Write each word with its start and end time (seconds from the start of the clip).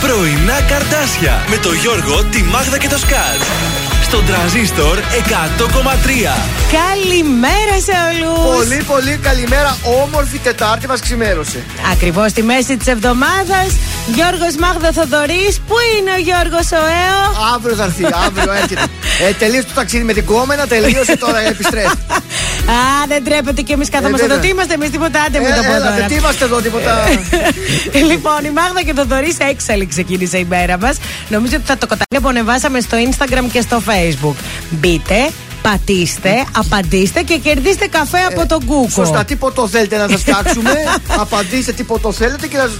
Πρωινά 0.00 0.60
καρτάσια 0.68 1.44
με 1.50 1.56
το 1.56 1.72
Γιώργο, 1.72 2.24
τη 2.24 2.42
Μάγδα 2.42 2.78
και 2.78 2.88
το 2.88 2.98
Σκάτ. 2.98 3.40
Στον 4.02 4.26
τραζίστορ 4.26 4.98
100,3. 4.98 5.02
Καλημέρα 6.72 7.76
σε 7.86 7.92
όλους! 8.08 8.56
Πολύ, 8.56 8.82
πολύ 8.86 9.18
καλημέρα. 9.22 9.76
Όμορφη 10.04 10.38
Τετάρτη 10.38 10.86
μας 10.86 11.00
ξημέρωσε. 11.00 11.62
Ακριβώς 11.92 12.30
στη 12.30 12.42
μέση 12.42 12.76
της 12.76 12.86
εβδομάδας. 12.86 13.68
Γιώργος 14.14 14.54
Μάγδα 14.58 14.92
Θοδωρής. 14.92 15.60
Πού 15.68 15.74
είναι 15.98 16.10
ο 16.10 16.20
Γιώργος 16.20 16.72
ο 16.72 16.76
Έο; 17.06 17.54
Αύριο 17.54 17.76
θα 17.76 17.84
έρθει, 17.84 18.04
αύριο 18.26 18.52
έρχεται. 18.52 18.82
ε, 19.28 19.32
τελείωσε 19.32 19.66
το 19.66 19.72
ταξίδι 19.74 20.04
με 20.04 20.12
την 20.12 20.24
κόμενα, 20.24 20.66
τελείωσε 20.66 21.16
τώρα 21.16 21.38
επιστρέφει. 21.40 21.96
Α, 22.68 23.06
δεν 23.08 23.24
τρέπεται 23.24 23.62
και 23.62 23.72
εμείς 23.72 23.88
κάθομαστε 23.90 24.22
Ε, 24.22 24.24
εδώ. 24.24 24.34
βέβαια. 24.34 24.48
Τι 24.50 24.54
είμαστε 24.56 24.74
εμείς, 24.74 24.90
τίποτα 24.90 25.22
άντε 25.22 25.38
με 25.40 25.48
Ε, 25.48 25.54
το 25.54 25.62
πω 25.62 25.74
έλατε, 25.74 25.94
τώρα. 25.94 26.06
τι 26.06 26.14
είμαστε 26.14 26.44
εδώ, 26.44 26.60
τίποτα. 26.60 27.04
λοιπόν, 28.10 28.44
η 28.44 28.50
Μάγδα 28.50 28.82
και 28.84 28.92
το 28.92 29.02
Θοδωρής 29.02 29.36
έξαλλη 29.38 29.86
ξεκίνησε 29.86 30.38
η 30.38 30.44
μέρα 30.48 30.78
μας. 30.78 30.96
Νομίζω 31.28 31.56
ότι 31.56 31.64
θα 31.66 31.76
το 31.78 31.86
καταγγείλω 31.86 32.20
που 32.22 32.28
ανεβάσαμε 32.28 32.80
στο 32.80 32.96
Instagram 33.08 33.44
και 33.52 33.60
στο 33.60 33.82
Facebook. 33.86 34.34
Μπείτε, 34.70 35.30
πατήστε, 35.62 36.44
απαντήστε 36.56 37.22
και 37.22 37.36
κερδίστε 37.38 37.86
καφέ 37.86 38.18
από 38.30 38.46
τον 38.46 38.60
Google. 38.68 38.88
Ε, 38.88 38.92
Σωστά, 38.92 39.24
τι 39.24 39.36
ποτό 39.36 39.68
θέλετε 39.68 39.96
να 39.96 40.08
σας 40.08 40.20
φτιάξουμε. 40.24 40.70
Απαντήστε 41.18 41.72
τι 41.72 41.82
ποτό 41.82 42.12
θέλετε 42.12 42.46
και 42.46 42.56
να. 42.56 42.70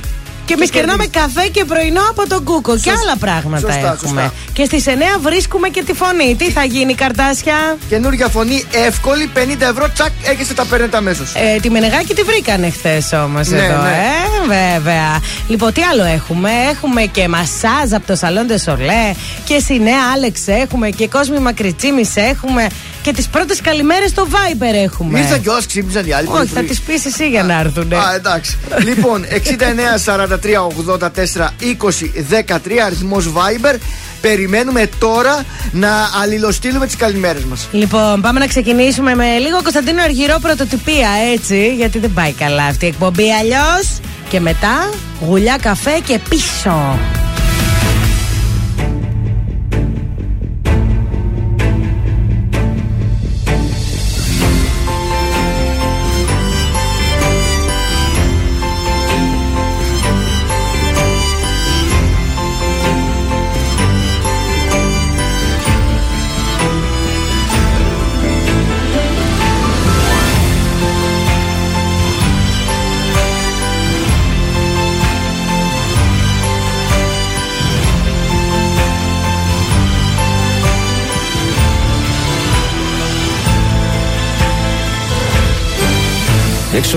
Και 0.46 0.52
εμείς 0.54 0.70
κερνάμε 0.70 1.04
κερδίστε. 1.06 1.20
καφέ 1.40 1.48
και 1.48 1.64
πρωινό 1.64 2.00
από 2.10 2.28
τον 2.28 2.44
Κούκο 2.44 2.72
και 2.74 2.90
Σωσ- 2.90 2.98
άλλα 3.02 3.16
πράγματα 3.16 3.58
σωστά, 3.72 3.92
έχουμε. 3.92 4.20
σωστά. 4.22 4.32
Και 4.52 4.64
στι 4.64 4.82
9 4.86 5.18
βρίσκουμε 5.20 5.68
και 5.68 5.82
τη 5.82 5.92
φωνή. 5.92 6.34
Τι 6.38 6.50
θα 6.50 6.64
γίνει, 6.64 6.94
καρτάσια. 6.94 7.76
Καινούργια 7.88 8.28
φωνή, 8.28 8.64
εύκολη, 8.86 9.30
50 9.34 9.66
ευρώ, 9.70 9.90
τσακ, 9.94 10.10
έχετε 10.22 10.54
τα 10.54 10.64
παίρνετε 10.64 10.96
αμέσως. 10.96 11.32
Ε, 11.34 11.60
τη 11.60 11.70
Μενεγάκη 11.70 12.14
τη 12.14 12.22
βρήκανε 12.22 12.70
χθες 12.70 13.12
όμως 13.12 13.48
Ναι, 13.48 13.56
εδώ, 13.58 13.82
ναι. 13.82 13.90
ε, 13.90 14.74
βέβαια. 14.74 15.20
Λοιπόν, 15.48 15.72
τι 15.72 15.82
άλλο 15.82 16.04
έχουμε; 16.04 16.50
Έχουμε 16.70 17.02
και 17.02 17.28
μασάζ 17.28 17.92
από 17.92 18.06
το 18.06 18.14
Σαλόν 18.16 18.46
Σολέ 18.58 19.12
και 19.44 19.58
στη 19.58 19.78
Νέα 19.78 20.00
Άλεξ 20.14 20.46
έχουμε 20.46 20.90
και 20.90 21.08
κόσμη 21.08 21.38
Μακριτσίμης 21.38 22.16
έχουμε 22.16 22.66
και 23.06 23.12
τις 23.12 23.28
πρώτες 23.28 23.60
καλημέρες 23.60 24.10
στο 24.10 24.26
Viber 24.30 24.74
έχουμε. 24.84 25.18
Ήρθαν 25.18 25.42
κιόλα, 25.42 25.60
ξύπνησαν 25.66 26.06
οι 26.06 26.12
άλλοι. 26.12 26.26
Όχι, 26.26 26.36
πρωί 26.36 26.46
θα 26.46 26.52
πρωί. 26.52 26.66
τις 26.66 26.80
πεις 26.80 27.04
εσύ 27.04 27.28
για 27.28 27.42
να 27.42 27.60
έρθουν. 27.60 27.92
Α, 27.92 28.14
εντάξει. 28.14 28.58
λοιπόν, 28.84 29.24
69 29.24 29.98
43 30.04 30.66
84 30.66 31.54
20 31.60 32.10
13 32.30 32.78
αριθμός 32.84 33.32
Viber. 33.32 33.78
Περιμένουμε 34.20 34.88
τώρα 34.98 35.44
να 35.72 35.90
αλληλοστείλουμε 36.22 36.86
τις 36.86 36.96
καλημέρες 36.96 37.44
μας. 37.44 37.68
Λοιπόν, 37.70 38.20
πάμε 38.20 38.38
να 38.38 38.46
ξεκινήσουμε 38.46 39.14
με 39.14 39.38
λίγο 39.38 39.62
Κωνσταντίνο 39.62 40.02
Αργυρό 40.02 40.38
πρωτοτυπία, 40.42 41.08
έτσι. 41.32 41.74
Γιατί 41.74 41.98
δεν 41.98 42.12
πάει 42.14 42.32
καλά 42.32 42.64
αυτή 42.64 42.84
η 42.84 42.88
εκπομπή 42.88 43.32
αλλιώς. 43.32 43.98
Και 44.28 44.40
μετά 44.40 44.90
γουλιά 45.20 45.56
καφέ 45.62 45.98
και 46.06 46.20
πίσω. 46.28 46.98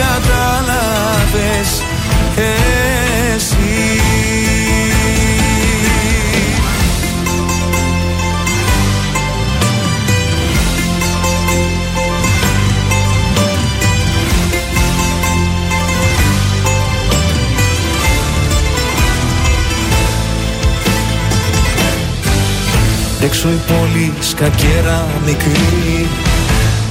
κατάλαβες 0.00 1.82
Εσύ. 2.36 3.70
Έξω 23.22 23.48
η 23.48 23.60
πόλη 23.66 24.12
σκακέρα 24.20 25.06
μικρή 25.24 26.08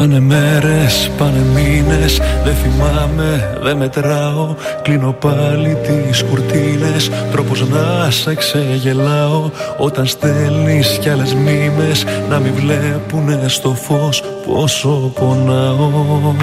Πάνε 0.00 0.20
μέρες, 0.20 1.10
πάνε 1.18 1.38
μήνες 1.54 2.20
Δεν 2.44 2.54
θυμάμαι, 2.54 3.58
δεν 3.62 3.76
μετράω. 3.76 4.54
Κλείνω 4.82 5.12
πάλι 5.12 5.76
τις 5.82 6.24
κουρτίνες 6.24 7.10
Τρόπος 7.32 7.68
να 7.68 8.10
σε 8.10 8.34
ξεγελάω 8.34 9.50
Όταν 9.78 10.06
στέλνεις 10.06 10.98
κι 11.00 11.08
άλλες 11.08 11.34
μήμες 11.34 12.04
Να 12.28 12.38
μην 12.38 12.52
βλέπουνε 12.54 13.48
στο 13.48 13.74
φως 13.74 14.22
Πόσο 14.46 15.12
πονάω 15.14 16.34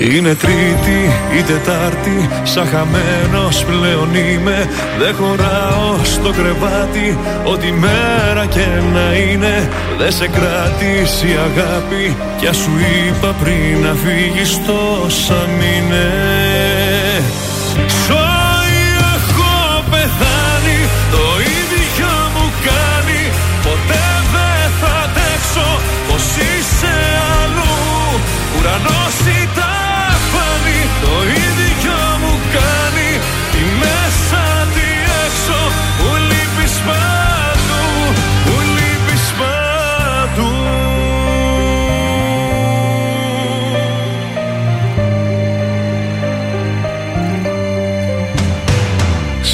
είναι 0.00 0.34
τρίτη 0.34 1.00
ή 1.38 1.42
τετάρτη 1.42 2.28
Σαν 2.42 2.66
χαμένος 2.66 3.64
πλέον 3.64 4.14
είμαι. 4.14 4.68
Δεν 4.98 5.14
χωράω 5.14 6.04
στο 6.04 6.30
κρεβάτι 6.30 7.18
Ό,τι 7.44 7.72
μέρα 7.72 8.46
και 8.46 8.66
να 8.92 9.16
είναι. 9.16 9.68
Δεν 9.98 10.12
σε 10.12 10.28
κράτησε 10.28 11.26
η 11.26 11.32
αγάπη 11.32 12.16
Κι 12.38 12.46
ας 12.46 12.56
σου 12.56 12.72
είπα 12.78 13.34
πριν 13.42 13.80
να 13.82 13.94
φύγεις 13.94 14.60
τόσα 14.66 15.48
μήνες 15.58 16.39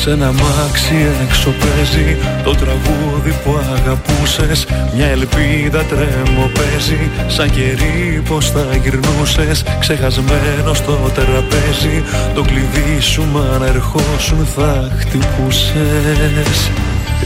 Σ' 0.06 0.08
ένα 0.08 0.32
μάξι 0.32 0.96
έξω 1.24 1.50
παίζει. 1.50 2.16
Το 2.44 2.54
τραγούδι 2.54 3.32
που 3.44 3.58
αγαπούσες 3.76 4.66
Μια 4.94 5.06
ελπίδα 5.06 5.82
τρέμο 5.84 6.50
παίζει. 6.54 7.10
Σαν 7.26 7.50
κερί 7.50 8.22
πως 8.28 8.50
θα 8.50 8.64
γυρνούσες 8.82 9.64
Ξεχασμένος 9.78 10.76
στο 10.76 11.10
τραπέζι. 11.14 12.02
Το 12.34 12.42
κλειδί 12.42 13.00
σου 13.00 13.24
μα 13.32 13.58
να 13.58 13.66
ερχόσουν 13.66 14.46
θα 14.56 14.90
χτυπούσες. 14.98 16.70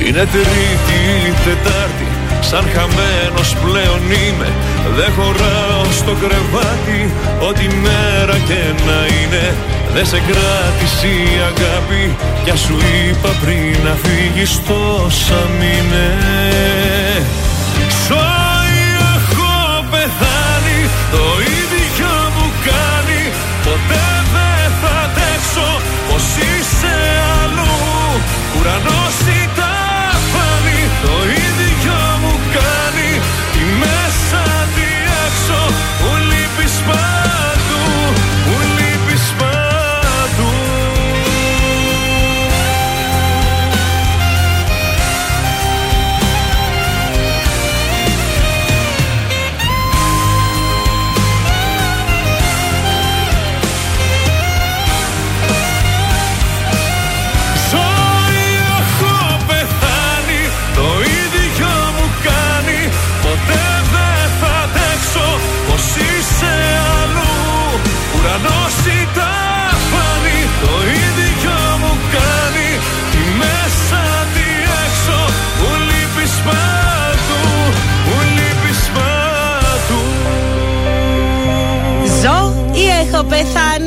Είναι 0.06 0.24
τρίτη 0.34 1.00
Τετάρτη 1.44 2.08
Σαν 2.40 2.64
χαμένος 2.74 3.56
πλέον 3.62 4.02
είμαι. 4.22 4.48
Δεν 4.96 5.10
χωράω 5.16 5.84
στο 6.00 6.12
κρεβάτι 6.22 7.00
Ό,τι 7.48 7.66
μέρα 7.84 8.36
και 8.48 8.60
να 8.86 8.98
είναι 9.18 9.54
Δεν 9.94 10.06
σε 10.06 10.16
κράτησε 10.16 11.06
η 11.06 11.40
αγάπη 11.50 12.16
Κι 12.44 12.58
σου 12.58 12.74
είπα 12.74 13.28
πριν 13.44 13.76
να 13.84 13.94
φύγεις 13.94 14.60
τόσα 14.66 15.48
μήνες 15.58 17.30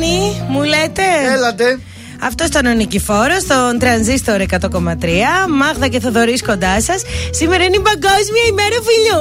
πεθάνει, 0.04 0.46
μου 0.48 0.62
λέτε. 0.62 1.02
Έλατε. 1.34 1.78
Αυτό 2.20 2.44
ήταν 2.44 2.66
ο 2.66 2.72
Νικηφόρο 2.72 3.40
στον 3.40 3.78
Τρανζίστορ 3.78 4.40
100,3. 4.40 5.48
Μάγδα 5.48 5.88
και 5.88 6.00
Θοδωρή 6.00 6.38
κοντά 6.38 6.80
σα. 6.80 6.98
Σήμερα 7.38 7.64
είναι 7.64 7.76
η 7.76 7.80
Παγκόσμια 7.80 8.44
ημέρα 8.48 8.76
φιλιού. 8.86 9.20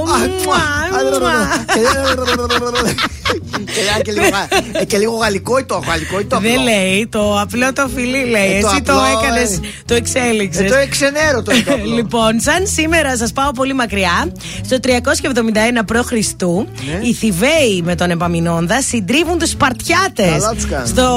Μουα, 3.76 3.84
μουα. 3.94 3.96
Και- 3.98 4.02
και 4.04 4.12
λίγο 4.12 4.28
γα- 4.30 4.82
ε, 4.82 4.86
Και 4.86 4.98
λίγο 4.98 5.16
γαλλικό 5.16 5.58
ή 5.60 5.64
το 5.64 5.82
γαλλικό 5.88 6.20
ή 6.20 6.26
το 6.26 6.40
Δεν 6.40 6.52
απλό; 6.52 6.64
λέει, 6.64 7.08
το 7.12 7.40
απλό 7.40 7.74
το 7.74 7.88
φιλί 7.96 8.26
λέει. 8.26 8.52
Ε, 8.58 8.60
το 8.62 8.68
Εσύ 8.68 8.82
το 8.82 8.94
απλό, 8.94 9.20
έκανες, 9.22 9.52
ε. 9.52 9.60
το 9.86 9.94
εξέλιξες. 9.94 10.66
Ε, 10.66 10.68
Το 10.70 10.76
εξενέρω 10.76 11.42
το 11.42 11.52
το 11.66 11.72
απλό. 11.74 11.94
Λοιπόν, 11.94 12.40
σαν 12.40 12.68
σήμερα 12.68 13.18
σας 13.18 13.32
πάω 13.32 13.52
πολύ 13.52 13.74
μακριά, 13.74 14.32
στο 14.66 14.78
371 14.80 15.86
π.Χ. 15.86 16.12
Ναι. 16.12 17.08
οι 17.08 17.14
Θηβαίοι 17.14 17.82
με 17.84 17.96
τον 17.96 18.10
Επαμινόντα 18.12 18.82
συντρίβουν 18.82 19.38
τους 19.40 19.50
Σπαρτιάτες 19.50 20.32
Καλά 20.32 20.54
τους 20.54 20.66
κάνουν. 20.66 20.88
στο, 20.88 21.08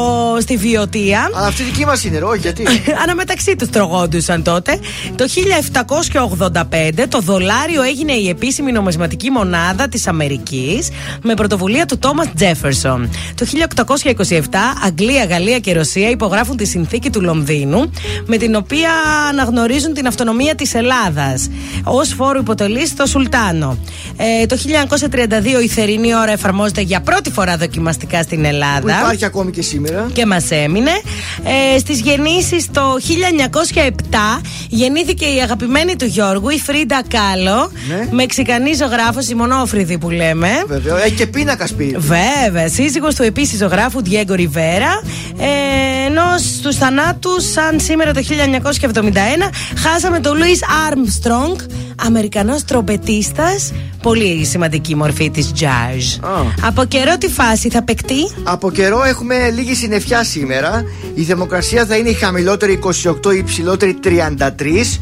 στη 0.41 0.57
Βιωτία. 0.57 1.31
Αλλά 1.35 1.47
αυτή 1.47 1.63
δική 1.63 1.85
μας 1.85 2.05
είναι, 2.05 2.19
ρε, 2.19 2.25
όχι 2.25 2.39
γιατί; 2.39 2.63
Αναμεταξύ 3.03 3.57
τους 3.57 3.69
τρογόντουσαν 3.71 4.43
τότε. 4.43 4.79
Το 5.17 5.25
1785 5.29 7.05
το 7.09 7.21
δολάριο 7.21 7.83
έγινε 7.83 8.13
η 8.13 8.29
επίσημη 8.29 8.73
νομισματική 8.73 9.31
μονάδα 9.31 9.89
της 9.89 10.07
Αμερικής 10.07 10.89
με 11.23 11.35
πρωτοβουλία 11.35 11.87
του 11.87 11.99
Τόμα 11.99 12.25
Τζέφερσον. 12.47 13.11
Το 13.35 13.47
1827 14.27 14.41
Αγγλία, 14.85 15.25
Γαλλία 15.25 15.59
και 15.59 15.73
Ρωσία 15.73 16.11
υπογράφουν 16.11 16.57
τη 16.57 16.65
συνθήκη 16.67 17.11
του 17.11 17.21
Λονδίνου 17.23 17.91
με 18.27 18.37
την 18.37 18.55
οποία 18.55 18.91
αναγνωρίζουν 19.31 19.95
την 19.95 20.07
αυτονομία 20.07 20.55
της 20.55 20.75
Ελλάδας 20.75 21.49
ως 21.85 22.09
φόρο 22.17 22.39
υποτελής 22.39 22.89
στο 22.89 23.07
Σουλτάνο. 23.07 23.79
Ε, 24.43 24.47
το 24.47 24.57
1932 25.59 25.63
η 25.63 25.69
θερινή 25.69 26.15
ώρα 26.15 26.33
εφαρμόζεται 26.33 26.81
για 26.81 27.01
πρώτη 27.01 27.31
φορά 27.31 27.57
δοκιμαστικά 27.57 28.23
στην 28.23 28.41
Που 28.41 28.47
Ελλάδα 28.47 28.99
υπάρχει 29.01 29.25
ακόμη 29.25 29.51
και 29.51 29.63
σήμερα. 29.63 30.09
και 30.13 30.27
μας 30.27 30.51
έμεινε. 30.51 30.91
Ε, 31.75 31.79
στις 31.79 32.01
γεννήσεις 32.01 32.71
το 32.73 32.83
1907 34.41 34.41
γεννήθηκε 34.69 35.25
η 35.25 35.41
αγαπημένη 35.43 35.97
του 35.97 36.05
Γιώργου, 36.05 36.49
η 36.49 36.59
Φρίντα 36.59 37.03
Κάλο, 37.09 37.71
Ναι. 37.89 38.09
μεξικανή 38.11 38.75
ζωγράφος, 38.75 39.29
η 39.29 39.35
μονόφρυδη 39.35 39.99
που 39.99 40.11
λέμε. 40.11 40.49
Βεβαίω. 40.67 40.97
Έχει 40.97 41.15
και 41.15 41.27
πίνακας 41.27 41.69
σπίτι. 41.69 41.97
Βέβαια, 41.99 42.19
σύζυγος 42.65 43.15
του 43.15 43.23
επίσης 43.23 43.59
ζωγράφου 43.59 44.03
Διέγκο 44.03 44.35
Ριβέρα. 44.35 45.01
Ε, 45.39 46.07
ενώ 46.07 46.39
στους 46.39 46.77
θανάτους, 46.77 47.51
σαν 47.51 47.81
σήμερα 47.81 48.13
το 48.13 48.21
1971, 48.23 49.51
χάσαμε 49.77 50.21
τον 50.21 50.37
Λουίς 50.37 50.61
Άρμστρονγκ, 50.89 51.57
Αμερικανός 51.97 52.65
τρομπετίστας, 52.65 53.73
πολύ 54.03 54.45
σημαντική 54.45 54.95
μορφή 54.95 55.31
της 55.31 55.53
jazz. 55.61 56.27
Α. 56.27 56.41
Από 56.67 56.85
καιρό 56.85 57.19
τη 57.19 57.29
φάση 57.29 57.71
θα 57.71 57.83
παικτεί. 57.83 58.31
Από 58.43 58.71
καιρό 58.71 59.05
έχουμε 59.05 59.51
λίγη 59.51 59.75
συννεφιά 59.75 60.25
σήμερα. 60.25 60.85
Η 61.15 61.23
θερμοκρασία 61.23 61.87
θα 61.87 61.97
είναι 61.97 62.09
η 62.09 62.15
χαμηλότερη 62.15 62.79
28, 63.25 63.35
η 63.35 63.39
υψηλότερη 63.39 63.99
33. 64.05 64.99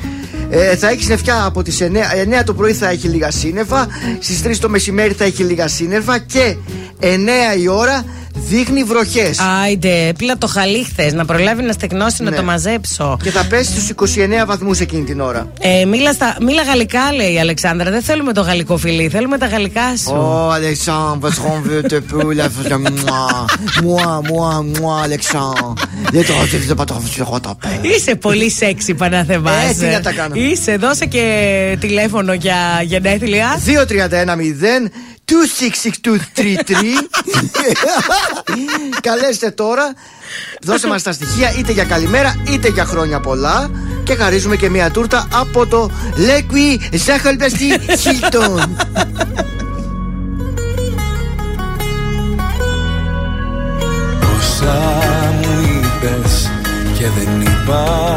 Ε, 0.51 0.77
θα 0.77 0.89
έχεις 0.89 1.03
συννεφιά 1.05 1.45
από 1.45 1.63
τις 1.63 1.81
9, 1.83 2.41
9 2.41 2.45
το 2.45 2.55
πρωί 2.55 2.73
θα 2.73 2.89
έχει 2.89 3.09
λίγα 3.09 3.31
σύννεφα, 3.31 3.87
στις 4.21 4.43
3 4.43 4.57
το 4.61 4.69
μεσημέρι 4.69 5.13
θα 5.13 5.25
έχει 5.25 5.43
λίγα 5.43 5.69
σύννεφα 5.69 6.19
και 6.19 6.57
9 7.01 7.07
η 7.61 7.69
ώρα 7.69 8.05
δείχνει 8.35 8.83
βροχές. 8.83 9.39
Άιντε, 9.65 10.13
πήρα 10.19 10.37
το 10.39 10.47
χαλί 10.47 10.85
χθες 10.85 11.13
να 11.13 11.25
προλάβει 11.25 11.63
να 11.63 11.73
στεγνώσει 11.73 12.23
να 12.23 12.31
Ναι. 12.31 12.37
το 12.37 12.43
μαζέψω. 12.43 13.17
Και 13.23 13.31
θα 13.31 13.45
πέσει 13.45 13.71
στους 13.71 13.89
29 13.89 14.45
βαθμούς 14.47 14.81
εκείνη 14.81 15.05
την 15.05 15.21
ώρα. 15.21 15.53
Ε, 15.61 15.85
μίλα, 15.85 16.13
στα, 16.13 16.37
μίλα 16.41 16.63
γαλλικά, 16.63 17.13
λέει 17.13 17.33
η 17.33 17.39
Αλεξάνδρα. 17.39 17.91
Δεν 17.91 18.03
θέλουμε 18.03 18.33
το 18.33 18.41
γαλλικό 18.41 18.77
φιλί, 18.77 19.09
θέλουμε 19.09 19.39
τα 19.39 19.47
γαλλικά 19.47 19.97
σου. 19.97 20.11
Oh, 20.11 20.53
Alexandre, 20.53 21.19
parce 21.21 21.39
qu'on 21.43 21.61
veut 21.69 21.83
te 21.89 22.01
peu, 22.13 22.35
la 22.35 22.49
moi, 23.05 23.47
moi, 23.85 24.21
moi, 24.31 24.51
moi, 24.81 24.95
Alexandre. 25.09 25.73
Δεν 26.13 26.27
το 26.27 26.33
δεν 26.67 26.77
pas 26.77 26.85
trop 26.85 27.35
rattraper. 27.35 27.85
Είσαι 27.97 28.15
πολύ 28.15 28.51
σεξι, 28.51 28.95
Παναθεμάς. 28.95 29.71
Ε, 29.71 29.75
τι 29.79 29.87
να 29.87 30.01
τα 30.01 30.13
κάνω. 30.13 30.35
Είσαι, 30.35 30.77
δώσε 30.77 31.07
και 31.07 31.77
τηλέφωνο 31.81 32.33
για 32.33 32.57
γενέθλια. 32.85 33.61
2-31-0 33.67 33.71
266-233 34.87 35.14
Καλέστε 39.09 39.51
τώρα. 39.51 39.93
Δώσε 40.63 40.87
μας 40.87 41.03
τα 41.03 41.13
στοιχεία 41.13 41.55
είτε 41.59 41.73
για 41.73 41.85
καλημέρα 41.85 42.35
είτε 42.49 42.69
για 42.69 42.85
χρόνια 42.85 43.21
πολλά. 43.21 43.71
Και 44.05 44.15
χαρίζουμε 44.15 44.57
και 44.57 44.71
μια 44.71 44.91
τούρτα 44.91 45.29
από 45.33 45.67
το 45.67 45.91
Λέκουι 46.17 46.81
Ζάχαλπεστη 46.93 47.81
Χίλτον 47.99 48.77
Όσα 54.37 55.03
μου 55.43 55.61
είπες 55.61 56.51
και 56.99 57.07
δεν 57.19 57.41
είπα 57.41 58.15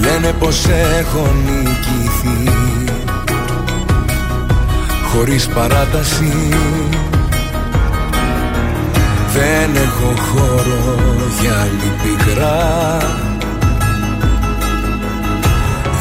Λένε 0.00 0.32
πως 0.38 0.64
έχω 0.98 1.34
νικηθεί 1.44 2.75
Χωρίς 5.16 5.48
παράταση. 5.48 6.32
Δεν 9.32 9.82
έχω 9.82 10.14
χώρο 10.28 10.96
για 11.40 11.60
άλλη 11.60 11.92
πικρά. 12.02 12.98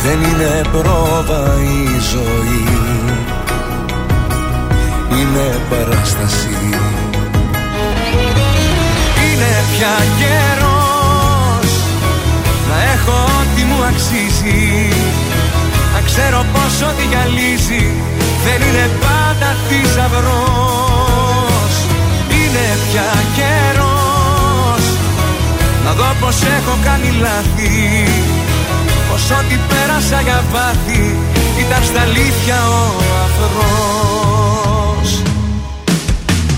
Δεν 0.04 0.20
είναι 0.22 0.62
πρόβα 0.72 1.54
η 1.62 2.00
ζωή. 2.12 2.64
Είναι 5.12 5.60
παράσταση. 5.70 6.58
Είναι 9.24 9.64
πια 9.76 9.96
καιρός 10.20 11.72
να 12.70 12.92
έχω 12.94 13.24
ό,τι 13.24 13.64
μου 13.64 13.84
αξίζει. 13.84 14.90
Να 15.94 16.02
ξέρω 16.06 16.46
πως 16.54 16.82
ό,τι 16.90 17.04
γυαλίζει 17.08 18.15
δεν 18.46 18.60
είναι 18.68 18.88
πάντα 19.04 19.50
θησαυρός 19.68 21.06
Είναι 22.40 22.66
πια 22.86 23.10
καιρός. 23.38 24.84
Να 25.86 25.92
δω 25.92 26.10
πως 26.20 26.38
έχω 26.58 26.78
κάνει 26.84 27.10
λάθη 27.22 27.74
Πως 29.10 29.30
ό,τι 29.40 29.56
πέρασα 29.70 30.22
για 30.22 30.44
βάθη 30.52 31.18
ήταν 31.60 31.84
στα 31.84 32.02
αλήθεια 32.02 32.58
ο 32.68 32.84
αφρός 33.26 34.75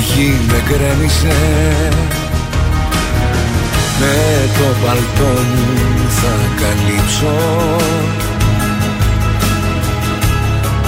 γη 0.00 0.40
με 0.48 0.62
γκρέμισε. 0.66 1.36
Με 4.00 4.16
το 4.58 4.86
παλτό 4.86 5.32
μου 5.50 6.10
θα 6.20 6.34
καλύψω. 6.60 7.36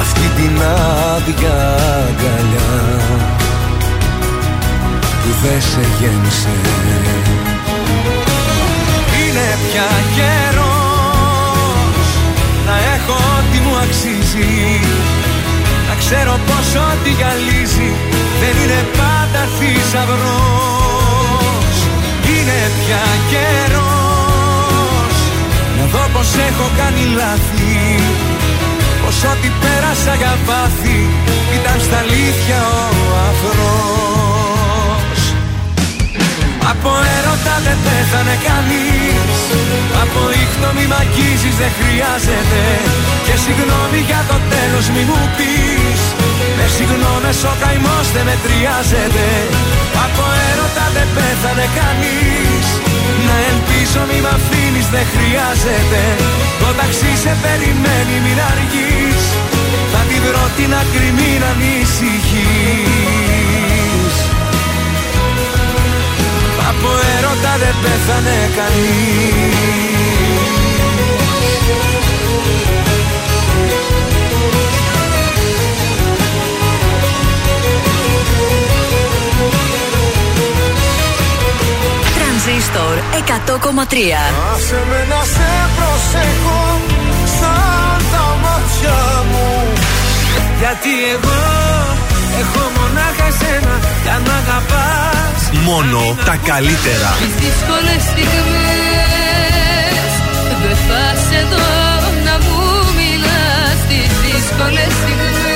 Αυτή 0.01 0.27
την 0.37 0.63
άδεια 1.15 1.59
αγκαλιά 2.09 2.73
που 5.23 5.31
δεν 5.43 5.61
σε 5.61 5.85
γέμισε. 6.01 6.57
Είναι 9.19 9.49
πια 9.63 9.91
καιρός 10.17 10.91
να 12.67 12.77
έχω 12.95 13.13
ό,τι 13.13 13.59
μου 13.65 13.77
αξίζει. 13.85 14.81
Να 15.20 15.20
ξέρω 16.03 16.35
πως 16.49 16.69
ό,τι 16.89 17.11
γυαλίζει 17.19 17.91
δεν 18.41 18.55
είναι 18.63 18.81
πάντα 19.01 19.43
θησαυρός. 19.57 20.97
Είναι 22.33 22.59
πια 22.79 23.05
καιρός. 23.31 25.15
Να 25.77 25.85
δω 25.93 26.05
πως 26.15 26.31
έχω 26.49 26.67
κάνει 26.81 27.05
λάθη. 27.19 27.79
Πως 29.03 29.19
ό,τι 29.33 29.49
πέρασα 29.61 30.15
για 30.21 30.35
πάθη 30.47 30.99
ήταν 31.59 31.79
στα 31.87 31.99
αλήθεια 32.05 32.61
ο 33.03 33.07
αφρός 33.29 34.01
Από 36.71 36.91
έρωτα 37.19 37.55
δεν 37.67 37.79
πέθανε 37.85 38.37
κανείς. 38.49 39.39
Από 40.03 40.21
ήχτο 40.43 40.69
μη 40.77 40.85
μ' 40.91 40.97
αγγίζεις 41.03 41.55
δεν 41.61 41.73
χρειάζεται. 41.79 42.63
Και 43.27 43.35
συγγνώμη 43.45 44.01
για 44.09 44.23
το 44.31 44.37
τέλος 44.53 44.87
μη 44.95 45.03
μου 45.09 45.21
πεις. 45.37 45.60
Με 45.60 45.60
συγγνώμες 46.77 47.39
ο 47.51 47.53
καημός 47.63 48.07
δεν 48.15 48.25
μετριάζεται. 48.31 49.27
Από 50.05 50.25
έρωτα 50.49 50.87
δεν 50.97 51.09
πέθανε 51.17 51.67
κανείς. 51.79 52.67
Να 53.27 53.37
ελπίζω 53.51 54.01
μη 54.09 54.19
μ' 54.25 54.33
αφήνεις 54.37 54.87
δεν 54.95 55.07
χρειάζεται. 55.13 56.03
Το 56.61 56.69
ταξί 56.79 57.13
σε 57.23 57.33
περιμένει 57.43 58.17
μην 58.25 58.39
αργείς. 58.53 59.23
Θα 59.93 60.01
την 60.09 60.21
βρω 60.27 60.45
την 60.57 60.71
άκρη 60.81 61.11
μην 61.19 61.41
ανησυχείς. 61.51 62.15
Από 66.71 66.91
έρωτα 67.17 67.53
δεν 67.63 67.75
πέθανε 67.83 68.39
κανείς 68.59 69.91
Τρανζίστορ 82.51 82.97
100,3 82.97 83.95
Άσε 84.53 84.81
με 84.91 85.01
να 85.11 85.21
σε 85.35 85.51
προσέχω 85.77 86.63
σαν 87.39 87.99
τα 88.13 88.27
μάτια 88.43 88.99
μου. 89.31 89.49
Γιατί 90.61 90.93
εγώ 91.15 91.41
έχω 92.41 92.63
μονάχα 92.77 93.27
εσένα 93.33 93.75
για 94.03 94.17
να 94.27 94.35
αγαπάς 94.43 95.41
Μόνο 95.69 96.01
τα 96.25 96.37
καλύτερα. 96.51 97.11
Τις 97.23 97.35
δύσκολες 97.45 98.01
στιγμές 98.11 98.53
Δεν 100.63 100.77
θα 100.87 101.05
σε 101.27 101.41
δω 101.53 101.71
να 102.27 102.35
μου 102.45 102.59
μιλάς. 102.99 103.77
Τις 103.89 104.11
δύσκολες 104.25 104.93
στιγμές 105.01 105.50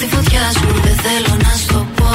μέσα 0.00 0.12
στη 0.12 0.16
φωτιά 0.16 0.50
σου 0.52 0.80
Δεν 0.82 0.96
θέλω 0.96 1.36
να 1.42 1.56
σου 1.56 1.66
το 1.66 1.86
πω. 1.96 2.10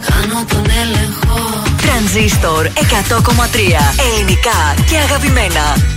Χάνω 0.00 0.44
τον 0.48 0.64
έλεγχο. 0.82 1.62
Τρανζίστορ 1.82 2.66
100,3 2.66 2.72
Ελληνικά 4.06 4.74
και 4.90 4.96
αγαπημένα 4.96 5.95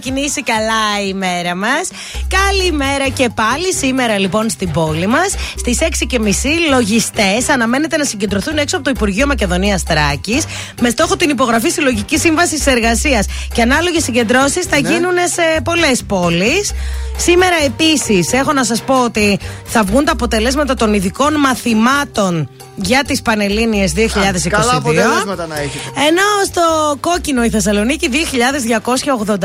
ξεκινήσει 0.00 0.42
καλά 0.42 1.08
η 1.08 1.14
μέρα 1.14 1.54
μας. 1.54 1.88
Καλημέρα 2.28 3.08
και 3.08 3.28
πάλι. 3.34 3.74
Σήμερα 3.74 4.18
λοιπόν 4.18 4.50
στην 4.50 4.70
πόλη 4.70 5.06
μας 5.06 5.34
στις 5.56 5.78
μισή 6.20 6.54
λογιστές 6.70 7.48
αναμένεται 7.48 7.96
να 7.96 8.04
συγκεντρωθούν 8.04 8.58
έξω 8.58 8.76
από 8.76 8.84
το 8.84 8.90
Υπουργείο 8.90 9.26
Μακεδονίας 9.26 9.82
Τράκης 9.82 10.44
με 10.80 10.90
στόχο 10.90 11.16
την 11.16 11.30
υπογραφή 11.30 11.68
συλλογική 11.68 12.18
σύμβασης 12.18 12.66
εργασίας. 12.66 13.26
Και 13.54 13.62
ανάλογες 13.62 14.02
συγκεντρώσεις 14.02 14.64
θα 14.64 14.80
ναι. 14.80 14.88
γίνουν 14.88 15.14
σε 15.32 15.60
πολλές 15.64 16.02
πόλεις. 16.06 16.72
Σήμερα 17.16 17.56
επίσης 17.64 18.32
έχω 18.32 18.52
να 18.52 18.64
σας 18.64 18.82
πω 18.82 19.04
ότι 19.04 19.38
θα 19.64 19.82
βγουν 19.82 20.04
τα 20.04 20.12
αποτελέσματα 20.12 20.74
των 20.74 20.94
ειδικών 20.94 21.34
μαθημάτων 21.34 22.48
για 22.82 23.04
τις 23.06 23.22
Πανελλήνιες 23.22 23.92
2022. 23.96 24.48
Καλά 24.48 24.76
αποτελέσματα 24.76 25.46
να 25.46 25.58
έχει. 25.58 25.78
Ενώ 26.08 26.22
στο 26.44 26.96
κόκκινο 27.00 27.44
η 27.44 27.50
Θεσσαλονίκη 27.50 28.08
2289 28.08 29.36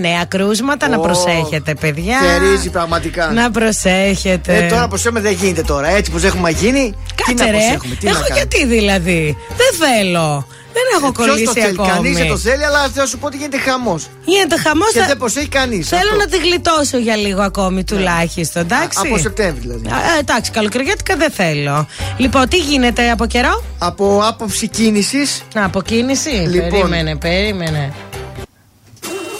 νέα 0.00 0.24
κρούσματα. 0.28 0.88
Να 0.88 0.98
προσέχετε, 0.98 1.74
παιδιά. 1.74 2.18
Θερίζει 2.18 2.70
πραγματικά. 2.70 3.30
Να 3.32 3.50
προσέχετε. 3.50 4.56
Ε, 4.56 4.68
τώρα 4.68 4.88
προσέχουμε 4.88 5.20
δεν 5.20 5.32
γίνεται 5.32 5.62
τώρα. 5.62 5.88
Έτσι 5.88 6.10
πω 6.10 6.26
έχουμε 6.26 6.50
γίνει. 6.50 6.94
Κάτσε 7.14 7.44
τι 7.44 7.50
ρε. 7.50 7.58
Να 7.58 7.96
τι 7.96 8.08
Έχω 8.08 8.24
να 8.28 8.34
γιατί 8.34 8.66
δηλαδή. 8.66 9.36
Δεν 9.48 9.88
θέλω 9.88 10.46
έχω 10.96 11.12
κολλήσει 11.12 11.44
το 11.44 11.52
θέλει, 11.52 11.76
κανείς 11.76 12.16
δεν 12.16 12.28
το 12.28 12.38
θέλει, 12.38 12.64
αλλά 12.64 12.88
θα 12.94 13.06
σου 13.06 13.18
πω 13.18 13.26
ότι 13.26 13.36
γίνεται 13.36 13.58
χαμός. 13.58 14.08
Γίνεται 14.24 14.56
χαμός. 14.58 14.92
Και 14.92 15.00
θα... 15.00 15.06
δεν 15.06 15.16
προσέχει 15.16 15.48
κανείς. 15.48 15.88
Θέλω 15.88 16.02
αυτό. 16.02 16.16
να 16.16 16.26
τη 16.26 16.38
γλιτώσω 16.38 16.98
για 16.98 17.16
λίγο 17.16 17.42
ακόμη 17.42 17.74
ναι. 17.74 17.84
τουλάχιστον, 17.84 18.62
εντάξει. 18.62 18.98
από 19.04 19.18
Σεπτέμβρη 19.18 19.60
δηλαδή. 19.60 19.88
Ε, 20.16 20.18
εντάξει, 20.18 20.50
καλοκαιριάτικα 20.50 21.16
δεν 21.16 21.30
θέλω. 21.30 21.88
Λοιπόν, 22.16 22.48
τι 22.48 22.56
γίνεται 22.56 23.10
από 23.10 23.26
καιρό; 23.26 23.64
Από 23.78 24.22
άποψη 24.24 24.68
κίνησης. 24.68 25.42
Από 25.54 25.82
κίνηση. 25.82 26.28
Λοιπόν. 26.28 26.70
Περίμενε, 26.70 27.16
περίμενε. 27.16 27.92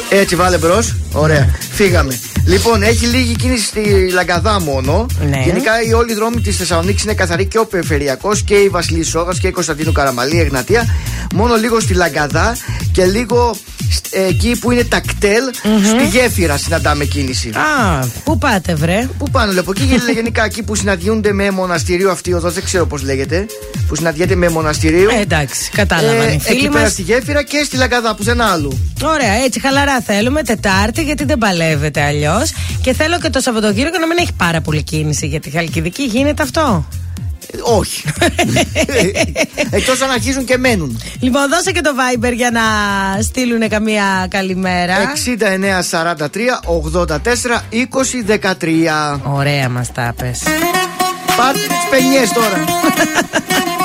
Έτσι 0.09 0.37
βάλε 0.37 0.59
μπρος. 0.59 0.97
Ωραία. 1.12 1.55
Φύγαμε. 1.73 2.21
Λοιπόν, 2.47 2.83
έχει 2.83 3.07
λίγη 3.07 3.37
κίνηση 3.37 3.64
στη 3.64 4.11
Λαγκαδά 4.12 4.61
μόνο. 4.61 5.07
Ναι. 5.29 5.42
Γενικά, 5.45 5.83
η 5.83 5.92
όλη 5.92 6.14
δρόμη 6.14 6.14
δρόμοι 6.14 6.40
της 6.40 6.57
Θεσσαλονίκης 6.57 7.03
είναι 7.03 7.14
καθαρή 7.14 7.47
και 7.47 7.59
ο 7.59 7.66
Περιφερειακός 7.66 8.42
και 8.42 8.55
η 8.55 8.69
Βασιλής 8.69 9.09
Σόγα 9.09 9.33
και 9.40 9.47
η 9.47 9.51
Κωνσταντίνου 9.51 9.92
Καραμαλή, 9.92 10.37
η 10.37 10.40
Εγνατία 10.40 10.95
μόνο 11.37 11.55
λίγο 11.55 11.81
στη 11.81 11.94
Λαγκαδά 11.94 12.57
και 12.92 13.05
λίγο 13.05 13.57
εκεί 14.11 14.57
που 14.61 14.70
είναι 14.70 14.85
τα 14.85 15.01
κτέλ, 15.01 15.42
mm-hmm. 15.53 15.87
στη 15.87 16.18
γέφυρα 16.18 16.57
συναντάμε 16.57 17.05
κίνηση. 17.05 17.49
Α, 17.49 18.07
πού 18.25 18.38
πάτε, 18.38 18.75
βρε; 18.75 19.09
Πού 19.18 19.31
πάνω, 19.31 19.53
λέω. 19.53 19.64
Εκεί 19.68 20.12
γενικά 20.14 20.44
εκεί 20.44 20.62
που 20.62 20.75
συναντιούνται 20.75 21.33
με 21.33 21.51
μοναστηρίο 21.51 22.11
αυτή 22.11 22.31
η 22.31 22.33
οδό, 22.33 22.51
δεν 22.51 22.64
ξέρω 22.64 22.87
πώς 22.87 23.03
λέγεται. 23.03 23.46
Που 23.88 23.94
συναντιέται 23.94 24.35
με 24.35 24.49
μοναστηρίο. 24.49 25.11
Ε, 25.11 25.20
εντάξει, 25.20 25.70
κατάλαβα. 25.70 26.22
Ε, 26.22 26.40
εκεί 26.44 26.68
πέρα 26.68 26.88
στη 26.88 27.03
γέφυρα 27.03 27.42
και 27.42 27.62
στη 27.64 27.77
Λαγκαδά, 27.77 28.14
πουθενά 28.14 28.44
άλλου. 28.44 28.79
Ωραία, 29.03 29.33
έτσι 29.44 29.61
χαλαρά 29.61 30.01
θέλουμε. 30.01 30.42
Τετάρτη, 30.42 31.03
γιατί 31.03 31.25
δεν 31.25 31.38
παλεύετε 31.38 32.03
αλλιώς. 32.03 32.53
Και 32.81 32.92
θέλω 32.92 33.18
και 33.18 33.31
το 33.31 33.40
Σαββατοκύριακο 33.40 33.99
να 33.99 34.07
μην 34.07 34.16
έχει 34.20 34.33
πάρα 34.37 34.61
πολύ 34.61 34.83
κίνηση, 34.83 35.27
γιατί 35.27 35.51
χαλκιδική 35.51 36.03
γίνεται 36.03 36.42
αυτό. 36.42 36.87
Όχι. 37.62 38.03
Εκτός 39.70 40.01
αν 40.01 40.11
αρχίζουν 40.11 40.44
και 40.44 40.59
μένουν. 40.59 41.01
Λοιπόν, 41.20 41.49
δώσε 41.49 41.72
και 41.72 41.81
το 41.81 41.90
Viber 41.90 42.33
για 42.33 42.51
να 42.51 42.62
στείλουν 43.22 43.68
καμία 43.68 44.27
καλημέρα. 44.31 44.94
69 45.90 46.16
43 46.16 46.27
84 47.07 47.16
20 47.16 48.38
13. 48.38 49.20
Ωραία 49.22 49.68
μας 49.68 49.92
τα 49.92 50.14
πες. 50.16 50.42
Πάτε 51.37 51.59
τις 51.59 51.88
παινιές 51.90 52.33
τώρα. 52.33 52.64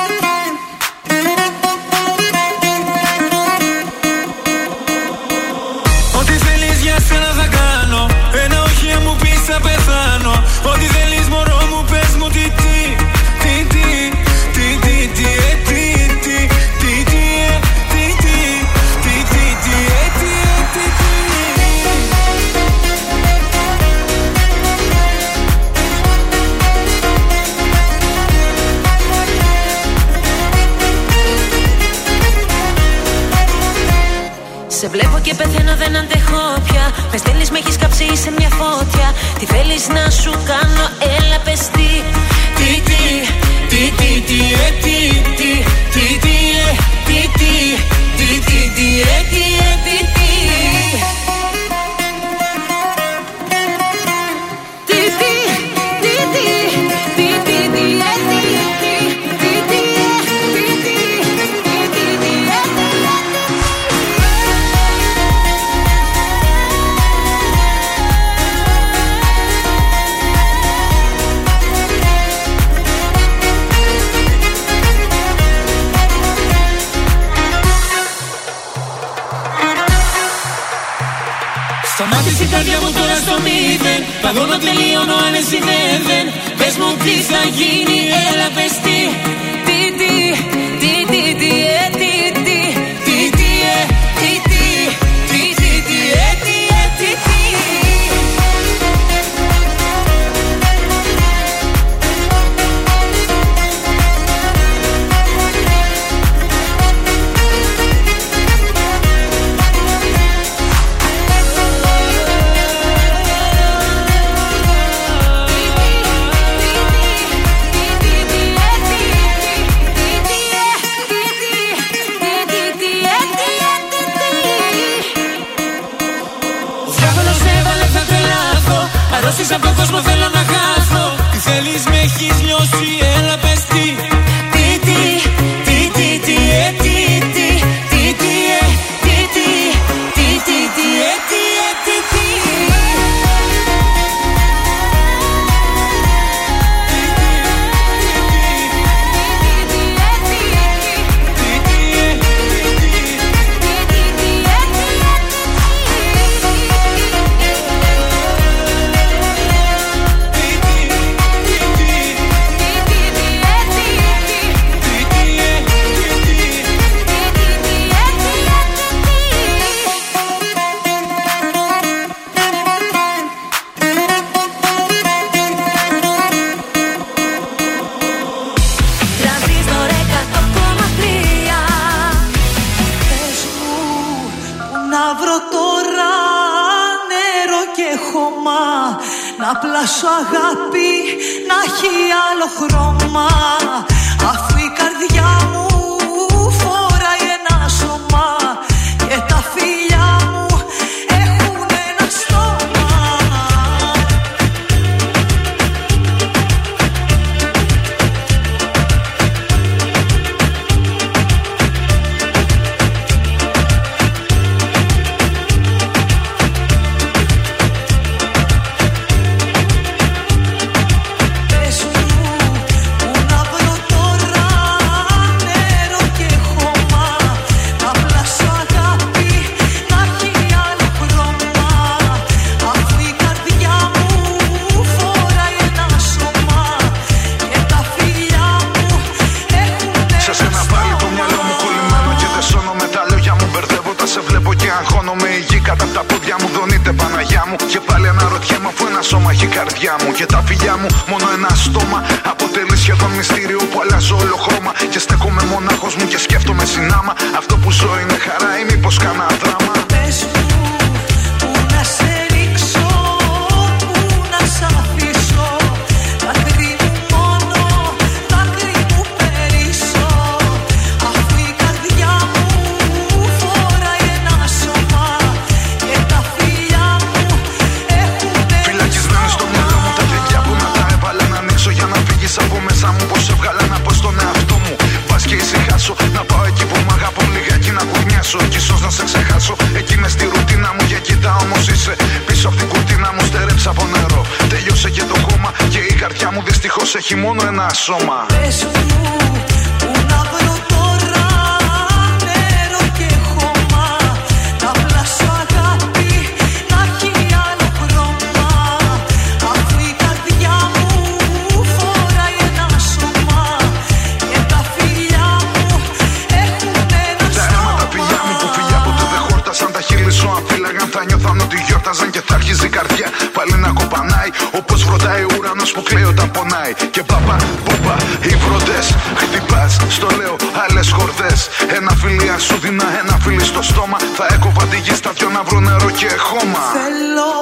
που 325.73 325.83
κλαίει 325.83 326.03
όταν 326.03 326.31
πονάει. 326.31 326.73
Και 326.91 327.03
παπα, 327.03 327.35
πούπα, 327.65 327.95
οι 328.21 328.35
βροντές 328.43 328.95
Χτυπάς, 329.15 329.77
στο 329.89 330.07
λέω, 330.17 330.35
άλλες 330.63 330.91
χορδές. 330.91 331.49
Ένα 331.77 331.91
φιλία 332.01 332.37
σου 332.37 332.55
δίνα, 332.61 332.87
ένα 333.01 333.17
φίλι 333.23 333.45
στο 333.45 333.61
στόμα. 333.61 333.97
Θα 334.17 334.25
έκοβα 334.33 334.63
τη 334.65 334.77
γη 334.77 334.93
στα 334.95 335.11
δυο 335.11 335.29
να 335.29 335.43
βρω 335.43 335.59
νερό 335.59 335.89
και 335.89 336.09
χώμα. 336.27 336.63
Θέλω 336.81 337.35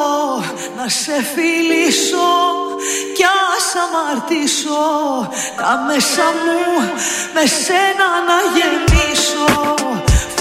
να 0.77 0.85
σε 1.01 1.15
φιλήσω 1.33 2.29
κι 3.15 3.25
ας 3.55 3.67
αμαρτήσω. 3.83 4.83
Τα 5.59 5.71
μέσα 5.87 6.25
μου 6.41 6.61
με 7.35 7.43
σένα 7.63 8.07
να 8.29 8.37
γεμίσω. 8.55 9.47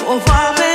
Φοβάμαι 0.05 0.70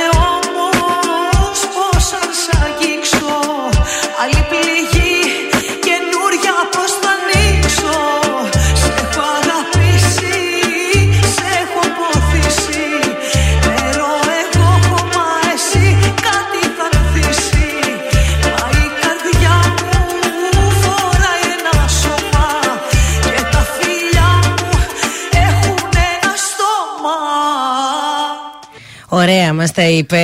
Ωραία 29.24 29.52
μας 29.52 29.72
τα 29.72 29.88
είπε 29.88 30.20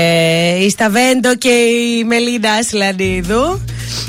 η 0.60 0.70
Σταβέντο 0.70 1.36
και 1.36 1.48
η 1.48 2.04
Μελίνα 2.04 2.50
Ασλανίδου. 2.50 3.60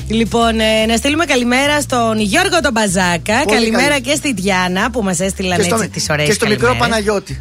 Λοιπόν, 0.08 0.60
ε, 0.60 0.86
να 0.88 0.98
στείλουμε 0.98 1.26
καλημέρα 1.26 1.82
στον 1.82 2.20
Γιώργο 2.20 2.60
τον 2.62 2.72
Μπαζάκα. 2.72 3.42
Πολύ 3.44 3.56
καλημέρα 3.56 3.88
καλή. 3.88 4.02
και 4.02 4.16
στη 4.16 4.34
Διάνα 4.34 4.92
που 4.92 5.02
μας 5.04 5.20
έστειλαν 5.20 5.58
Και 5.58 5.64
στο, 5.64 5.76
έτσι 5.76 5.90
τις 5.90 6.10
ωραίες 6.10 6.28
και 6.28 6.34
στο 6.34 6.48
μικρό 6.48 6.76
Παναγιώτη. 6.76 7.38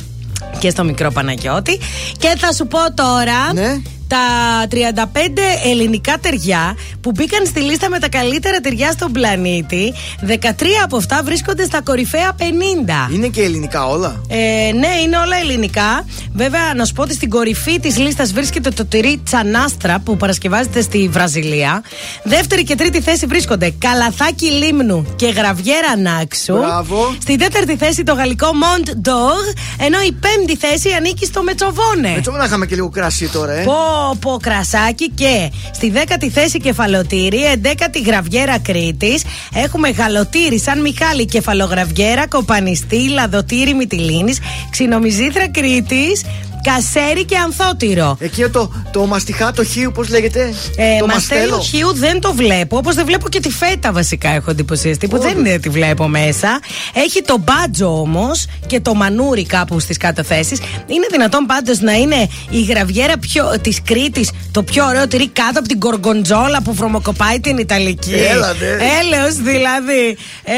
Και 0.59 0.71
στο 0.71 0.85
μικρό 0.85 1.11
Παναγιώτη. 1.11 1.81
Και 2.19 2.35
θα 2.39 2.53
σου 2.53 2.67
πω 2.67 2.79
τώρα 2.95 3.53
Ναι. 3.53 3.81
Τα 4.11 4.67
35 4.71 5.07
ελληνικά 5.65 6.19
ταιριά 6.21 6.77
που 7.01 7.11
μπήκαν 7.11 7.47
στη 7.47 7.61
λίστα 7.61 7.89
με 7.89 7.99
τα 7.99 8.09
καλύτερα 8.09 8.61
ταιριά 8.61 8.91
στον 8.93 9.13
πλανήτη. 9.13 9.95
13 10.27 10.33
από 10.85 10.97
αυτά 10.97 11.21
βρίσκονται 11.25 11.65
στα 11.65 11.83
κορυφαία 11.83 12.37
50. 12.39 13.15
Είναι 13.15 13.27
και 13.29 13.43
ελληνικά 13.43 13.87
όλα; 13.87 14.21
Ε, 14.29 14.37
ναι, 14.73 14.89
είναι 15.05 15.17
όλα 15.17 15.37
ελληνικά. 15.43 16.05
Βέβαια, 16.33 16.75
να 16.77 16.85
σου 16.85 16.93
πω 16.93 17.03
ότι 17.03 17.15
στην 17.15 17.31
κορυφή 17.31 17.81
της 17.81 17.99
λίστας 17.99 18.33
βρίσκεται 18.33 18.71
το 18.71 18.85
τυρί 18.85 19.21
Τσανάστρα 19.25 19.99
που 20.05 20.17
παρασκευάζεται 20.17 20.81
στη 20.81 21.09
Βραζιλία. 21.13 21.83
Δεύτερη 22.23 22.65
και 22.65 22.75
τρίτη 22.75 23.01
θέση 23.01 23.27
βρίσκονται 23.27 23.75
Καλαθάκι 23.79 24.47
Λίμνου 24.51 25.07
και 25.17 25.27
Γραβιέρα 25.27 25.97
Νάξου. 25.97 26.57
Μπράβο. 26.57 27.15
Στην 27.23 27.39
τέταρτη 27.39 27.77
θέση 27.77 28.03
το 28.03 28.15
γαλλικό 28.15 28.47
Mont 28.63 28.89
d'Or. 28.89 29.55
Ενώ 29.87 30.01
η 30.01 30.13
πέμπτη 30.13 30.57
θέση 30.57 30.91
ανήκει 30.97 31.25
στο 31.25 31.43
Μετσοβόνε. 31.43 32.15
Έτσι 32.17 32.31
να 32.31 32.45
είχαμε 32.45 32.67
και 32.67 32.75
λίγο 32.75 32.89
κρασί 32.89 33.29
τώρα, 33.29 33.53
ε. 33.53 33.63
Πω, 33.65 34.00
πω 34.21 34.37
κρασάκι 34.43 35.11
και 35.11 35.51
στη 35.75 35.91
δέκατη 35.91 36.31
θέση 36.31 36.59
κεφαλοτήρι, 36.59 37.45
εντέκατη 37.45 38.01
γραβιέρα 38.01 38.59
Κρήτης. 38.59 39.25
Έχουμε 39.55 39.89
γαλοτήρι 39.91 40.59
σαν 40.59 40.81
Μιχάλη 40.81 41.25
κεφαλογραβιέρα, 41.25 42.27
κοπανιστή, 42.27 43.09
λαδοτήρι 43.09 43.75
Μυτιλίνη, 43.75 44.35
ξινομιζήθρα 44.71 45.49
Κρήτης, 45.49 46.23
κασέρι 46.63 47.25
και 47.25 47.37
ανθότυρο. 47.37 48.17
Εκεί 48.21 48.49
το, 48.49 48.73
το 48.93 49.07
μαστιχά, 49.07 49.53
το 49.53 49.65
χείου, 49.65 49.93
πώς 49.95 50.09
λέγεται; 50.09 50.55
Ε, 50.77 50.99
το 50.99 51.07
μαστέλο 51.07 51.61
χείου 51.61 51.95
δεν 51.95 52.21
το 52.21 52.33
βλέπω. 52.33 52.77
Όπως 52.77 52.95
δεν 52.95 53.05
βλέπω 53.07 53.29
και 53.29 53.41
τη 53.41 53.51
φέτα 53.51 53.93
βασικά 53.93 54.29
έχω 54.29 54.51
εντυπωσιαστεί. 54.51 55.09
Που 55.09 55.19
δεν 55.19 55.39
είναι, 55.39 55.59
τη 55.59 55.69
βλέπω 55.69 56.09
μέσα. 56.09 56.61
Έχει 56.95 57.23
το 57.23 57.39
μπάτζο 57.39 58.01
όμως 58.01 58.47
και 58.67 58.81
το 58.81 58.95
μανούρι 58.95 59.47
κάπου 59.47 59.81
στις 59.81 59.97
κάτω 59.97 60.23
θέσει. 60.23 60.57
Είναι 60.87 61.07
δυνατόν 61.11 61.47
πάντως 61.47 61.81
να 61.81 61.93
είναι 61.93 62.29
η 62.51 62.63
γραβιέρα 62.63 63.15
της 63.61 63.83
Κρήτης 63.83 64.31
το 64.51 64.63
πιο 64.63 64.87
ωραίο 64.87 65.09
τυρί 65.09 65.29
κάτω 65.29 65.59
από 65.59 65.69
την 65.69 65.79
κοργκοντζόλα 65.79 66.63
που 66.65 66.75
βρωμοκοπάει 66.75 67.41
την 67.41 67.59
Ιταλική; 67.59 68.15
Έλα, 68.15 68.53
ναι. 68.53 68.67
Έλεος 68.67 69.35
δηλαδή. 69.35 70.17
Ε, 70.45 70.55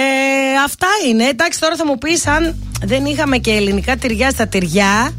αυτά 0.65 0.87
είναι. 1.09 1.25
Εντάξει, 1.25 1.61
τώρα 1.61 1.77
θα 1.77 1.87
μου 1.87 1.99
πεις 1.99 2.27
αν 2.27 2.55
δεν 2.85 3.05
είχαμε 3.05 3.39
και 3.39 3.51
ελληνικά 3.51 3.97
τυριά 3.97 4.31
στα 4.31 4.47
τυριά, 4.47 5.13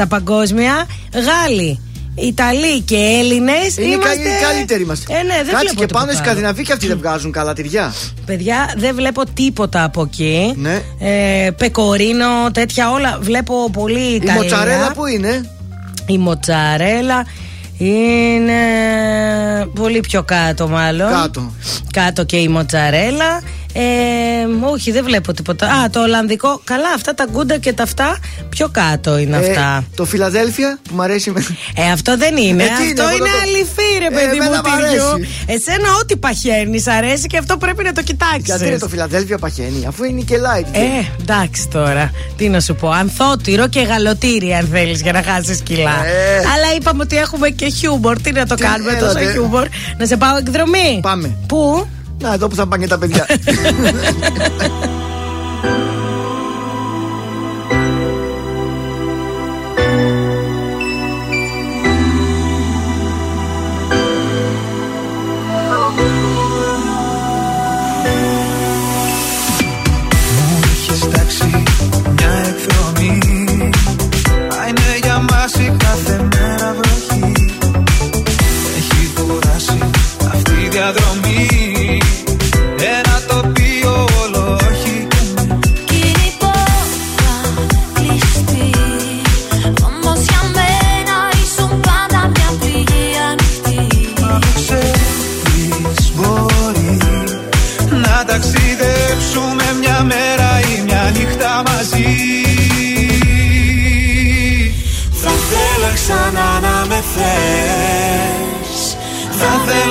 τα 0.00 0.06
παγκόσμια, 0.06 0.86
Γάλλοι. 1.14 1.80
Ιταλοί 2.14 2.80
και 2.80 2.96
Έλληνες. 2.96 3.76
Είναι 3.76 3.86
είμαστε... 3.86 4.28
οι 4.28 4.42
καλύτεροι 4.42 4.86
μα. 4.86 4.92
Ε, 5.08 5.22
ναι, 5.22 5.34
δεν 5.34 5.44
Κάτσε 5.44 5.58
βλέπω 5.58 5.66
και 5.66 5.70
τίποτα 5.70 5.98
πάνω 5.98 6.10
οι 6.10 6.14
άλλο. 6.14 6.24
Σκανδιναβοί 6.24 6.62
και 6.62 6.72
αυτοί 6.72 6.86
δεν 6.86 6.98
βγάζουν 6.98 7.32
καλά 7.32 7.52
τυριά. 7.52 7.94
Παιδιά, 8.26 8.72
δεν 8.76 8.94
βλέπω 8.94 9.22
τίποτα 9.34 9.84
από 9.84 10.02
εκεί. 10.02 10.54
Ναι. 10.56 10.82
Ε, 10.98 11.50
πεκορίνο, 11.50 12.26
τέτοια 12.52 12.90
όλα. 12.90 13.18
Βλέπω 13.20 13.70
πολύ 13.72 14.00
Η 14.00 14.14
Ιταλία. 14.14 14.34
μοτσαρέλα 14.34 14.92
που 14.92 15.06
είναι; 15.06 15.50
Η 16.06 16.18
μοτσαρέλα. 16.18 17.26
Είναι 17.78 18.60
πολύ 19.74 20.00
πιο 20.00 20.22
κάτω 20.22 20.68
μάλλον. 20.68 21.10
Κάτω. 21.10 21.52
Κάτω 21.92 22.24
και 22.24 22.36
η 22.36 22.48
μοτσαρέλα. 22.48 23.42
Ε, 23.72 23.80
όχι, 24.72 24.90
δεν 24.92 25.04
βλέπω 25.04 25.32
τίποτα. 25.32 25.66
Α, 25.66 25.90
το 25.90 26.00
Ολλανδικό. 26.00 26.60
Καλά, 26.64 26.88
αυτά 26.94 27.14
τα 27.14 27.26
γκούντα 27.30 27.58
και 27.58 27.72
τα 27.72 27.82
αυτά 27.82 28.18
πιο 28.48 28.68
κάτω 28.68 29.18
είναι 29.18 29.36
αυτά. 29.36 29.84
το 29.96 30.04
Φιλαδέλφια 30.04 30.78
που 30.88 30.94
μου 30.94 31.02
αρέσει. 31.02 31.30
με- 31.30 31.44
Ε, 31.74 31.90
αυτό 31.90 32.16
δεν 32.16 32.36
είναι. 32.36 32.62
Ε, 32.62 32.66
τι 32.66 32.72
είναι, 32.72 32.90
αυτό 32.90 33.02
εγώ 33.02 33.10
είναι 33.16 33.28
το- 33.34 33.40
αληθή, 33.42 33.98
ρε 33.98 34.06
Ε, 34.06 34.10
παιδί 34.10 34.36
μου. 34.36 34.42
εμένα 34.42 34.60
μ' 34.60 34.62
τυριού. 34.62 35.04
αρέσει. 35.08 35.28
Εσένα 35.46 35.88
ό,τι 36.02 36.16
παχαίνεις 36.16 36.86
αρέσει 36.86 37.26
και 37.26 37.36
αυτό 37.38 37.56
πρέπει 37.56 37.84
να 37.84 37.92
το 37.92 38.02
κοιτάξεις. 38.02 38.42
Γιατί 38.44 38.66
είναι 38.66 38.78
το 38.78 38.88
Φιλαδέλφια 38.88 39.38
παχαίνει, 39.38 39.86
αφού 39.86 40.04
είναι 40.04 40.20
και 40.20 40.36
light. 40.36 40.66
Ε, 40.72 40.80
εντάξει 41.20 41.68
τώρα. 41.68 42.10
Τι 42.36 42.48
να 42.48 42.60
σου 42.60 42.74
πω. 42.74 42.90
Ανθότυρο 42.90 43.68
και 43.68 43.80
γαλοτήρι, 43.80 44.52
αν 44.54 44.68
θέλεις, 44.72 45.00
για 45.02 45.12
να 45.12 45.22
χάσεις 45.22 45.60
κιλά. 45.60 46.04
Ε. 46.06 46.36
Αλλά 46.36 46.74
είπαμε 46.76 47.02
ότι 47.02 47.16
έχουμε 47.16 47.48
και 47.48 47.68
χιούμορ. 47.68 48.20
Τι 48.20 48.32
να 48.32 48.46
το 48.46 48.54
Τι, 48.54 48.62
κάνουμε 48.62 48.90
έλατε. 48.92 49.04
τόσο 49.20 49.30
χιούμορ. 49.32 49.66
Να 49.98 50.06
σε 50.06 50.16
πάω 50.16 50.36
εκδρομή. 50.36 50.98
Πάμε. 51.02 51.36
Πού; 51.48 51.88
Να, 52.20 52.32
εδώ 52.32 52.48
που 52.48 52.54
θα 52.54 52.66
πάνε 52.66 52.82
και 52.82 52.88
τα 52.88 52.98
παιδιά. 52.98 53.26
Μου 70.48 70.60
είχες 70.72 71.04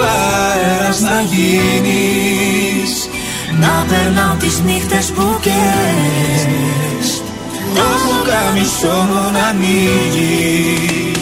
αέρας 0.10 1.00
να 1.00 1.22
γίνεις. 1.22 2.92
Να 3.60 3.86
περνάω 3.90 4.36
τις 4.36 4.60
νύχτες 4.66 5.12
που 5.16 5.40
καίες. 5.42 7.08
Το 7.76 7.88
πουκάμισο 8.04 8.96
μου 9.10 9.32
να 9.32 9.46
ανοίγεις 9.48 11.19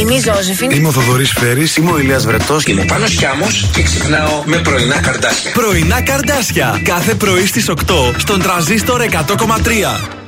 Είμαι 0.00 0.14
η 0.14 0.20
Ζώζεφιν. 0.20 0.70
Είμαι 0.70 0.88
ο 0.88 0.90
Θοδωρής 0.90 1.32
Φέρης. 1.32 1.76
Είμαι 1.76 1.90
ο 1.90 1.98
Ηλίας 1.98 2.26
Βρετός. 2.26 2.64
Είμαι 2.64 2.80
ο 2.80 2.84
Πάνος 2.84 3.10
Χιάμος 3.10 3.70
και 3.72 3.82
ξυπνάω 3.82 4.42
με 4.44 4.56
πρωινά 4.56 5.00
καρδάσια. 5.00 5.50
Πρωινά 5.52 6.00
καρδάσια. 6.02 6.80
Κάθε 6.84 7.14
πρωί 7.14 7.46
στις 7.46 7.68
8 7.68 8.14
στον 8.16 8.42
τραζίστορ 8.42 9.00
100,3. 9.00 10.19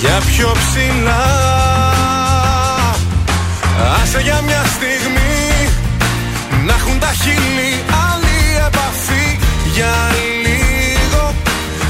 Για 0.00 0.20
πιο 0.26 0.52
ψηλά. 0.52 1.24
Άσε 4.02 4.20
για 4.20 4.40
μια 4.40 4.62
στιγμή 4.74 5.68
Να 6.66 6.74
έχουν 6.74 6.98
τα 6.98 7.12
χείλη 7.22 7.84
άλλη 8.10 8.38
επαφή. 8.66 9.38
Για 9.74 9.94
λίγο 10.44 11.34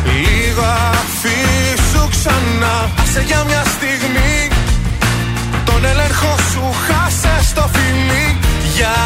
Λίγο 0.04 0.64
αφήσου 0.92 2.08
ξανά. 2.10 2.90
Άσε 3.02 3.22
για 3.26 3.44
μια 3.44 3.62
στιγμή. 3.76 4.48
Τον 5.64 5.84
έλεγχο 5.84 6.34
σου 6.52 6.62
χάσε 6.86 7.44
στο 7.48 7.70
φιλί. 7.72 8.38
Για 8.74 8.96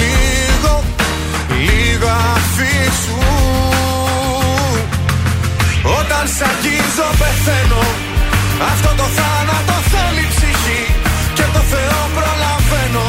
λίγο 0.00 0.82
Λίγο 1.48 2.08
αφήσου 2.34 3.18
Όταν 5.98 6.26
σ' 6.36 6.42
αγγίζω 6.42 7.08
πεθαίνω 7.18 8.11
Αυτό 8.70 8.90
το 9.00 9.06
θάνατο 9.16 9.76
θέλει 9.92 10.24
ψυχή 10.32 10.82
Και 11.36 11.46
το 11.54 11.62
Θεό 11.72 12.00
προλαβαίνω 12.16 13.08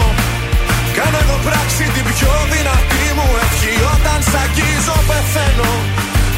Κάνε 0.97 1.20
εγώ 1.24 1.38
πράξη 1.47 1.84
την 1.95 2.06
πιο 2.10 2.34
δυνατή 2.54 3.06
μου 3.18 3.28
ευχή. 3.43 3.76
Όταν 3.93 4.20
σ' 4.30 4.36
αγγίζω 4.43 4.97
πεθαίνω. 5.10 5.72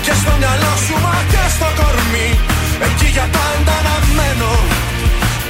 Και 0.06 0.14
στο 0.22 0.32
μυαλό 0.40 0.74
σου 0.86 0.96
μα 1.04 1.16
και 1.32 1.44
στο 1.56 1.68
κορμί. 1.80 2.30
Εκεί 2.88 3.08
για 3.16 3.28
πάντα 3.36 3.76
να 3.88 3.96
μένω. 4.18 4.54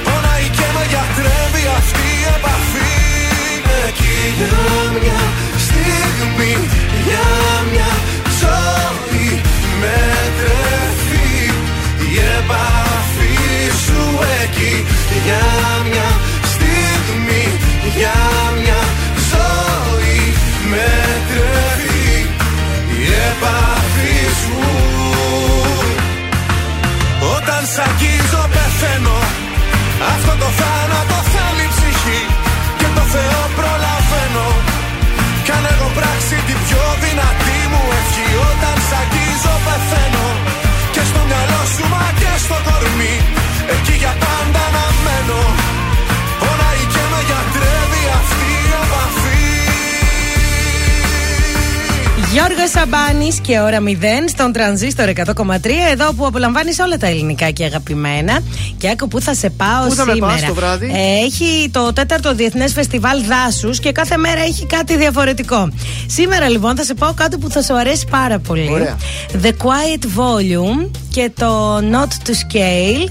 Πονάει 0.04 0.46
και 0.56 0.66
με 0.74 0.82
γιατρεύει 0.92 1.64
αυτή 1.78 2.06
η 2.20 2.24
επαφή. 2.36 2.94
Εκεί 3.86 4.18
για 4.38 4.56
μια 4.98 5.22
στιγμή 5.66 6.54
Για 7.06 7.28
μια 7.70 7.92
ζωή 8.40 9.28
με 9.80 9.98
τρεφή 10.38 11.34
Η 12.10 12.14
επαφή 12.38 13.15
σου 13.84 14.00
εκεί. 14.42 14.74
Για 15.24 15.44
μια 15.90 16.08
στιγμή 16.52 17.44
Για 17.96 18.18
μια 18.60 18.80
ζωή 19.30 20.22
με 20.70 20.88
τρεφή 21.28 22.14
Η 23.02 23.04
επαφή 23.30 24.18
σου. 24.40 24.60
Όταν 27.34 27.62
σ' 27.72 27.78
αγγίζω 27.86 28.42
πεθαίνω. 28.54 29.18
Αυτό 30.12 30.32
το 30.42 30.48
θάνατο 30.58 31.18
θέλει 31.32 31.66
ψυχή 31.74 32.20
Και 32.78 32.88
το 32.96 33.04
Θεό 33.14 33.42
προλαβαίνω. 33.58 34.48
Κάνε 35.48 35.68
εγώ 35.74 35.88
πράξη 35.98 36.36
την 36.48 36.58
πιο 36.64 36.84
δυνατή 37.02 37.58
μου 37.70 37.82
ευχή 37.98 38.28
Γιώργος 52.36 52.70
Σαμπάνης 52.70 53.40
και 53.40 53.60
ώρα 53.60 53.78
0 53.80 53.92
στον 54.28 54.52
τρανζίστορ 54.52 55.08
100,3. 55.08 55.70
Εδώ 55.92 56.12
που 56.12 56.26
απολαμβάνεις 56.26 56.78
όλα 56.78 56.96
τα 56.96 57.06
ελληνικά 57.06 57.50
και 57.50 57.64
αγαπημένα. 57.64 58.38
Και 58.78 58.88
άκου 58.88 59.08
που 59.08 59.20
θα 59.20 59.34
σε 59.34 59.50
πάω 59.50 59.86
Πού 59.88 59.94
θα 59.94 60.04
με 60.04 60.12
σήμερα. 60.12 60.32
πας 60.32 60.44
το 60.46 60.54
βράδυ; 60.54 60.86
Ε, 60.86 61.24
έχει 61.24 61.70
το 61.72 61.92
τέταρτο 61.92 62.34
Διεθνές 62.34 62.72
Φεστιβάλ 62.72 63.22
Δάσους 63.24 63.78
και 63.80 63.92
κάθε 63.92 64.16
μέρα 64.16 64.40
έχει 64.40 64.66
κάτι 64.66 64.96
διαφορετικό. 64.96 65.68
Σήμερα 66.06 66.48
λοιπόν 66.48 66.76
θα 66.76 66.84
σε 66.84 66.94
πάω 66.94 67.14
κάτι 67.14 67.38
που 67.38 67.50
θα 67.50 67.62
σου 67.62 67.74
αρέσει 67.76 68.06
πάρα 68.10 68.38
πολύ. 68.38 68.68
Ωραία. 68.72 68.96
The 69.42 69.50
Quiet 69.50 70.04
Volume 70.04 70.90
και 71.16 71.30
το 71.34 71.76
Not 71.76 72.28
to 72.28 72.30
Scale. 72.30 73.08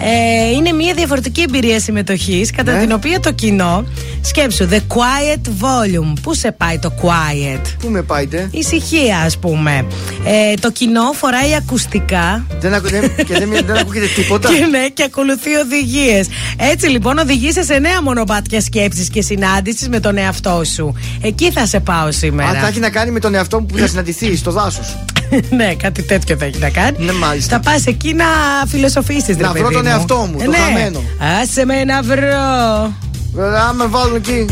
Ε, 0.00 0.50
είναι 0.50 0.72
μια 0.72 0.94
διαφορετική 0.94 1.40
εμπειρία 1.40 1.80
συμμετοχής 1.80 2.50
κατά 2.50 2.72
Ναι. 2.72 2.80
την 2.80 2.92
οποία 2.92 3.20
το 3.20 3.32
κοινό. 3.32 3.84
Σκέψου, 4.20 4.68
The 4.70 4.74
Quiet 4.76 5.46
Volume. 5.46 6.12
Πού 6.22 6.34
σε 6.34 6.52
πάει 6.52 6.78
το 6.78 6.92
Quiet? 7.02 7.60
Πού 7.78 7.88
με 7.88 8.02
πάτε; 8.02 8.48
Ησυχία, 8.50 9.18
ας 9.18 9.38
πούμε. 9.38 9.86
Ε, 10.24 10.54
το 10.54 10.70
κοινό 10.70 11.12
φοράει 11.12 11.54
ακουστικά. 11.54 12.44
δεν, 12.60 12.74
ακου, 12.74 12.88
δεν, 12.88 13.14
Και 13.16 13.38
δεν, 13.38 13.50
δεν 13.66 13.76
ακούγεται 13.76 14.06
τίποτα; 14.16 14.48
Και 14.52 14.66
ναι, 14.70 14.88
και 14.88 15.02
ακολουθεί 15.02 15.54
οδηγίες. 15.54 16.26
Έτσι 16.56 16.86
λοιπόν, 16.86 17.18
οδηγείσαι 17.18 17.62
σε 17.62 17.78
νέα 17.78 18.02
μονοπάτια 18.02 18.60
σκέψης 18.60 19.08
και 19.08 19.22
συνάντησης 19.22 19.88
με 19.88 20.00
τον 20.00 20.16
εαυτό 20.16 20.62
σου. 20.74 20.94
Εκεί 21.22 21.50
θα 21.50 21.66
σε 21.66 21.80
πάω 21.80 22.12
σήμερα. 22.12 22.48
Αν 22.48 22.56
θα 22.56 22.66
έχει 22.66 22.80
να 22.80 22.90
κάνει 22.90 23.10
με 23.10 23.20
τον 23.20 23.34
εαυτό 23.34 23.60
μου 23.60 23.66
που 23.66 23.78
θα 23.78 23.86
συναντηθεί 23.86 24.36
στο 24.36 24.50
δάσος. 24.50 24.96
ναι, 25.58 25.74
κάτι 25.74 26.02
τέτοιο 26.02 26.36
θα 26.36 26.44
έχει 26.44 26.58
να 26.58 26.70
κάνει. 26.70 27.04
Ναι, 27.04 27.12
μάλιστα. 27.12 27.47
Θα 27.50 27.60
πας 27.60 27.86
εκεί 27.86 28.14
να 28.14 28.24
φιλοσοφήσεις, 28.66 29.36
Να 29.36 29.52
βρω 29.52 29.70
τον 29.70 29.86
εαυτό 29.86 30.16
μου, 30.32 30.38
το 30.44 30.50
ναι. 30.50 30.56
χαμένο. 30.56 31.02
Άσε 31.42 31.64
με 31.64 31.84
να 31.84 32.02
βρω. 32.02 32.92
Βέβαια, 33.34 33.62
αν 33.68 33.76
με 33.76 33.86
βάλουν 33.86 34.14
εκεί, 34.16 34.46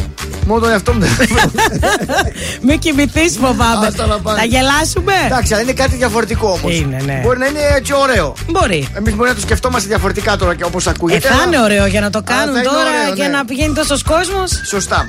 μόνο 0.47 0.61
τον 0.61 0.71
εαυτό 0.71 0.93
μου 0.93 0.99
δεν 1.01 1.09
θα 1.09 1.25
βρω. 1.27 1.51
Μην 2.63 2.79
κοιμηθείς, 2.79 3.37
φοβάμαι. 3.41 3.87
Άστα 3.87 4.07
να 4.07 4.19
πάνε. 4.19 4.39
Θα 4.39 4.45
γελάσουμε; 4.45 5.13
Εντάξει, 5.27 5.53
αλλά 5.55 5.63
είναι 5.63 5.73
κάτι 5.73 5.97
διαφορετικό 5.97 6.49
όμως. 6.63 6.75
Είναι, 6.79 7.03
ναι. 7.05 7.21
Μπορεί 7.25 7.39
να 7.39 7.47
είναι 7.47 7.59
έτσι 7.77 7.93
ωραίο. 7.95 8.35
Μπορεί. 8.51 8.89
Εμείς 8.97 9.15
μπορεί 9.15 9.29
να 9.29 9.35
το 9.35 9.41
σκεφτόμαστε 9.41 9.89
διαφορετικά 9.89 10.37
τώρα 10.37 10.55
και 10.55 10.65
όπως 10.65 10.87
Ε, 10.87 10.91
ακούγεται. 10.91 11.29
θα 11.29 11.35
αλλά- 11.35 11.45
είναι 11.47 11.61
ωραίο 11.61 11.87
για 11.87 12.01
να 12.01 12.11
το 12.11 12.19
Α, 12.19 12.23
κάνουν 12.23 12.55
θα 12.55 12.61
είναι 12.61 12.69
τώρα 12.69 12.79
ωραίο, 13.03 13.15
και 13.15 13.23
ναι. 13.23 13.29
να 13.29 13.45
πηγαίνει 13.45 13.75
τόσος 13.75 14.03
κόσμος. 14.03 14.61
Σωστά. 14.65 15.09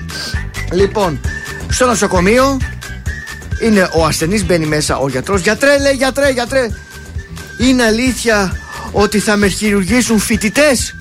Λοιπόν, 0.72 1.20
στο 1.70 1.86
νοσοκομείο 1.86 2.58
είναι 3.64 3.90
ο 3.94 4.06
ασθενής 4.06 4.46
μπαίνει 4.46 4.66
μέσα 4.66 4.98
ο 4.98 5.10
γιατρός 5.10 5.42
Γιατρέ 5.42 5.78
λέει 5.80 5.94
γιατρέ 5.94 6.30
γιατρέ 6.30 6.68
Είναι 7.58 7.84
αλήθεια 7.84 8.51
ότι 8.91 9.20
θα 9.20 9.36
με 9.38 9.47
χειρουργήσουν 9.47 10.20
φοιτητές; 10.20 10.95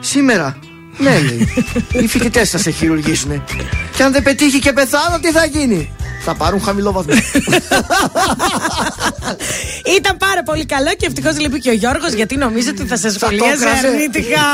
Σήμερα. 0.00 0.58
Ναι 0.98 1.18
λέει. 1.18 1.48
Οι 2.02 2.06
φοιτητές 2.06 2.50
θα 2.50 2.58
σε 2.58 2.70
χειρουργήσουν 2.70 3.44
Και 3.96 4.02
αν 4.02 4.12
δεν 4.12 4.22
πετύχει 4.22 4.58
και 4.58 4.72
πεθάνω 4.72 5.18
τι 5.20 5.30
θα 5.30 5.44
γίνει; 5.44 5.90
Θα 6.20 6.34
πάρουν 6.34 6.60
χαμηλό 6.62 6.92
βαθμό. 6.92 7.14
Ήταν 9.98 10.16
πάρα 10.16 10.42
πολύ 10.42 10.66
καλό 10.66 10.90
και 10.98 11.06
ευτυχώς 11.06 11.38
λείπει 11.40 11.58
και 11.58 11.70
ο 11.70 11.72
Γιώργος 11.72 12.12
γιατί 12.12 12.36
νομίζω 12.36 12.70
ότι 12.70 12.86
θα 12.86 12.96
σε 12.96 13.10
σχολίαζε 13.10 13.64
έκραζε. 13.64 13.86
αρνητικά. 13.86 14.46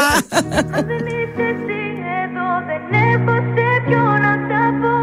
Εδώ 2.25 2.49
δεν 2.69 2.83
έχω 3.13 3.35
σε 3.55 3.67
ποιον 3.87 4.21
να 4.25 4.33
τα 4.49 4.63
πω. 4.81 4.95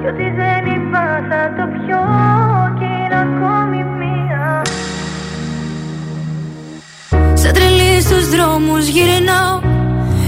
Κι 0.00 0.06
ότι 0.06 0.26
δεν 0.40 0.62
είπα 0.74 1.04
θα 1.28 1.40
το 1.56 1.64
πιω 1.72 2.00
Σαν 7.44 7.52
τρελή 7.52 8.00
στου 8.00 8.36
δρόμους 8.36 8.86
γυρνάω. 8.86 9.60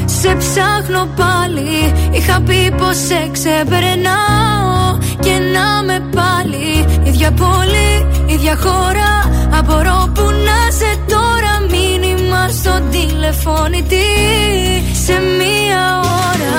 Σε 0.05 0.37
ψάχνω 0.39 1.09
πάλι. 1.17 1.93
Είχα 2.11 2.41
πει 2.41 2.75
πως 2.79 2.97
σε 2.97 3.29
ξεπερνάω. 3.33 4.99
Και 5.21 5.35
να 5.55 5.83
με 5.87 5.99
πάλι. 6.15 6.69
Ίδια 7.03 7.31
πόλη, 7.33 8.07
ίδια 8.27 8.57
χώρα. 8.57 9.13
Απορώ 9.59 10.11
που 10.15 10.23
να 10.47 10.61
σε 10.79 10.91
τώρα. 11.09 11.53
Μήνυμα 11.71 12.49
στο 12.49 12.81
τηλεφώνητη 12.91 14.07
Σε 15.05 15.17
μία 15.39 15.83
ώρα. 16.31 16.59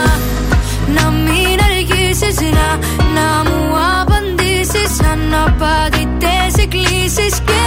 Να 0.96 1.10
μην 1.10 1.58
αργήσεις 1.68 2.36
να, 2.40 2.70
να 3.18 3.50
μου 3.50 3.62
απαντήσεις, 4.02 5.00
Αν 5.12 5.34
απαντητέ 5.46 6.62
εκκλήσεις 6.64 7.40
και 7.46 7.67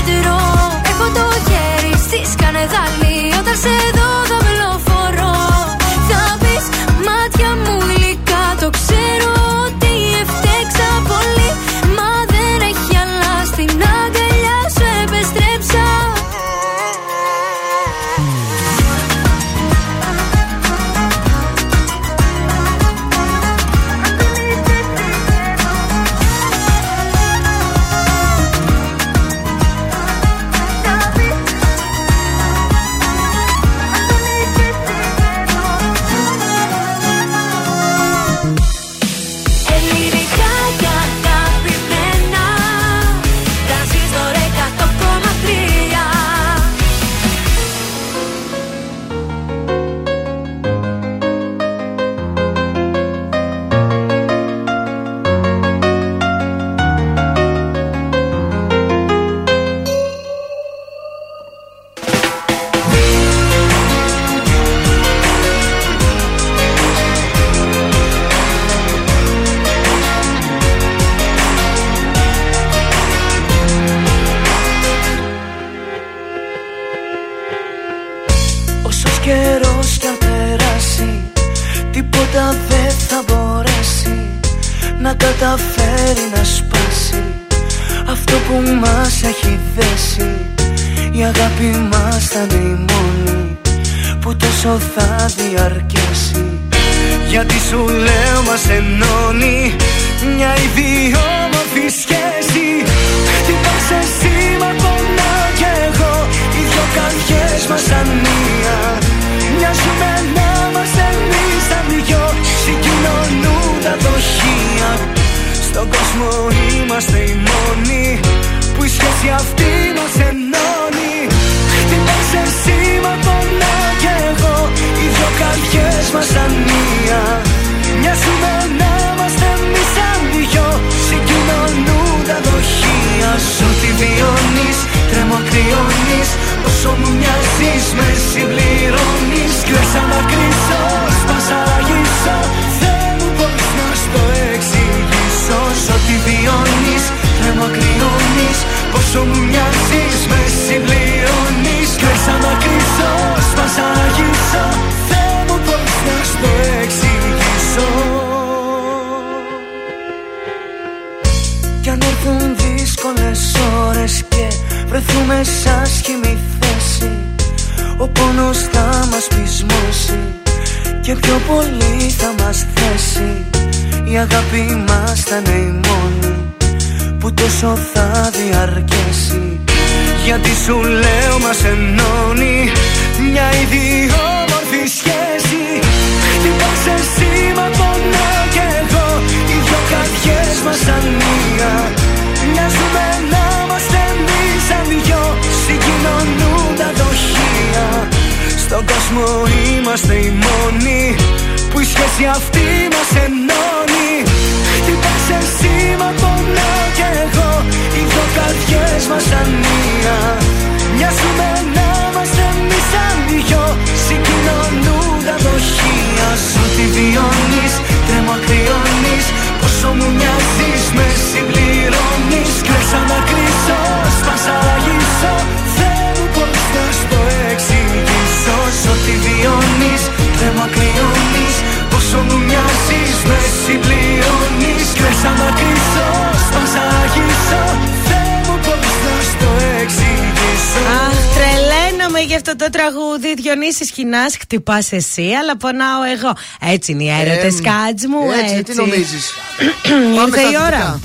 Διονύση 244.01 244.31
Χινά, 244.31 244.31
χτυπάς 244.41 244.91
εσύ, 244.91 245.29
αλλά 245.41 245.57
πονάω 245.57 246.03
εγώ. 246.17 246.33
Έτσι 246.73 246.91
είναι 246.91 247.03
οι 247.03 247.09
έρωτε, 247.09 247.47
Εμ, 247.47 247.55
κάτς 247.61 248.05
μου. 248.07 248.31
έτσι, 248.41 248.55
Έτσι, 248.55 248.63
τι 248.63 248.75
νομίζεις. 248.75 249.31
Ήρθε 250.25 250.39
στα 250.39 250.51
η 250.51 250.55
ώρα. 250.57 250.69
θετικά. 250.69 250.99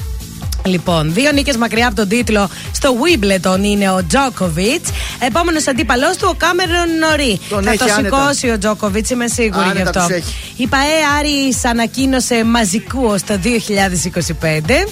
Λοιπόν, 0.66 1.12
δύο 1.12 1.32
νίκες 1.32 1.56
μακριά 1.56 1.86
από 1.86 1.96
τον 1.96 2.08
τίτλο 2.08 2.50
στο 2.72 2.94
Wimbledon 3.02 3.58
είναι 3.62 3.90
ο 3.90 4.04
Τζόκοβιτ. 4.08 4.86
Επόμενος 5.18 5.66
αντίπαλός 5.66 6.16
του 6.16 6.28
ο 6.30 6.34
Κάμερον 6.36 6.98
Νορί. 7.00 7.40
Τον 7.48 7.62
Θα 7.62 7.70
έχει 7.70 7.78
το 7.78 7.92
άνετα. 7.98 8.16
σηκώσει 8.18 8.50
ο 8.50 8.58
Τζόκοβιτ, 8.58 9.10
είμαι 9.10 9.26
σίγουρη 9.28 9.64
γι' 9.64 9.70
Άνετα 9.70 10.00
αυτό. 10.00 10.00
τους 10.14 10.16
έχει. 10.16 10.34
Η 10.56 10.66
ΠαΕ 10.66 10.80
Άρης 11.18 11.64
ανακοίνωσε 11.64 12.44
μαζικού 12.44 13.04
ως 13.04 13.22
το 13.22 13.38
2025. 13.38 14.86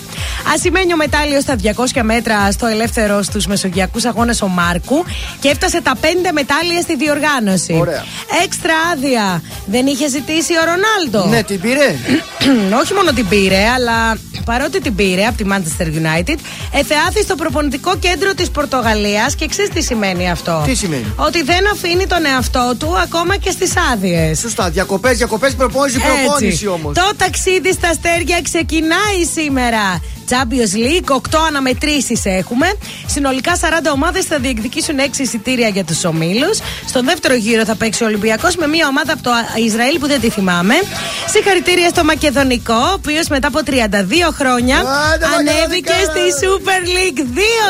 Ασημένιο 0.55 0.97
μετάλλιος 0.97 1.43
στα 1.43 1.57
200 1.63 2.03
μέτρα 2.03 2.51
στο 2.53 2.67
ελεύθερο 2.67 3.23
στους 3.23 3.47
Μεσογειακούς 3.47 4.05
Αγώνες 4.05 4.43
ο 4.43 4.47
Μάρκου 4.49 5.05
και 5.45 5.51
έφτασε 5.51 5.81
τα 5.83 5.97
5 6.01 6.07
μετάλλια 6.33 6.81
στη 6.81 6.97
διοργάνωση. 6.97 7.77
Ωραία. 7.81 8.05
Έξτρα 8.45 8.75
άδεια 8.93 9.43
δεν 9.67 9.87
είχε 9.87 10.09
ζητήσει 10.09 10.53
ο 10.53 10.65
Ρονάλντο. 10.65 11.31
Ναι, 11.37 11.43
την 11.43 11.61
πήρε. 11.61 11.95
Όχι 12.81 12.95
μόνο 12.95 13.13
την 13.13 13.29
πήρε, 13.29 13.69
αλλά 13.77 14.19
παρότι 14.45 14.81
την 14.81 14.95
πήρε 14.95 15.25
από 15.27 15.37
τη 15.37 15.45
Manchester 15.53 15.87
United, 15.87 16.39
εθεάθη 16.73 17.23
στο 17.23 17.35
προπονητικό 17.35 17.97
κέντρο 17.97 18.35
της 18.35 18.51
Πορτογαλίας 18.51 19.35
και 19.35 19.47
ξέρεις 19.47 19.71
τι 19.71 19.83
σημαίνει 19.83 20.31
αυτό; 20.31 20.63
Τι 20.67 20.75
σημαίνει; 20.75 21.07
Ότι 21.17 21.43
δεν 21.43 21.71
αφήνει 21.73 22.07
τον 22.07 22.25
εαυτό 22.25 22.75
του 22.79 22.99
ακόμα 22.99 23.37
και 23.37 23.51
στις 23.51 23.73
άδειες. 23.93 24.39
Σωστά. 24.39 24.71
Διακοπές, 24.71 25.17
διακοπές, 25.17 25.55
προπόνηση, 25.55 25.99
προπόνηση 25.99 26.67
όμως. 26.67 26.95
Το 26.95 27.11
ταξίδι 27.17 27.73
στα 27.73 27.89
αστέρια 27.89 28.41
ξεκινάει 28.43 29.25
σήμερα. 29.35 30.01
Champions 30.31 30.75
League, 30.85 31.09
8 31.15 31.19
αναμετρήσεις 31.49 32.25
έχουμε. 32.25 32.67
Συνολικά 33.07 33.57
40 33.57 33.93
ομάδες 33.93 34.25
θα 34.25 34.39
διεκδικήσουν 34.39 34.99
6 34.99 35.19
εισιτήρια 35.19 35.69
για 35.69 35.85
τους 35.85 36.05
ομίλους. 36.05 36.59
Στον 36.89 37.05
δεύτερο 37.05 37.35
γύρο 37.35 37.65
θα 37.65 37.75
παίξει 37.75 38.03
ο 38.03 38.07
Ολυμπιακός 38.07 38.57
με 38.57 38.67
μια 38.67 38.87
ομάδα 38.87 39.13
από 39.13 39.23
το 39.23 39.31
Ισραήλ 39.65 39.99
που 39.99 40.07
δεν 40.07 40.21
τη 40.21 40.29
θυμάμαι. 40.29 40.75
Συγχαρητήρια 41.31 41.89
στο 41.89 42.05
Μακεδονικό, 42.05 42.75
ο 42.75 42.93
οποίος 42.93 43.29
μετά 43.29 43.49
από 43.49 43.61
32 43.67 44.33
χρόνια 44.33 44.77
Άντε, 44.79 45.27
ανέβηκε 45.27 45.93
Μακεδονικάρα! 45.93 46.01
στη 46.11 46.47
Super 46.47 46.81
League 46.97 47.21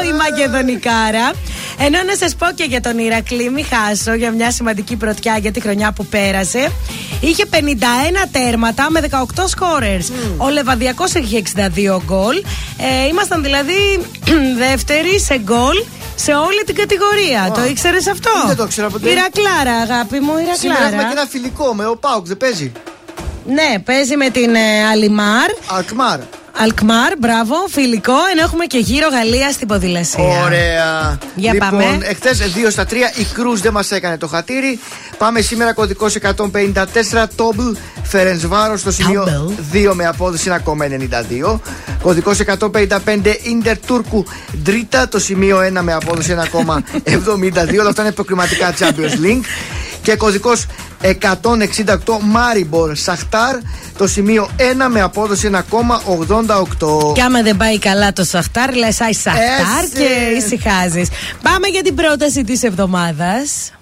2 0.05 0.09
η 0.11 0.13
Μακεδονικάρα. 0.13 1.33
Ενώ 1.79 2.03
να 2.03 2.17
σας 2.17 2.35
πω 2.35 2.47
και 2.55 2.65
για 2.65 2.81
τον 2.81 2.99
Ηρακλή, 2.99 3.51
μη 3.51 3.63
χάσω 3.63 4.15
για 4.15 4.31
μια 4.31 4.51
σημαντική 4.51 4.97
πρωτιά 4.97 5.37
για 5.39 5.53
τη 5.53 5.61
χρονιά 5.61 5.93
που 5.93 6.07
πέρασε. 6.07 6.73
Είχε 7.21 7.45
51 7.51 7.57
τέρματα 8.33 8.91
με 8.91 9.01
18 9.11 9.45
σκόρερς. 9.47 10.11
Ο 10.37 10.49
Λεβαδιακός 10.49 11.15
έχει 11.15 11.43
62 11.57 12.01
γκολ. 12.05 12.37
Ε, 12.79 13.07
ήμασταν 13.09 13.43
δηλαδή 13.43 14.01
δεύτεροι 14.67 15.21
σε 15.21 15.39
γκολ 15.39 15.85
σε 16.15 16.33
όλη 16.35 16.63
την 16.67 16.75
κατηγορία. 16.75 17.53
Το 17.55 17.65
ήξερες 17.65 18.07
αυτό; 18.07 18.31
Δεν 18.47 18.57
το 18.57 18.63
ήξερα 18.65 18.89
ποτέ. 18.89 19.11
Ηρακλάρα, 19.11 19.77
αγάπη 19.81 20.21
μου, 20.21 20.33
Σήμερα 20.59 20.79
Ηρακλάρα. 20.79 20.87
έχουμε 20.87 21.03
και 21.03 21.19
ένα 21.19 21.27
φιλικό 21.31 21.75
με 21.75 21.87
ο 21.87 21.97
Πάουκ, 21.97 22.27
δεν 22.27 22.37
παίζει; 22.37 22.73
Ναι, 23.47 23.79
παίζει 23.85 24.17
με 24.17 24.29
την 24.31 24.55
ε, 24.55 24.85
Αλιμάρ. 24.93 25.51
Αλκμάρ. 25.67 26.19
Αλκμάρ, 26.57 27.13
μπράβο, 27.19 27.55
φιλικό, 27.69 28.13
ενώ 28.33 28.43
έχουμε 28.43 28.65
και 28.65 28.79
γύρω 28.79 29.09
Γαλλία 29.09 29.53
στην 29.53 29.67
ποδηλασία. 29.67 30.43
Ωραία. 30.45 31.19
Για 31.35 31.53
λοιπόν, 31.53 31.71
πάμε. 31.71 31.99
εχθές 32.03 32.39
2 32.39 32.71
στα 32.71 32.85
3 32.85 32.93
η 33.21 33.25
Κρούζ 33.35 33.61
δεν 33.61 33.73
μας 33.73 33.91
έκανε 33.91 34.19
το 34.19 34.27
χατήρι. 34.27 34.79
Πάμε 35.19 35.41
σήμερα 35.41 35.73
κωδικός 35.73 36.15
154 36.15 37.27
Τόμπλ 37.37 37.63
Φερενσβάρο 38.03 38.77
στο 38.77 38.93
σημείο 38.93 39.53
2 39.73 39.91
με 39.93 40.07
απόδοση 40.07 40.51
1,92. 40.65 41.61
Κωδικός 42.03 42.39
155 42.39 42.99
Ιντερ 43.43 43.79
Τούρκου 43.79 44.25
Ντρίτα 44.63 45.09
το 45.09 45.19
σημείο 45.19 45.59
1 45.59 45.81
με 45.81 45.93
απόδοση 45.93 46.37
1,72. 46.39 47.79
Όλα 47.81 47.89
αυτά 47.89 48.03
είναι 48.03 48.13
προκριματικά 48.13 48.75
Champions 48.79 49.25
League. 49.25 49.45
Και 50.03 50.17
κωδικός 50.17 50.67
168 51.05 51.11
Μάριμπορ 52.21 52.97
Σαχτάρ 52.97 53.57
το 53.97 54.07
σημείο 54.07 54.49
1 54.57 54.63
με 54.91 55.01
απόδοση 55.01 55.51
1,88. 55.53 57.13
Και 57.15 57.23
άμα 57.23 57.43
δεν 57.43 57.57
πάει 57.57 57.79
καλά 57.79 58.13
το 58.13 58.25
Σαχτάρ, 58.25 58.75
λες 58.75 59.01
Άι 59.01 59.13
Σαχτάρ 59.13 59.85
Έτσι. 59.85 59.97
και 59.97 60.37
ησυχάζεις. 60.45 61.09
Πάμε 61.43 61.67
για 61.67 61.83
την 61.83 61.95
πρόταση 61.95 62.45
της 62.45 62.63
εβδομάδας. 62.63 63.73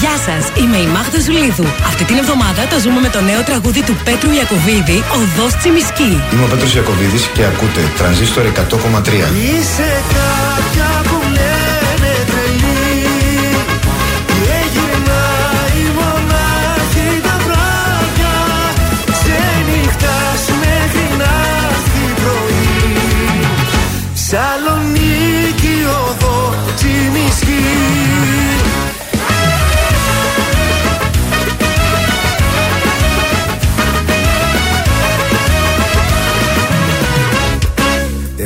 Γεια 0.00 0.16
σας, 0.26 0.44
είμαι 0.62 0.76
η 0.76 0.86
Μάγδα 0.86 1.20
Ζουλίδου. 1.26 1.66
Αυτή 1.86 2.04
την 2.04 2.16
εβδομάδα 2.16 2.66
το 2.72 2.78
ζούμε 2.78 3.00
με 3.00 3.08
το 3.08 3.20
νέο 3.20 3.42
τραγούδι 3.42 3.82
του 3.82 3.96
Πέτρου 4.04 4.30
Ιακοβίδη, 4.40 4.98
Οδός 5.18 5.52
Τσιμισκή. 5.58 6.12
Είμαι 6.32 6.44
ο 6.44 6.48
Πέτρος 6.52 6.74
Ιακωβίδης 6.74 7.24
και 7.34 7.44
ακούτε 7.44 7.80
τρανζίστορ 7.98 8.44
100,3. 8.44 9.28
Είσαι 9.54 9.88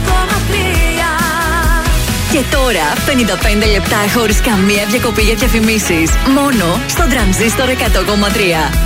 Και 2.32 2.44
τώρα 2.56 2.88
55 3.64 3.72
λεπτά 3.72 3.98
χωρίς 4.16 4.42
καμία 4.42 4.86
διακοπή 4.90 5.22
για 5.22 5.36
διαφημίσεις. 5.36 6.10
Μόνο 6.38 6.82
στο 6.88 7.08
τρανζίστορ 7.10 7.68
100,3. 7.70 8.86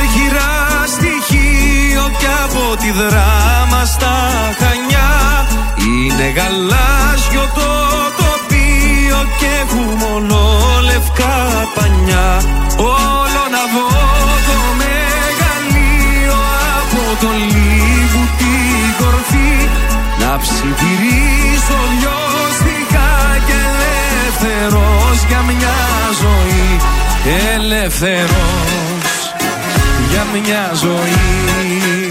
στοιχείο 2.21 2.27
και 2.27 2.27
από 2.43 2.75
τη 2.81 2.91
δράμα 2.91 3.85
στα 3.85 4.15
Χανιά. 4.59 5.11
Είναι 5.77 6.27
γαλάζιο 6.37 7.45
το 7.55 7.69
τοπίο 8.19 9.19
και 9.39 9.49
έχουμε 9.61 9.93
μόνο 10.05 10.37
λευκά 10.83 11.37
πανιά. 11.75 12.29
Όλο 12.77 13.43
να 13.55 13.63
δω 13.73 13.89
το 14.47 14.57
μεγαλείο 14.81 16.39
από 16.79 17.03
το 17.21 17.29
λίγου 17.53 18.23
την 18.39 18.87
κορφή. 18.99 19.53
Να 20.21 20.37
ψιθυρίσω 20.37 21.79
λιώστικα 21.99 23.09
και 23.47 23.59
ελεύθερος 23.71 25.17
για 25.27 25.41
μια 25.47 25.79
ζωή. 26.21 26.69
Ελεύθερος 27.55 28.71
για 30.11 30.25
μια 30.33 30.71
ζωή 30.73 32.10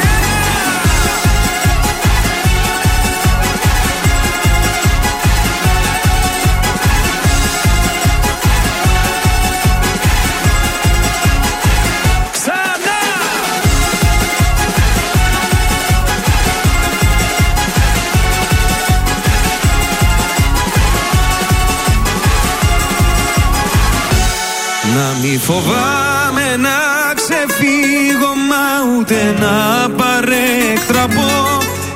φοβάμαι 25.51 26.55
να 26.65 26.79
ξεφύγω 27.13 28.31
μα 28.49 28.65
ούτε 28.97 29.35
να 29.39 29.89
παρέκτραπω. 29.89 31.31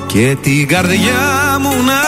Και 0.08 0.38
την 0.42 0.68
καρδιά 0.68 1.58
μου 1.62 1.70
να 1.70 2.02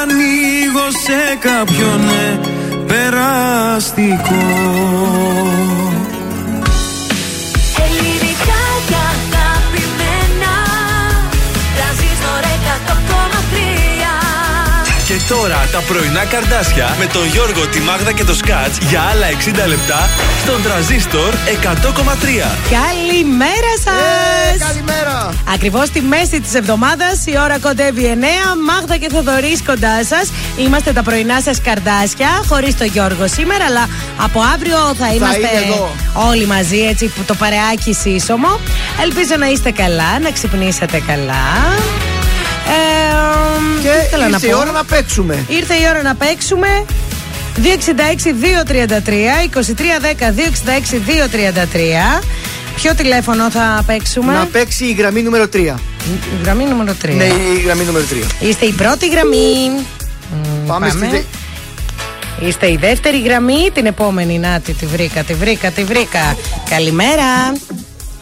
ανοίγω 0.00 0.86
σε 1.04 1.36
κάποιον 1.40 2.00
ναι, 2.06 2.40
περαστικό 2.86 4.44
τώρα 15.40 15.68
τα 15.72 15.80
πρωινά 15.80 16.24
καρδάσια 16.24 16.96
με 16.98 17.06
τον 17.06 17.26
Γιώργο, 17.26 17.66
τη 17.66 17.80
Μάγδα 17.80 18.12
και 18.12 18.24
το 18.24 18.34
Σκάτς 18.34 18.78
για 18.78 19.00
άλλα 19.00 19.26
60 19.64 19.68
λεπτά 19.68 20.08
στον 20.42 20.62
τραζίστορ 20.62 21.34
100,3. 21.34 22.48
Καλημέρα 22.78 23.72
σας! 23.84 24.54
Ε, 24.54 24.64
καλημέρα! 24.68 25.32
Ακριβώς 25.54 25.86
στη 25.86 26.00
μέση 26.00 26.40
της 26.40 26.54
εβδομάδας 26.54 27.26
η 27.26 27.34
ώρα 27.44 27.58
κοντεύει 27.58 28.18
9. 28.20 28.24
Μάγδα 28.68 28.96
και 28.96 29.08
Θοδωρής 29.08 29.62
κοντά 29.62 30.04
σας. 30.04 30.32
Είμαστε 30.56 30.92
τα 30.92 31.02
πρωινά 31.02 31.40
σας 31.40 31.60
καρδάσια, 31.60 32.28
χωρίς 32.48 32.76
τον 32.76 32.86
Γιώργο 32.86 33.26
σήμερα, 33.28 33.64
αλλά 33.64 33.88
από 34.16 34.40
αύριο 34.54 34.78
θα 34.98 35.12
είμαστε 35.14 35.38
είναι 35.38 35.74
εδώ. 35.74 35.94
όλοι 36.28 36.46
μαζί, 36.46 36.78
έτσι 36.78 37.06
που 37.06 37.22
το 37.26 37.34
παρεάκι 37.34 37.92
σύσσωμο. 37.92 38.60
Ελπίζω 39.02 39.34
να 39.38 39.46
είστε 39.46 39.70
καλά, 39.70 40.18
να 40.22 40.30
ξυπνήσετε 40.30 41.02
καλά. 41.06 41.44
Ε, 43.56 43.82
Και 43.82 43.88
τι 43.88 44.06
ήθελα 44.06 44.22
να 44.22 44.28
ήρθε 44.28 44.46
η 44.46 44.50
πω; 44.50 44.58
ώρα 44.58 44.70
να 44.70 44.84
παίξουμε. 44.84 45.44
Ήρθε 45.48 45.74
η 45.74 45.86
ώρα 45.90 46.02
να 46.02 46.14
παίξουμε. 46.14 46.68
266-233, 47.62 49.42
2310-266-233. 52.18 52.22
Ποιο 52.76 52.94
τηλέφωνο 52.94 53.50
θα 53.50 53.82
παίξουμε, 53.86 54.32
Να 54.32 54.46
παίξει 54.46 54.84
η 54.84 54.92
γραμμή 54.92 55.22
νούμερο 55.22 55.44
3. 55.52 55.56
Η 55.56 55.74
γραμμή 56.42 56.64
νούμερο 56.64 56.94
3. 57.02 57.08
Ναι, 57.16 57.24
η 57.24 57.60
γραμμή 57.64 57.84
νούμερο 57.84 58.04
3. 58.10 58.26
Είστε 58.40 58.66
η 58.66 58.72
πρώτη 58.72 59.08
γραμμή. 59.08 59.70
Μ, 60.30 60.66
Πάμε 60.66 60.88
στη 60.90 61.06
δε- 61.06 61.20
Είστε 62.46 62.70
η 62.70 62.76
δεύτερη 62.76 63.20
γραμμή, 63.22 63.70
την 63.74 63.86
επόμενη. 63.86 64.38
Να 64.38 64.60
τη, 64.60 64.72
τη 64.72 64.86
βρήκα, 64.86 65.22
τη 65.22 65.34
βρήκα, 65.34 65.70
τη 65.70 65.84
βρήκα. 65.84 66.36
Καλημέρα. 66.70 67.52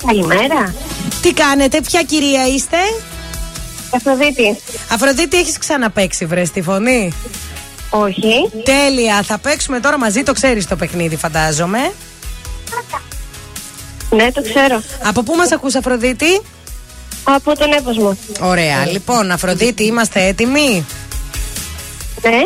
Καλημέρα. 0.06 0.74
Τι 1.22 1.32
κάνετε, 1.32 1.80
ποια 1.80 2.02
κυρία 2.02 2.46
είστε; 2.54 2.76
Αφροδίτη. 3.94 4.56
Αφροδίτη, 4.90 5.36
έχεις 5.36 5.58
ξαναπέξει 5.58 6.26
βρες 6.26 6.50
τη 6.50 6.62
φωνή; 6.62 7.12
Όχι. 7.90 8.50
Τέλεια, 8.64 9.22
θα 9.22 9.38
παίξουμε 9.38 9.80
τώρα 9.80 9.98
μαζί, 9.98 10.22
το 10.22 10.32
ξέρεις 10.32 10.66
το 10.66 10.76
παιχνίδι 10.76 11.16
φαντάζομαι. 11.16 11.92
Ναι, 14.10 14.32
το 14.32 14.42
ξέρω. 14.42 14.82
Από 15.02 15.22
πού 15.22 15.34
μας 15.34 15.52
ακούς 15.52 15.74
Αφροδίτη; 15.74 16.40
Από 17.24 17.58
τον 17.58 17.72
έποσμο. 17.72 18.16
Ωραία, 18.40 18.86
λοιπόν 18.86 19.30
Αφροδίτη 19.30 19.84
είμαστε 19.84 20.26
έτοιμοι; 20.26 20.86
Ναι. 22.22 22.42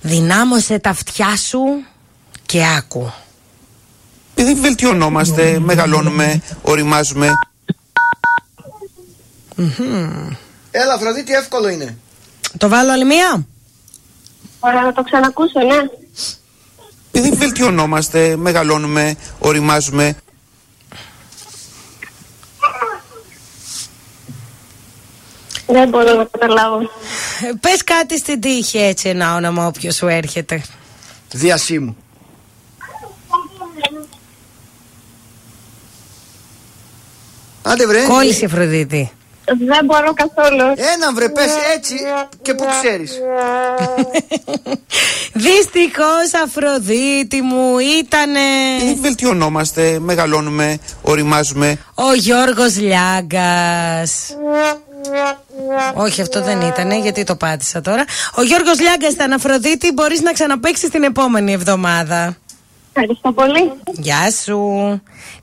Δυνάμωσε 0.00 0.78
τα 0.78 0.90
αυτιά 0.90 1.36
σου 1.36 1.58
και 2.46 2.62
άκου. 2.76 3.12
Επειδή 4.34 4.60
βελτιωνόμαστε, 4.60 5.58
μεγαλώνουμε, 5.58 6.42
οριμάζουμε. 6.62 7.30
Έλα, 10.70 10.94
Αφροδίτη, 10.94 11.32
εύκολο 11.32 11.68
είναι. 11.68 11.96
Το 12.58 12.68
βάλω 12.68 12.92
άλλη 12.92 13.04
μία; 13.04 13.46
Ωραία, 14.60 14.82
να 14.82 14.92
το 14.92 15.02
ξανακούσω, 15.02 15.60
ναι. 15.60 15.76
Επειδή 17.12 17.36
βελτιωνόμαστε, 17.36 18.36
μεγαλώνουμε, 18.36 19.16
οριμάζουμε. 19.38 20.16
Δεν 25.66 25.88
μπορώ 25.88 26.14
να 26.14 26.24
καταλάβω. 26.24 26.78
Ε, 26.80 26.86
Πες 27.60 27.84
κάτι 27.84 28.18
στην 28.18 28.40
τύχη 28.40 28.78
έτσι 28.78 29.08
ένα 29.08 29.34
όνομα 29.34 29.66
όποιος 29.66 29.94
σου 29.94 30.06
έρχεται. 30.06 30.62
Διασύμου. 31.32 31.96
Άντε 37.62 37.86
βρε. 37.86 38.04
Κόλλησε 38.06 38.40
η 38.40 38.44
Αφροδίτη. 38.44 39.12
Δεν 39.46 39.84
μπορώ 39.84 40.12
καθόλου. 40.14 40.62
Έναν 40.94 41.14
βρε, 41.14 41.28
πες 41.28 41.50
έτσι 41.74 41.94
και 42.42 42.54
που 42.54 42.64
ξέρεις. 42.80 43.12
Δυστυχώς 45.32 46.42
Αφροδίτη 46.44 47.40
μου 47.42 47.78
ήτανε 47.78 48.40
Επειδή 48.80 49.00
βελτιωνόμαστε, 49.00 49.98
μεγαλώνουμε, 50.00 50.78
οριμάζουμε. 51.02 51.78
ο 51.94 52.12
Γιώργος 52.14 52.76
Λιάγκας. 52.76 54.36
Όχι, 55.94 56.20
αυτό 56.20 56.42
δεν 56.42 56.60
ήτανε, 56.60 56.98
γιατί 56.98 57.24
το 57.24 57.36
πάτησα 57.36 57.80
τώρα. 57.80 58.04
Ο 58.36 58.42
Γιώργος 58.42 58.80
Λιάγκας 58.80 59.12
ήταν 59.12 59.32
Αφροδίτη, 59.32 59.92
μπορείς 59.92 60.20
να 60.20 60.32
ξαναπαίξεις 60.32 60.88
την 60.90 61.02
επόμενη 61.02 61.52
εβδομάδα. 61.52 62.36
Ευχαριστώ 62.98 63.32
πολύ. 63.32 63.72
Γεια 63.92 64.30
σου. 64.44 64.58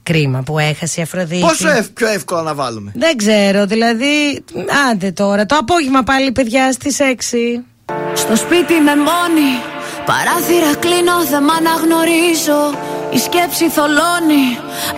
Κρίμα 0.04 0.42
που 0.46 0.60
έχασε 0.60 1.00
η 1.00 1.04
Αφροδίτη. 1.04 1.42
Πόσο 1.42 1.70
ευ- 1.70 1.90
πιο 1.92 2.08
εύκολα 2.08 2.42
να 2.42 2.54
βάλουμε; 2.54 2.92
Δεν 2.96 3.18
ξέρω, 3.18 3.66
δηλαδή. 3.66 4.44
Άντε 4.92 5.12
τώρα. 5.12 5.46
Το 5.46 5.56
απόγευμα 5.56 6.04
πάλι, 6.04 6.32
παιδιά, 6.32 6.72
στις 6.72 7.00
6. 7.00 7.64
Στο 8.14 8.36
σπίτι 8.36 8.74
με 8.88 8.96
μόνη 8.96 9.52
Παράθυρα 10.06 10.76
κλείνω, 10.80 11.18
δεν 11.32 11.44
μ' 11.44 11.50
αναγνωρίζω 11.60 12.62
Η 13.16 13.18
σκέψη 13.28 13.66
θολώνει 13.70 14.46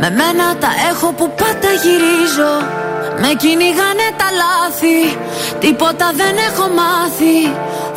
Με 0.02 0.10
μένα 0.20 0.46
τα 0.64 0.72
έχω 0.92 1.08
που 1.18 1.26
πάντα 1.42 1.70
γυρίζω 1.84 2.54
Με 3.22 3.30
κυνηγάνε 3.42 4.08
τα 4.20 4.28
λάθη 4.42 5.00
Τίποτα 5.60 6.08
δεν 6.20 6.36
έχω 6.50 6.66
μάθει 6.80 7.38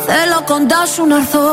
Θέλω 0.07 0.39
κοντά 0.51 0.81
σου 0.93 1.05
να 1.05 1.15
έρθω 1.15 1.47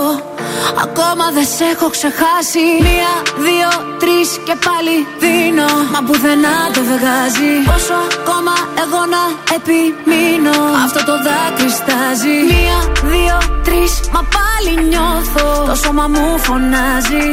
Ακόμα 0.86 1.26
δεν 1.36 1.46
σε 1.56 1.64
έχω 1.74 1.88
ξεχάσει. 1.96 2.64
Μία, 2.86 3.12
δύο, 3.46 3.70
τρεις 4.02 4.28
και 4.46 4.54
πάλι 4.66 4.96
δίνω. 5.22 5.70
Μα 5.92 6.00
πουθενά 6.06 6.56
δεν 6.74 6.84
βγάζει. 6.92 7.52
Πόσο 7.70 7.98
ακόμα 8.18 8.54
εγώ 8.82 9.02
να 9.14 9.22
επιμείνω. 9.56 10.58
Αυτό 10.84 11.00
το 11.08 11.14
δάκρυ 11.26 11.70
στάζει 11.80 12.36
Μία, 12.50 12.78
δύο, 13.12 13.38
τρεις 13.66 13.92
Μα 14.14 14.22
πάλι 14.36 14.72
νιώθω. 14.90 15.46
Το 15.70 15.74
σώμα 15.82 16.06
μου 16.12 16.26
φωνάζει. 16.46 17.28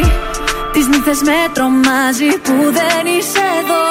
Τις 0.74 0.86
νύχτες 0.88 1.20
με 1.28 1.40
τρομάζει 1.56 2.30
Που 2.46 2.56
δεν 2.78 3.04
είσαι 3.16 3.46
εδώ. 3.62 3.84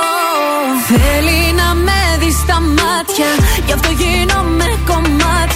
Θέλει 0.88 1.40
να 1.60 1.68
με 1.86 2.00
δεις 2.20 2.36
στα 2.44 2.58
μάτια. 2.60 3.30
Γι' 3.66 3.72
αυτό 3.72 3.90
γίνομαι 4.02 4.71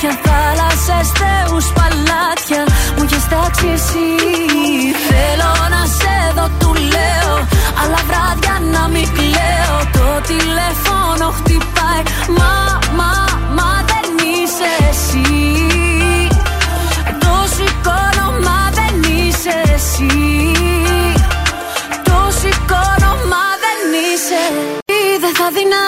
κομμάτια 0.01 0.21
Θάλασσες, 0.25 1.09
θεούς, 1.19 1.67
παλάτια. 1.77 2.63
Μου 2.97 3.03
έχεις 3.05 3.29
τάξει 3.29 3.67
εσύ. 3.75 4.09
Θέλω 5.09 5.53
να 5.75 5.83
σε 5.99 6.17
δω, 6.37 6.47
του 6.59 6.73
λέω. 6.93 7.35
Αλλά 7.81 8.01
βράδια 8.09 8.55
να 8.75 8.89
μην 8.89 9.09
κλαίω. 9.17 9.77
Το 9.93 10.07
τηλέφωνο 10.31 11.27
χτυπάει. 11.37 12.03
Μα, 12.39 12.55
μα, 12.99 13.13
μα 13.57 13.71
δεν 13.91 14.09
είσαι 14.29 14.71
εσύ. 14.91 15.29
Το 17.23 17.35
σηκώνω, 17.55 18.27
μα 18.47 18.61
δεν 18.79 18.95
είσαι 19.13 19.55
εσύ. 19.75 20.15
Το 22.09 22.19
σηκώνω, 22.39 23.13
μα 23.31 23.45
δεν 23.65 23.81
είσαι. 24.05 24.43
Ή 24.99 25.03
Δεν 25.23 25.35
θα 25.39 25.49
δεινά. 25.55 25.87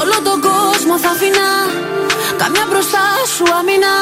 Όλο 0.00 0.16
τον 0.28 0.38
κόσμο 0.48 0.94
θα 1.02 1.10
αφήνα 1.14 1.48
Καμιά 2.42 2.66
μπροστά 2.70 3.04
σου 3.34 3.44
αμήνα 3.58 3.94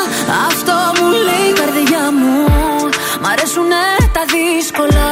Αυτό 0.48 0.76
μου 0.96 1.06
λέει 1.26 1.48
η 1.52 1.56
καρδιά 1.60 2.04
μου. 2.18 2.36
Μ' 3.22 3.28
αρέσουνε 3.32 3.84
τα 4.16 4.22
δύσκολα 4.34 5.08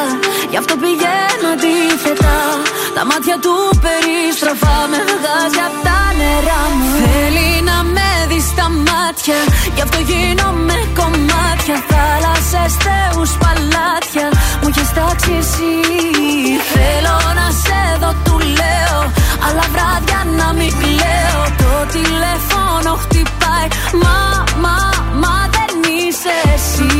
Γι' 0.52 0.58
αυτό 0.62 0.74
πηγαίνω 0.82 1.48
αντίθετα. 1.56 2.36
Τα 2.96 3.02
μάτια 3.10 3.36
του 3.44 3.54
περιστροφά 3.84 4.76
Με 4.92 5.00
βγάζει 5.20 5.60
απ' 5.68 5.78
τα 5.86 6.00
νερά 6.18 6.62
μου. 6.76 6.88
Θέλει 7.02 7.50
να 7.70 7.78
με 7.94 8.10
δει 8.30 8.40
στα 8.50 8.66
μάτια 8.88 9.38
Γι' 9.76 9.84
αυτό 9.86 9.98
γίνομαι 10.10 10.78
κομμάτια. 10.98 11.76
Θάλασσες, 11.90 12.72
θεούς, 12.84 13.30
παλάτια 13.42 14.26
Μου 14.60 14.68
έχεις 14.72 14.90
τάξει 14.96 15.32
εσύ. 15.42 15.74
Θέλω 16.72 17.16
να 17.38 17.46
σε 17.62 17.80
δω, 18.00 18.10
του 18.24 18.36
λέω 18.58 18.98
Αλλά 19.46 19.64
βράδια 19.74 20.20
να 20.38 20.48
μην 20.58 20.70
κλαίω. 20.80 21.42
Το 21.62 21.72
τηλέφωνο 21.94 22.37
χτυπάει 23.02 23.68
Μα, 24.02 24.44
μα, 24.60 24.76
μα 25.22 25.48
δεν 25.54 25.72
είσαι 25.98 26.36
εσύ 26.54 26.92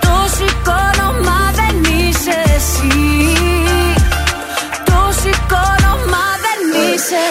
Το 0.00 0.16
σηκώνω, 0.36 1.08
μα 1.26 1.40
δεν 1.58 1.76
είσαι 1.82 2.36
εσύ 2.56 2.92
Το 4.84 5.00
σηκώνω, 5.20 5.92
μα 6.12 6.24
δεν 6.44 6.60
είσαι 6.84 7.22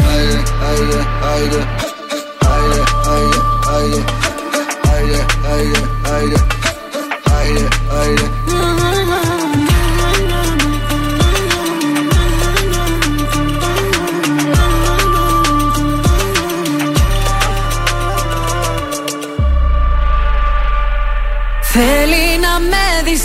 Θέλει 8.04 8.33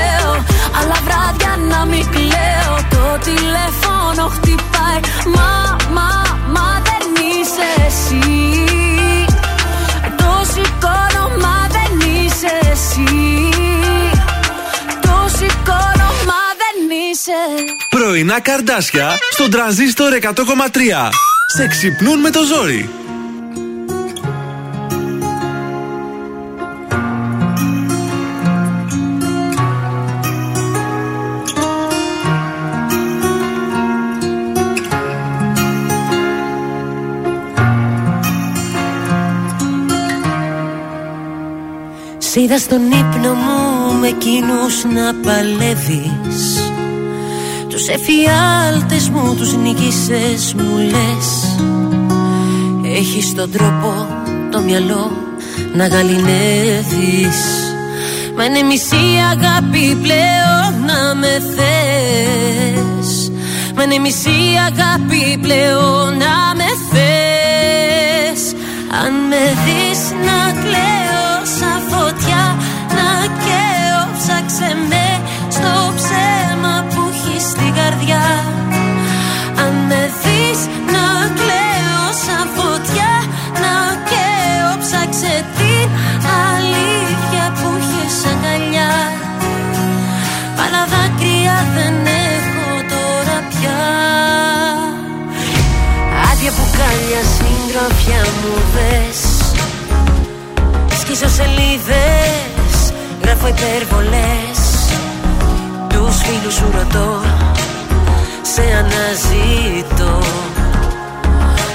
λέω. 0.00 0.32
Αλλά 0.78 0.96
βράδια 1.06 1.52
να 1.72 1.84
μην 1.84 2.04
κλαίω. 2.14 2.74
Το 2.94 3.04
τηλέφωνο 3.28 4.22
χτυπάει. 4.34 5.00
Μα, 5.36 5.76
μα, 5.96 6.10
μα 6.54 6.68
δεν 6.88 7.04
είσαι 7.30 7.68
εσύ. 7.86 8.28
Το 10.16 10.32
σηκώνω, 10.52 11.24
μα 11.44 11.56
δεν 11.76 11.92
είσαι 12.08 12.52
εσύ. 12.72 13.08
Το 15.00 15.16
σηκώνω, 15.36 16.08
μα 16.30 16.42
δεν 16.62 16.76
είσαι. 17.10 17.40
Πρωινά 17.88 18.40
καρδάσια 18.40 19.08
στον 19.32 19.50
τρανζίστορ 19.50 20.12
100,3. 20.22 21.08
Σε 21.56 21.66
ξυπνούν 21.66 22.20
με 22.20 22.30
το 22.30 22.40
ζόρι. 22.44 22.90
Είδα 42.34 42.58
στον 42.58 42.80
ύπνο 42.90 43.34
μου 43.34 43.98
με 44.00 44.08
εκείνους 44.08 44.84
να 44.84 45.14
παλεύεις. 45.14 46.62
Τους 47.68 47.88
εφιάλτες 47.88 49.08
μου 49.08 49.34
τους 49.34 49.54
νικήσες 49.56 50.54
μου 50.54 50.76
λες. 50.78 51.58
Έχεις 52.96 53.34
τον 53.34 53.50
τρόπο 53.50 54.06
το 54.50 54.60
μυαλό 54.60 55.10
να 55.74 55.86
γαλινεύεις. 55.86 57.38
Μα 58.36 58.44
είναι 58.44 58.62
μισή 58.62 59.06
αγάπη 59.30 59.98
πλέον 60.02 60.84
να 60.86 61.14
με 61.14 61.42
θες. 61.54 63.32
Μα 63.76 63.82
είναι 63.82 63.98
μισή 63.98 64.40
αγάπη 64.66 65.38
πλέον 65.42 66.16
να 66.18 66.54
με 66.56 66.70
θες. 66.90 68.42
Αν 69.04 69.12
με 69.28 69.42
δεις 69.64 70.00
να 70.24 70.59
δάκρυα 91.40 91.66
δεν 91.74 91.94
έχω 92.06 92.70
τώρα 92.88 93.38
πια. 93.48 93.80
Άδεια 96.32 96.50
που 96.50 96.64
κάλια 96.78 97.22
συντροφιά 97.34 98.22
μου 98.40 98.54
δες. 98.74 99.20
Σκίσω 101.00 101.28
σελίδες, 101.28 102.92
γράφω 103.22 103.46
υπερβολές. 103.46 104.60
Τους 105.88 106.16
φίλους 106.22 106.54
σου 106.54 106.70
ρωτώ, 106.74 107.20
σε 108.42 108.62
αναζητώ. 108.80 110.18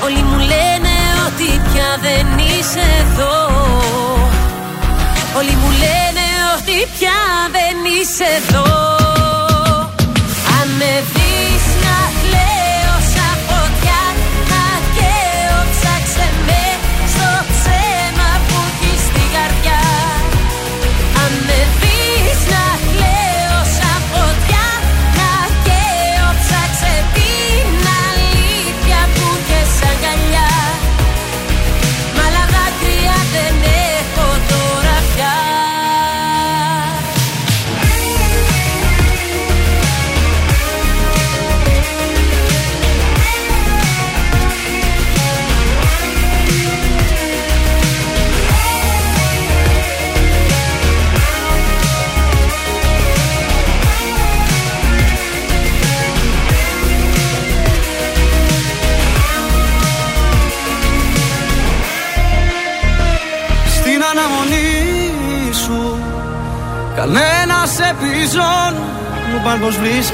Όλοι 0.03 0.21
μου 0.23 0.37
λένε 0.37 0.95
ότι 1.27 1.61
πια 1.67 1.89
δεν 2.01 2.27
είσαι 2.37 2.83
εδώ. 3.03 3.37
Όλοι 5.37 5.55
μου 5.61 5.69
λένε 5.71 6.25
ότι 6.55 6.87
πια 6.97 7.19
δεν 7.51 7.75
είσαι 8.01 8.25
εδώ 8.37 9.04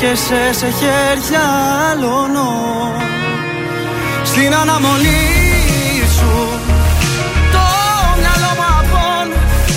βρίσκεσαι 0.01 0.53
σε 0.53 0.65
χέρια 0.65 1.41
άλλων 1.91 2.31
Στην 4.23 4.55
αναμονή 4.55 6.03
σου 6.17 6.49
Το 7.51 7.65
μυαλό 8.19 8.51
μου 8.57 8.65
απόν 8.79 9.27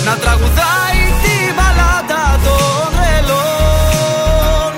Να 0.05 0.15
τραγουδάει 0.15 1.01
την 1.23 1.53
μπαλάτα 1.55 2.39
των 2.43 2.91
τρελών. 2.95 4.73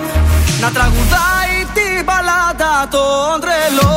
Να 0.61 0.71
τραγουδάει 0.71 1.55
την 1.73 2.03
μπαλάτα 2.05 2.87
των 2.89 3.41
τρελών 3.41 3.96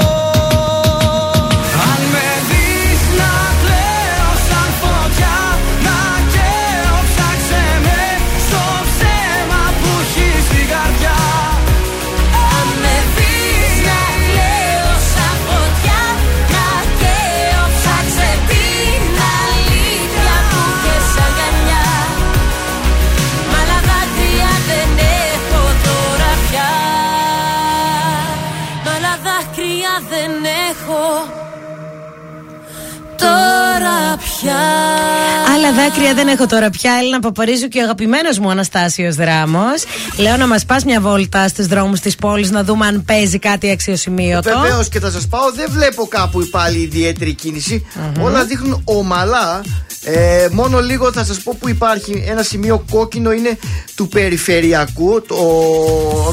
δάκρυα 35.72 36.14
δεν 36.14 36.28
έχω 36.28 36.46
τώρα 36.46 36.70
πια. 36.70 36.92
Έλληνα 37.00 37.20
Παπαρίζου 37.20 37.68
και 37.68 37.78
ο 37.78 37.82
αγαπημένος 37.82 38.38
μου 38.38 38.50
Αναστάσιος 38.50 39.14
Δράμος. 39.14 39.84
Λέω 40.16 40.36
να 40.36 40.46
μας 40.46 40.64
πας 40.64 40.84
μια 40.84 41.00
βόλτα 41.00 41.48
στους 41.48 41.66
δρόμους 41.66 42.00
της 42.00 42.14
πόλης 42.16 42.50
να 42.50 42.64
δούμε 42.64 42.86
αν 42.86 43.04
παίζει 43.04 43.38
κάτι 43.38 43.70
αξιοσημείωτο. 43.70 44.60
Βεβαίως 44.60 44.88
και 44.88 45.00
θα 45.00 45.10
σας 45.10 45.26
πάω, 45.26 45.52
δεν 45.54 45.66
βλέπω 45.70 46.06
κάπου 46.06 46.48
πάλι 46.50 46.78
ιδιαίτερη 46.78 47.32
κίνηση. 47.34 47.86
Όλα 48.20 48.44
δείχνουν 48.44 48.82
ομαλά. 48.84 49.60
Ε, 50.04 50.48
μόνο 50.50 50.80
λίγο 50.80 51.12
θα 51.12 51.24
σας 51.24 51.40
πω 51.40 51.56
που 51.60 51.68
υπάρχει 51.68 52.24
ένα 52.26 52.42
σημείο 52.42 52.84
κόκκινο 52.90 53.32
είναι 53.32 53.58
του 53.94 54.08
περιφερειακού 54.08 55.22
το, 55.28 55.34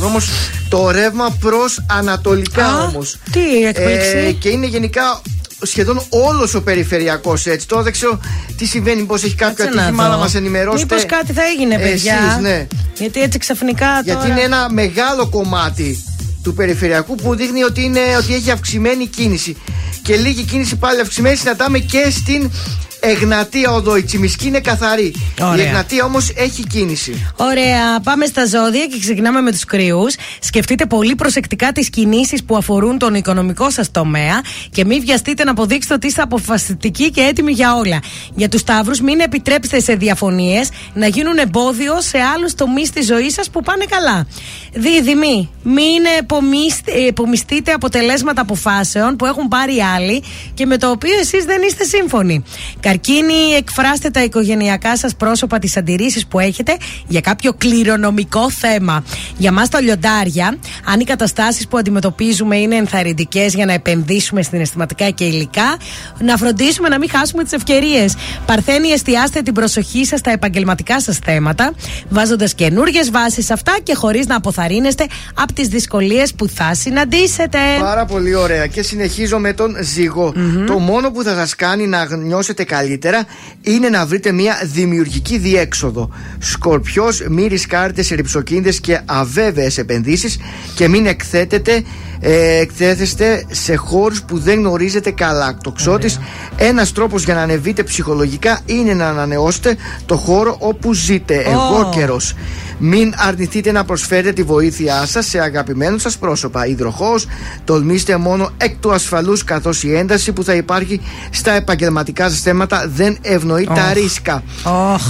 όμως, 0.06 0.30
το 0.70 0.92
ρεύμα 0.92 1.38
προς 1.40 1.86
ανατολικά 1.90 2.66
Α, 2.66 2.84
όμως 2.84 3.18
τι 3.32 3.64
έκπληξη. 3.66 4.38
και 4.40 4.50
είναι 4.50 4.66
γενικά 4.66 5.22
σχεδόν 5.62 6.02
όλος 6.10 6.54
ο 6.54 6.62
περιφερειακός 6.62 7.46
έτσι 7.46 7.68
τώρα 7.68 7.84
δεν 7.84 7.92
ξέρω 7.92 8.20
τι 8.58 8.66
συμβαίνει 8.66 9.04
πως 9.04 9.24
έχει 9.24 9.36
κάποιο 9.36 9.56
Κάτσε 9.64 9.76
να 9.78 9.82
ατύχημα 9.82 10.04
δω. 10.04 10.10
να 10.10 10.18
μας 10.18 10.36
ενημερώσετε 10.36 10.96
Μήπως 10.96 11.06
κάτι 11.06 11.34
θα 11.34 11.42
έγινε, 11.46 11.78
παιδιά; 11.80 12.14
Εσείς, 12.14 12.42
ναι. 12.42 12.68
Γιατί 12.98 13.22
έτσι 13.22 13.38
ξαφνικά 13.38 14.02
Γιατί 14.04 14.22
τώρα... 14.22 14.34
είναι 14.34 14.42
ένα 14.42 14.68
μεγάλο 14.72 15.28
κομμάτι 15.30 16.04
του 16.44 16.54
περιφερειακού 16.54 17.16
που 17.16 17.36
δείχνει 17.36 17.64
ότι, 17.64 17.84
είναι, 17.84 18.00
ότι 18.18 18.34
έχει 18.34 18.52
αυξημένη 18.52 19.08
κίνηση. 19.08 19.58
Και 20.02 20.16
λίγη 20.16 20.44
κίνηση 20.44 20.76
πάλι 20.76 21.00
αυξημένη 21.00 21.36
συναντάμε 21.36 21.80
και 21.80 22.10
στην 22.10 22.52
Εγνατία 23.00 23.72
οδό. 23.72 23.96
Η 23.98 24.04
Τσιμισκή 24.04 24.48
είναι 24.48 24.60
καθαρή. 24.60 25.14
Ωραία. 25.42 25.64
Η 25.64 25.68
Εγνατία 25.68 26.04
όμως 26.06 26.32
έχει 26.36 26.64
κίνηση. 26.68 27.32
Ωραία, 27.36 28.00
πάμε 28.04 28.26
στα 28.26 28.46
ζώδια 28.46 28.86
και 28.86 29.00
ξεκινάμε 29.00 29.42
με 29.42 29.52
τους 29.52 29.64
κρυού. 29.66 30.06
Σκεφτείτε 30.40 30.86
πολύ 30.86 31.16
προσεκτικά 31.16 31.72
τις 31.72 31.90
κινήσεις 31.90 32.44
που 32.44 32.58
αφορούν 32.58 32.98
τον 32.98 33.16
οικονομικό 33.16 33.70
σας 33.70 33.92
τομέα 33.92 34.42
και 34.72 34.86
μην 34.86 35.02
βιαστείτε 35.02 35.44
να 35.44 35.52
αποδείξετε 35.52 35.94
ότι 35.94 36.08
είστε 36.08 36.22
αποφασιστικοί 36.22 37.12
και 37.12 37.22
έτοιμοι 37.22 37.52
για 37.52 37.76
όλα. 37.76 38.00
Για 38.36 38.50
τους 38.50 38.60
Σταύρους, 38.60 39.00
μην 39.02 39.20
επιτρέψετε 39.20 39.80
σε 39.80 39.94
διαφωνίες 39.94 40.70
να 40.94 41.08
γίνουν 41.08 41.38
εμπόδιο 41.38 42.02
σε 42.02 42.18
άλλους 42.36 42.54
τομείς 42.56 42.90
της 42.90 43.06
ζωής 43.06 43.34
σας 43.34 43.50
που 43.50 43.62
πάνε 43.62 43.86
καλά. 43.90 44.28
Δίδυμοι, 44.74 45.50
μην 45.64 46.06
επομίσ- 46.20 46.88
επομιστείτε 47.08 47.72
αποτελέσματα 47.72 48.42
αποφάσεων 48.42 49.16
που 49.16 49.26
έχουν 49.26 49.48
πάρει 49.48 49.80
άλλοι 49.96 50.24
και 50.54 50.66
με 50.66 50.78
το 50.78 50.90
οποίο 50.90 51.20
εσείς 51.20 51.46
δεν 51.46 51.62
είστε 51.62 51.84
σύμφωνοι. 51.84 52.44
Καρκίνοι, 52.88 53.54
εκφράστε 53.58 54.10
τα 54.10 54.24
οικογενειακά 54.24 54.98
σας 54.98 55.16
πρόσωπα, 55.16 55.60
τις 55.60 55.78
αντιρρήσεις 55.78 56.28
που 56.28 56.40
έχετε 56.40 56.78
για 57.08 57.22
κάποιο 57.22 57.54
κληρονομικό 57.54 58.52
θέμα. 58.52 59.04
Για 59.38 59.52
μας 59.52 59.70
τα 59.70 59.82
λιοντάρια, 59.82 60.58
αν 60.86 61.00
οι 61.00 61.04
καταστάσεις 61.04 61.68
που 61.68 61.78
αντιμετωπίζουμε 61.78 62.58
είναι 62.58 62.76
ενθαρρυντικές 62.76 63.54
για 63.54 63.66
να 63.66 63.74
επενδύσουμε 63.74 64.42
στην 64.42 64.62
αισθηματικά 64.62 65.10
και 65.10 65.24
υλικά, 65.24 65.78
να 66.20 66.38
φροντίσουμε 66.38 66.90
να 66.90 66.98
μην 66.98 67.10
χάσουμε 67.10 67.44
τις 67.44 67.52
ευκαιρίες. 67.52 68.16
Παρθένοι, 68.46 68.88
εστιάστε 68.88 69.42
την 69.42 69.54
προσοχή 69.54 70.06
σας 70.06 70.20
στα 70.20 70.32
επαγγελματικά 70.32 71.02
σας 71.02 71.18
θέματα, 71.18 71.74
βάζοντας 72.10 72.54
καινούριε 72.54 73.02
βάσεις 73.12 73.46
σε 73.46 73.54
αυτά 73.54 73.78
και 73.84 73.94
χωρίς 73.94 74.28
να 74.28 74.36
αποθαρρύνεστε 74.36 75.06
από 75.34 75.54
τις 75.54 75.68
δυσκολίες 75.68 76.34
που 76.34 76.48
θα 76.48 76.74
συναντήσετε. 76.74 77.60
Πάρα 77.80 78.06
πολύ 78.06 78.36
ωραία. 78.36 78.68
Και 78.68 78.82
συνεχίζω 78.82 79.40
με 79.40 79.54
τον 79.54 79.76
ζυγο 79.82 80.34
Το 80.68 80.80
μόνο 80.80 81.12
που 81.12 81.24
θα 81.24 81.36
σας 81.36 81.56
κάνει 81.56 81.88
να 81.88 82.16
νιώσετε 82.16 82.64
καλύτερα 82.78 83.26
είναι 83.62 83.90
να 83.90 84.06
βρείτε 84.06 84.32
μια 84.32 84.60
δημιουργική 84.64 85.38
διέξοδο. 85.38 86.10
Σκορπιός, 86.40 87.22
μη 87.30 87.48
ρισκάρετε 87.48 88.02
σε 88.02 88.16
ρηψοκίνδες 88.16 88.80
και 88.80 89.02
αβέβαιες 89.06 89.78
επενδύσεις 89.78 90.40
και 90.76 90.88
μην 90.88 91.06
εκθέτετε, 91.06 91.84
ε, 92.20 92.58
εκθέθεστε 92.60 93.46
σε 93.52 93.76
χώρους 93.76 94.24
που 94.24 94.40
δεν 94.40 94.60
γνωρίζετε 94.60 95.12
καλά. 95.12 95.58
Τοξότη, 95.64 96.10
ένας 96.58 96.92
τρόπος 96.92 97.24
για 97.24 97.34
να 97.34 97.42
ανεβείτε 97.42 97.84
ψυχολογικά 97.84 98.60
είναι 98.66 98.94
να 98.94 99.08
ανανεώσετε 99.08 99.78
το 100.06 100.18
χώρο 100.18 100.56
όπου 100.60 100.94
ζείτε. 100.94 101.36
Εγώ 101.36 101.90
καιρός. 101.94 102.34
Μην 102.80 103.14
αρνηθείτε 103.18 103.72
να 103.72 103.86
προσφέρετε 103.86 104.32
τη 104.32 104.44
βοήθειά 104.44 105.06
σας 105.06 105.26
σε 105.26 105.40
αγαπημένου 105.40 105.98
σας 105.98 106.18
πρόσωπα. 106.18 106.66
Υδροχός, 106.66 107.28
τολμήστε 107.64 108.18
μόνο 108.18 108.50
εκ 108.58 108.76
του 108.80 108.92
ασφαλούς 108.94 109.44
καθώς 109.44 109.84
η 109.84 109.96
ένταση 109.96 110.32
που 110.32 110.44
θα 110.44 110.54
υπάρχει 110.54 111.02
στα 111.30 111.52
επαγγελματικά 111.52 112.30
σα 112.30 112.36
θέματα 112.36 112.67
δεν 112.88 113.18
ευνοεί 113.22 113.64
τα 113.76 113.86
Οχ. 113.88 113.94
ρίσκα. 113.94 114.44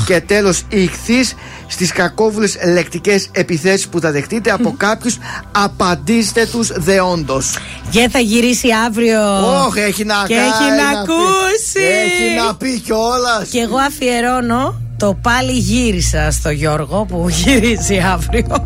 Και 0.06 0.22
τέλος, 0.22 0.64
ηχθείς 0.70 1.34
στις 1.68 1.92
κακόβουλες 1.92 2.58
λεκτικές 2.74 3.30
επιθέσεις 3.32 3.88
που 3.88 4.00
θα 4.00 4.12
δεχτείτε 4.12 4.52
από 4.52 4.74
κάποιους, 4.78 5.18
απαντήστε 5.52 6.46
τους 6.46 6.72
δεόντως. 6.76 7.58
Και 7.90 8.10
θα 8.12 8.20
γυρίσει 8.20 8.68
αύριο. 8.86 9.22
Όχι, 9.66 9.80
έχει 9.80 10.04
να 10.04 10.24
Και 10.28 10.36
κάνει, 10.36 10.48
έχει 10.48 10.70
να 10.70 10.92
να 10.92 10.92
πει. 10.92 11.12
ακούσει. 11.12 11.86
Έχει 12.06 12.46
να 12.46 12.56
πει 12.56 12.80
κιόλας. 12.80 13.48
Και 13.50 13.60
εγώ 13.60 13.78
αφιερώνω 13.78 14.76
το 14.98 15.18
πάλι 15.22 15.52
γύρισα 15.52 16.32
στο 16.32 16.50
Γιώργο 16.50 17.06
που 17.06 17.26
γυρίζει 17.30 17.98
αύριο. 18.14 18.66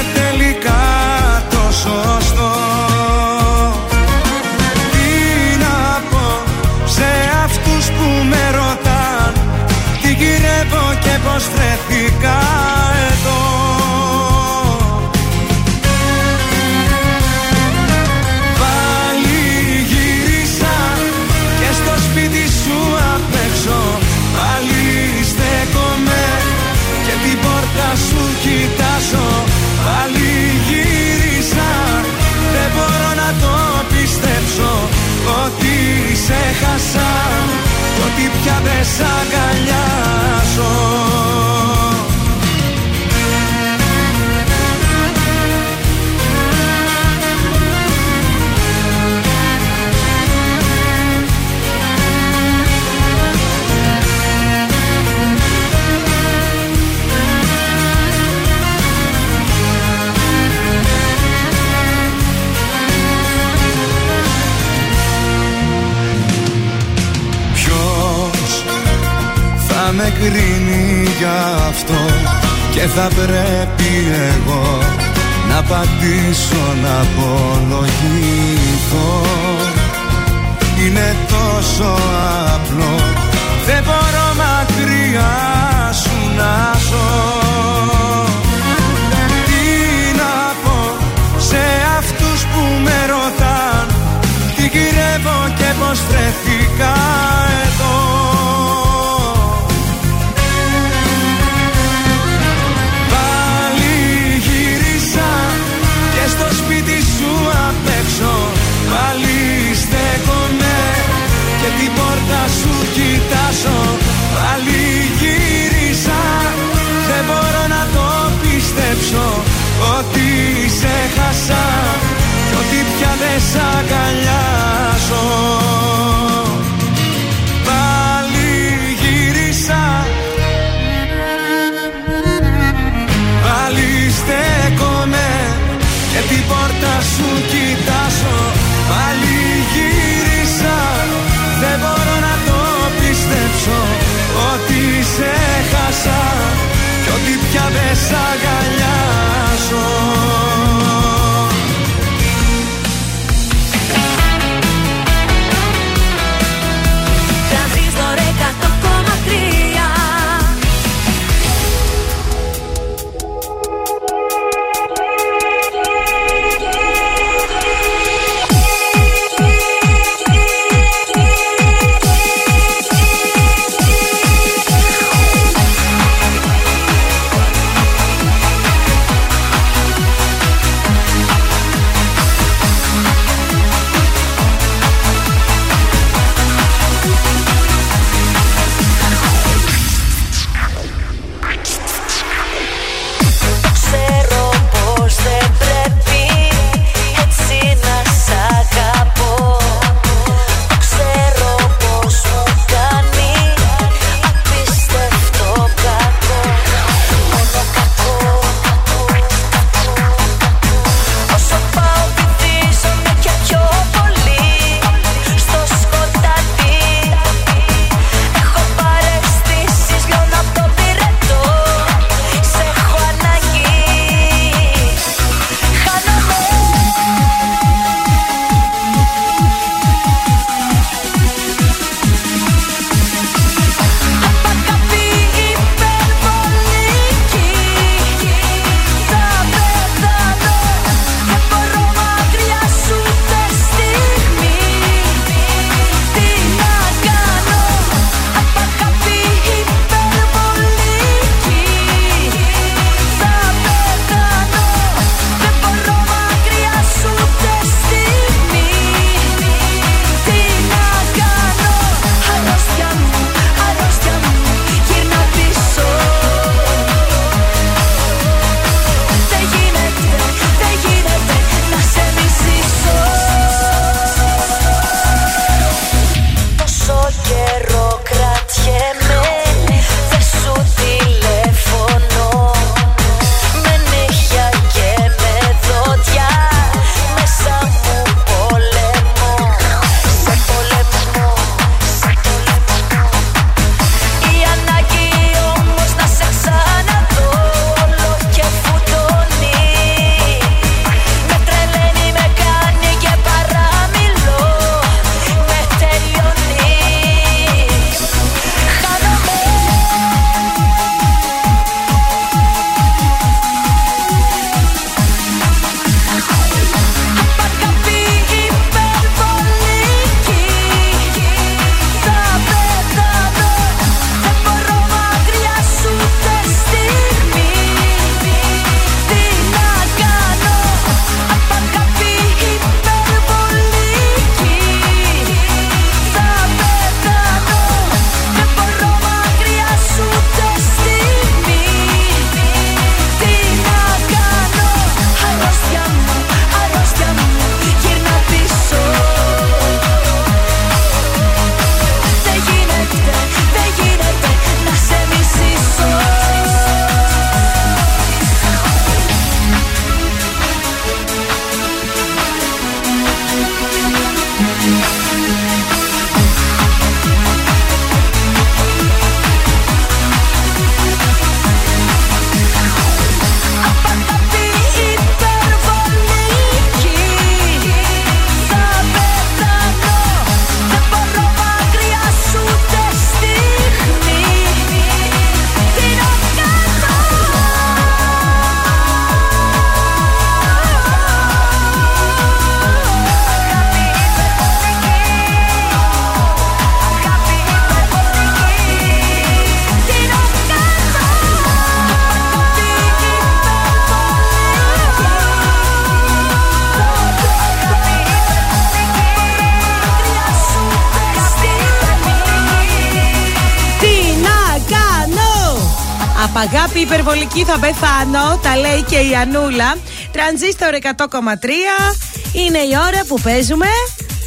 αγάπη 416.73 416.79
υπερβολική 416.93 417.43
θα 417.43 417.59
πεθάνω. 417.59 418.39
Τα 418.43 418.57
λέει 418.57 418.81
και 418.89 418.95
η 418.95 419.15
Ανούλα. 419.21 419.75
Τρανζίστορ 420.11 420.73
100,3. 420.81 421.95
Είναι 422.33 422.57
η 422.57 422.73
ώρα 422.87 423.01
που 423.07 423.19
παίζουμε. 423.21 423.65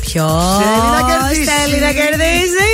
Ποιος 0.01 0.57
Θέλει 0.63 0.91
να 0.97 1.03
κερδίσει. 1.11 1.51
θέλει 1.51 1.81
να 1.81 1.93
κερδίσει. 1.93 2.71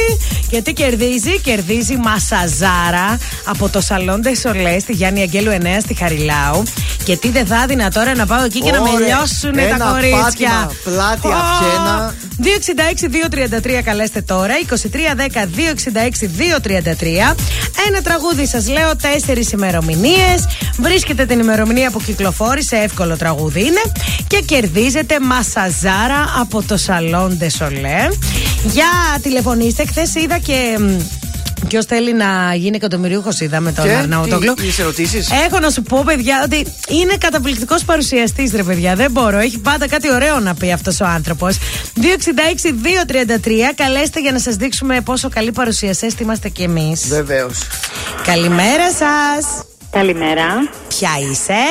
Και 0.51 0.63
τι 0.63 0.73
κερδίζει, 0.73 1.41
κερδίζει 1.41 1.97
μασαζάρα 1.97 3.19
από 3.45 3.69
το 3.69 3.81
Σαλόν 3.81 4.23
Σολέ 4.41 4.79
στη 4.79 4.93
Γιάννη 4.93 5.21
Αγγέλου 5.21 5.53
9 5.63 5.67
στη 5.81 5.95
Χαριλάου. 5.95 6.63
Και 7.05 7.17
τι 7.17 7.29
δεν 7.31 7.47
θα 7.47 7.63
έδινα 7.63 7.91
τώρα 7.91 8.15
να 8.15 8.27
πάω 8.27 8.45
εκεί 8.45 8.61
και 8.61 8.71
να 8.71 8.81
με 8.81 8.89
Ωραία. 8.91 9.07
λιώσουν 9.07 9.59
Ένα 9.59 9.77
τα 9.79 9.91
κορίτσια. 9.91 10.21
πάτημα, 10.23 10.73
πλάτη, 10.85 11.29
αυχένα. 11.33 12.15
266-233 12.43 13.81
καλέστε 13.85 14.21
τώρα. 14.21 14.55
2310-266-233. 14.69 14.75
Ένα 17.89 18.03
τραγούδι 18.03 18.47
σας 18.47 18.69
λέω, 18.69 18.97
τέσσερις 18.97 19.53
ημερομηνίες. 19.53 20.47
Βρίσκετε 20.79 21.27
την 21.27 21.39
ημερομηνία 21.39 21.91
που 21.91 22.01
κυκλοφόρησε, 22.01 22.77
εύκολο 22.77 23.17
τραγούδι 23.17 23.61
είναι. 23.61 23.83
Και 24.27 24.41
κερδίζετε 24.41 25.21
μασαζάρα 25.21 26.35
από 26.41 26.62
το 26.62 26.77
Σαλόν 26.77 27.39
Σολέ. 27.57 28.09
Για 28.65 29.19
τηλεφωνήστε, 29.23 29.87
χθες 29.87 30.15
είδα 30.15 30.39
και. 30.39 30.79
Ποιος 31.71 31.85
θέλει 31.85 32.13
να 32.13 32.55
γίνει 32.55 32.77
εκατομμυρίουχος, 32.77 33.41
είδαμε 33.41 33.73
τον 33.73 33.85
Και, 33.85 33.91
Αρναούτογλου. 33.93 34.55
τι, 34.55 34.63
τις 34.63 34.79
ερωτήσεις; 34.79 35.29
Έχω 35.47 35.59
να 35.59 35.71
σου 35.71 35.83
πω, 35.83 36.03
παιδιά, 36.07 36.41
ότι 36.45 36.67
είναι 36.89 37.15
καταπληκτικός 37.21 37.85
παρουσιαστής, 37.85 38.53
ρε 38.53 38.63
παιδιά. 38.63 38.95
Δεν 38.95 39.11
μπορώ. 39.11 39.39
Έχει 39.39 39.59
πάντα 39.59 39.89
κάτι 39.89 40.13
ωραίο 40.13 40.41
να 40.41 40.55
πει 40.55 40.73
αυτός 40.73 41.01
ο 41.01 41.05
άνθρωπος. 41.05 41.57
266-233. 42.01 43.73
Καλέστε 43.75 44.21
για 44.21 44.33
να 44.33 44.39
σας 44.39 44.55
δείξουμε 44.57 45.01
πόσο 45.01 45.29
καλοί 45.29 45.53
παρουσιαστές 45.53 46.15
είμαστε 46.21 46.49
κι 46.49 46.63
εμείς. 46.63 47.09
Βεβαίως. 47.09 47.59
Καλημέρα 48.25 48.91
σας. 48.91 49.65
Καλημέρα. 49.91 50.47
Ποια 50.89 51.11
είσαι; 51.31 51.63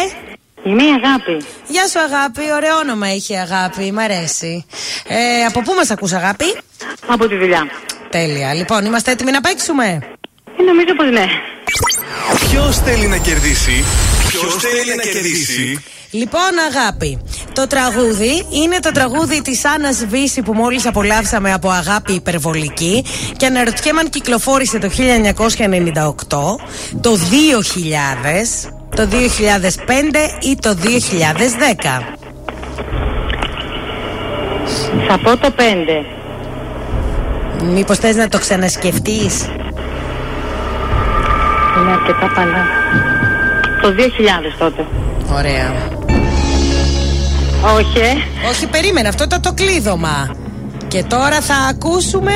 Είμαι 0.64 0.84
η 0.84 0.88
Αγάπη. 1.04 1.46
Γεια 1.68 1.88
σου, 1.88 2.00
αγάπη. 2.00 2.42
Ωραίο 2.56 2.78
όνομα 2.78 3.08
έχει 3.08 3.34
η 3.34 3.38
αγάπη. 3.38 3.92
Μ' 3.92 4.00
αρέσει. 4.00 4.66
Ε, 5.08 5.46
από 5.48 5.62
πού 5.62 5.74
μας 5.74 5.90
ακούς, 5.92 6.12
αγάπη; 6.12 6.46
Από 7.08 7.28
τη 7.28 7.36
δουλειά. 7.36 7.68
Τέλεια. 8.10 8.54
Λοιπόν, 8.54 8.86
είμαστε 8.86 9.12
έτοιμοι 9.12 9.32
να 9.32 9.42
παίξουμε; 9.42 9.84
Ε, 10.60 10.64
νομίζω 10.64 10.96
πως 10.96 11.10
ναι. 11.10 11.26
Ποιος 12.50 12.78
θέλει 12.78 13.08
να 13.08 13.18
κερδίσει; 13.18 13.84
Ποιος 14.28 14.56
θέλει 14.56 14.96
να 14.96 15.04
κερδίσει; 15.04 15.84
Λοιπόν, 16.12 16.52
αγάπη, 16.70 17.22
το 17.54 17.68
τραγούδι 17.68 18.46
είναι 18.50 18.80
το 18.80 18.92
τραγούδι 18.92 19.42
της 19.42 19.66
Άννας 19.66 20.06
Βύση 20.06 20.42
που 20.42 20.54
μόλις 20.54 20.86
απολαύσαμε 20.86 21.54
από 21.54 21.70
αγάπη 21.70 22.14
υπερβολική 22.14 23.06
και 23.38 23.46
αναρωτιέμαι 23.46 24.00
αν 24.00 24.10
κυκλοφόρησε 24.10 24.80
το 24.80 24.90
1998, 24.90 26.60
το 27.02 27.18
2000, 27.18 28.70
το 28.96 29.08
2005 29.12 29.16
ή 30.42 30.58
το 30.62 30.76
2010. 30.76 32.04
Θα 35.08 35.20
πω 35.20 35.38
το 35.38 35.54
5. 35.58 36.19
Μήπως 37.64 37.98
θες 37.98 38.16
να 38.16 38.28
το 38.28 38.40
ξανασκεφτείς; 38.40 39.44
Είναι 41.78 41.92
αρκετά 41.92 42.32
παλά. 42.36 42.66
Το 43.82 43.90
2000 43.98 44.56
τότε. 44.60 44.86
Ωραία. 45.34 45.74
Όχι. 47.78 48.00
ε. 48.00 48.48
Όχι, 48.50 48.68
περίμενε, 48.68 49.08
αυτό 49.08 49.24
ήταν 49.24 49.42
το 49.42 49.54
κλείδωμα. 49.54 50.36
Και 50.88 51.04
τώρα 51.04 51.42
θα 51.42 51.56
ακούσουμε... 51.56 52.34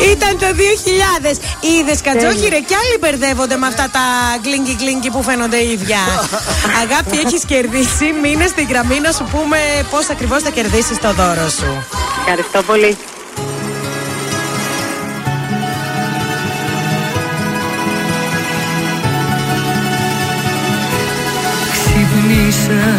Ήταν 0.00 0.38
το 0.38 0.46
2000. 0.46 1.36
Είδες 1.60 2.00
κατσόχυρε 2.00 2.58
κι 2.60 2.74
άλλοι 2.74 2.96
μπερδεύονται 3.00 3.56
με 3.56 3.66
αυτά 3.66 3.90
τα 3.92 4.00
γκλίνκι 4.40 4.76
γκλίνκι 4.80 5.10
που 5.10 5.22
φαίνονται 5.22 5.62
ίδια. 5.64 5.98
Αγάπη, 6.82 7.18
έχεις 7.26 7.44
κερδίσει. 7.44 8.12
Μείνε 8.22 8.46
στην 8.46 8.66
γραμμή 8.68 9.00
να 9.00 9.12
σου 9.12 9.24
πούμε 9.32 9.58
πώς 9.90 10.08
ακριβώς 10.10 10.42
θα 10.42 10.50
κερδίσεις 10.50 10.98
το 10.98 11.12
δώρο 11.12 11.48
σου. 11.48 11.84
Ευχαριστώ 12.18 12.62
πολύ. 12.62 12.96
Ξυπνήσα 21.72 22.94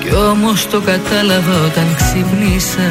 κι 0.00 0.14
όμως 0.14 0.66
το 0.66 0.80
κατάλαβα 0.80 1.64
όταν 1.64 1.96
ξυπνήσα 1.96 2.90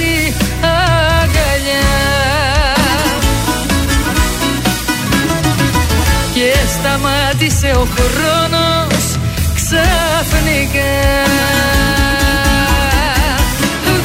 σταμάτησε 6.91 7.71
ο 7.83 7.87
χρόνος 7.95 9.05
ξαφνικά. 9.57 10.93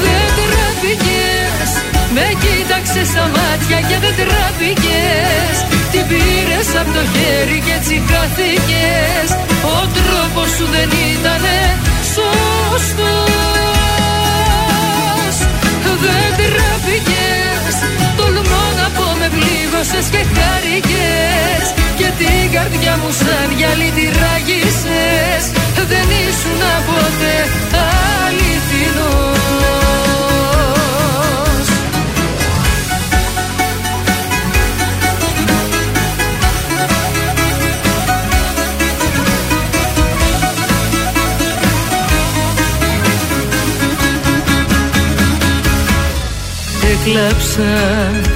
Δεν 0.03 0.29
τραπήκες 0.39 1.71
Με 2.15 2.27
κοίταξες 2.43 3.07
στα 3.13 3.25
μάτια 3.37 3.79
και 3.89 3.97
δεν 4.03 4.15
τραπήκες 4.21 5.57
Την 5.93 6.05
πήρες 6.11 6.69
από 6.81 6.91
το 6.97 7.03
χέρι 7.13 7.59
και 7.67 7.75
έτσι 7.79 7.97
χάθηκες. 8.09 9.29
Ο 9.77 9.79
τρόπος 9.97 10.49
σου 10.57 10.67
δεν 10.75 10.89
ήτανε 11.11 11.59
σωστός. 12.15 12.97
Δεν 16.05 16.29
τραπήκες 16.41 17.75
Τολμώ 18.17 18.65
να 18.81 18.87
πω 18.97 19.07
με 19.21 19.29
πλήγωσες 19.35 20.07
και 20.13 20.23
χάρηκες 20.35 21.86
Και 21.97 22.11
την 22.19 22.53
καρδιά 22.53 22.97
μου 22.97 23.11
σαν 23.11 23.49
γυαλί 23.57 23.91
τη 23.97 24.05
ράγισες 24.21 25.45
Δεν 25.89 26.09
ήσουν 26.29 26.63
ποτέ 26.87 27.37
αληθινός. 28.27 29.37
Έκλαψα, 46.93 48.36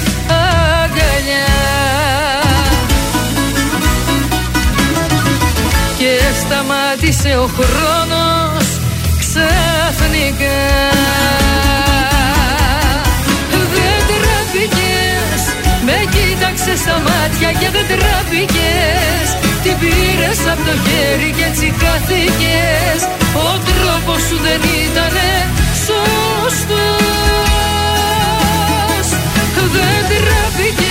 Και 6.01 6.19
σταμάτησε 6.41 7.37
ο 7.37 7.47
χρόνος 7.57 8.67
ξαφνικά. 9.21 10.61
Δεν 13.73 14.01
τραπήκες 14.09 15.41
Με 15.85 15.97
κοίταξες 16.13 16.79
στα 16.79 16.97
μάτια 17.07 17.51
και 17.59 17.69
δεν 17.75 17.85
τραπήκες 17.91 19.27
Την 19.63 19.75
πήρες 19.79 20.39
από 20.51 20.63
το 20.67 20.75
χέρι 20.85 21.31
και 21.37 21.45
έτσι 21.49 21.73
χάθηκες. 21.79 23.01
Ο 23.47 23.49
τρόπος 23.67 24.21
σου 24.27 24.37
δεν 24.45 24.61
ήτανε 24.85 25.29
σωστός. 25.85 26.97
Δεν 29.73 30.01
τραπήκες 30.09 30.11
Τολμώ 30.41 30.71
να 30.71 30.87
πω 30.87 30.90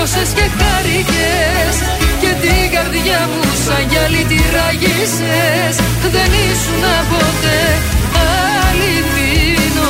με 0.00 0.06
πλήγωσες 0.06 0.32
και 0.32 0.46
χάρηκες 0.58 1.76
Και 2.20 2.34
την 2.40 2.70
καρδιά 2.74 3.28
μου 3.32 3.42
σαν 3.64 3.86
γυαλί 3.88 4.24
τη 4.24 4.38
ράγισες 4.54 5.76
Δεν 6.10 6.30
ήσουν 6.50 6.84
ποτέ 7.10 7.60
αληθινός 8.66 9.80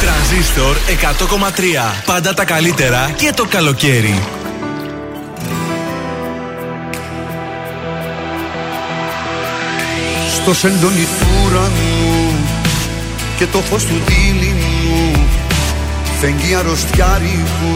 Τρανζίστορ 0.00 0.76
100,3. 0.76 2.04
Πάντα 2.04 2.34
τα 2.34 2.44
καλύτερα 2.44 3.10
και 3.16 3.32
το 3.36 3.44
καλοκαίρι. 3.44 4.22
Στο 10.34 10.54
σεντόνι 10.54 11.06
του 11.20 11.26
ουρανού 11.44 12.34
και 13.38 13.46
το 13.46 13.58
φως 13.58 13.84
του 13.84 14.02
δίληνου 14.06 14.71
φεγγεί 16.22 16.54
αρρωστιάρικου 16.54 17.74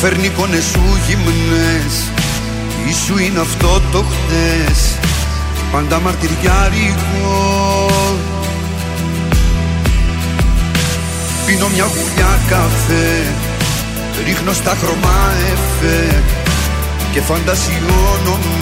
Φέρνει 0.00 0.26
εικόνες 0.26 0.64
σου 0.64 0.80
γυμνές. 1.06 1.94
Ήσου 2.88 3.18
είναι 3.18 3.40
αυτό 3.40 3.82
το 3.92 3.98
χτες. 3.98 4.98
Πάντα 5.72 6.00
μαρτυριάρικο 6.00 7.90
Πίνω 11.46 11.68
μια 11.68 11.84
γουλιά 11.84 12.38
καφέ. 12.48 13.32
Ρίχνω 14.26 14.52
στα 14.52 14.76
χρώμα 14.80 15.32
εφέ 15.52 16.22
Και 17.12 17.20
φαντασιώνομαι 17.20 18.61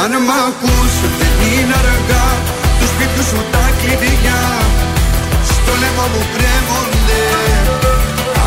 Αν 0.00 0.12
μ' 0.26 0.34
ακούς 0.46 0.94
δεν 1.18 1.34
είναι 1.50 1.74
αργά. 1.82 2.26
Τους 2.78 2.90
σπίτιου 2.92 3.24
σου 3.30 3.40
τα 3.52 3.66
κλειδιά. 3.80 4.42
Στο 5.52 5.72
λαιμό 5.80 6.06
μου 6.12 6.22
κρέμονται. 6.34 7.24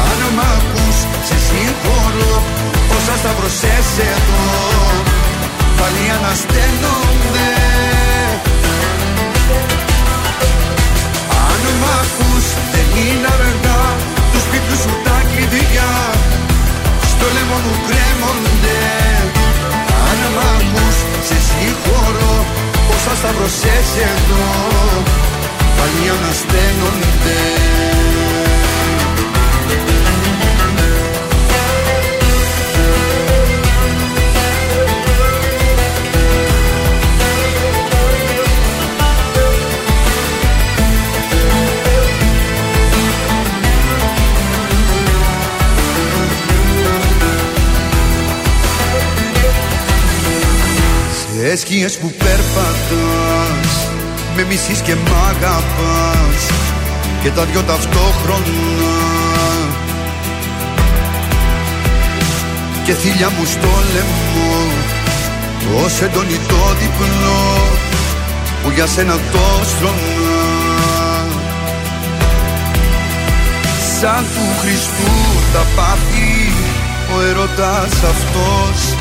Αν 0.06 0.20
μ' 0.36 0.44
ακούς 0.56 0.98
σε 1.28 1.38
συγχωρώ. 1.48 2.36
Όσα 2.96 3.16
σταυρωσές 3.22 3.90
εδώ 4.12 4.44
Πάλι 5.80 6.04
ανασταίνονται. 6.18 7.50
Αν 11.48 11.64
μ' 11.82 11.90
ακούς 12.02 12.46
δεν 12.74 12.88
είναι 13.04 13.30
αργά. 13.38 13.84
Τους 14.32 14.44
σπίτιου 14.48 14.78
σου 14.84 14.94
τα 15.06 15.18
κλειδιά. 15.30 15.92
Στο 17.12 17.26
λαιμό 17.36 17.58
μου 17.66 17.74
κρέμονται 17.88 18.80
Αν 20.26 20.34
μ' 20.36 20.42
ακούς 20.56 20.98
σε 21.28 21.38
συγχωρώ 21.48 22.36
Όσα 22.94 23.16
σταυρωσές 23.20 23.90
εδώ 24.12 24.46
Πάλι 25.78 26.04
ανασταίνονται 26.16 27.40
Σε 51.48 51.56
σκιές 51.56 51.98
που 51.98 52.12
περπατάς 52.18 53.74
Με 54.36 54.44
μισείς 54.44 54.80
και 54.82 54.96
μ' 54.96 55.16
αγαπάς 55.30 56.42
Και 57.24 57.30
τα 57.30 57.44
δυο 57.44 57.62
ταυτόχρονα. 57.62 58.94
Και 62.86 62.94
θηλιά 62.94 63.30
μου 63.30 63.46
στο 63.46 63.68
λαιμό 63.94 64.56
Ως 65.84 66.02
έντονη 66.02 66.40
το 66.48 66.76
διπλό 66.80 67.58
Που 68.64 68.72
για 68.72 68.88
σένα 68.88 69.14
το 69.14 69.66
στρώνα 69.66 70.46
Σαν 74.00 74.24
του 74.34 74.60
Χριστού 74.62 75.12
τα 75.54 75.66
πάθη 75.76 76.52
Ο 77.18 77.22
ερωτάς 77.30 77.94
αυτός 77.94 78.96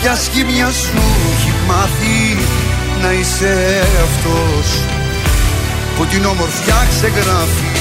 Ποια 0.00 0.16
σχήμια 0.16 0.70
σου 0.70 1.02
έχει 1.32 1.53
μάθει 1.68 2.36
να 3.02 3.12
είσαι 3.12 3.54
αυτός 4.06 4.66
που 5.96 6.06
την 6.06 6.24
όμορφιά 6.24 6.80
ξεγράφει. 6.90 7.72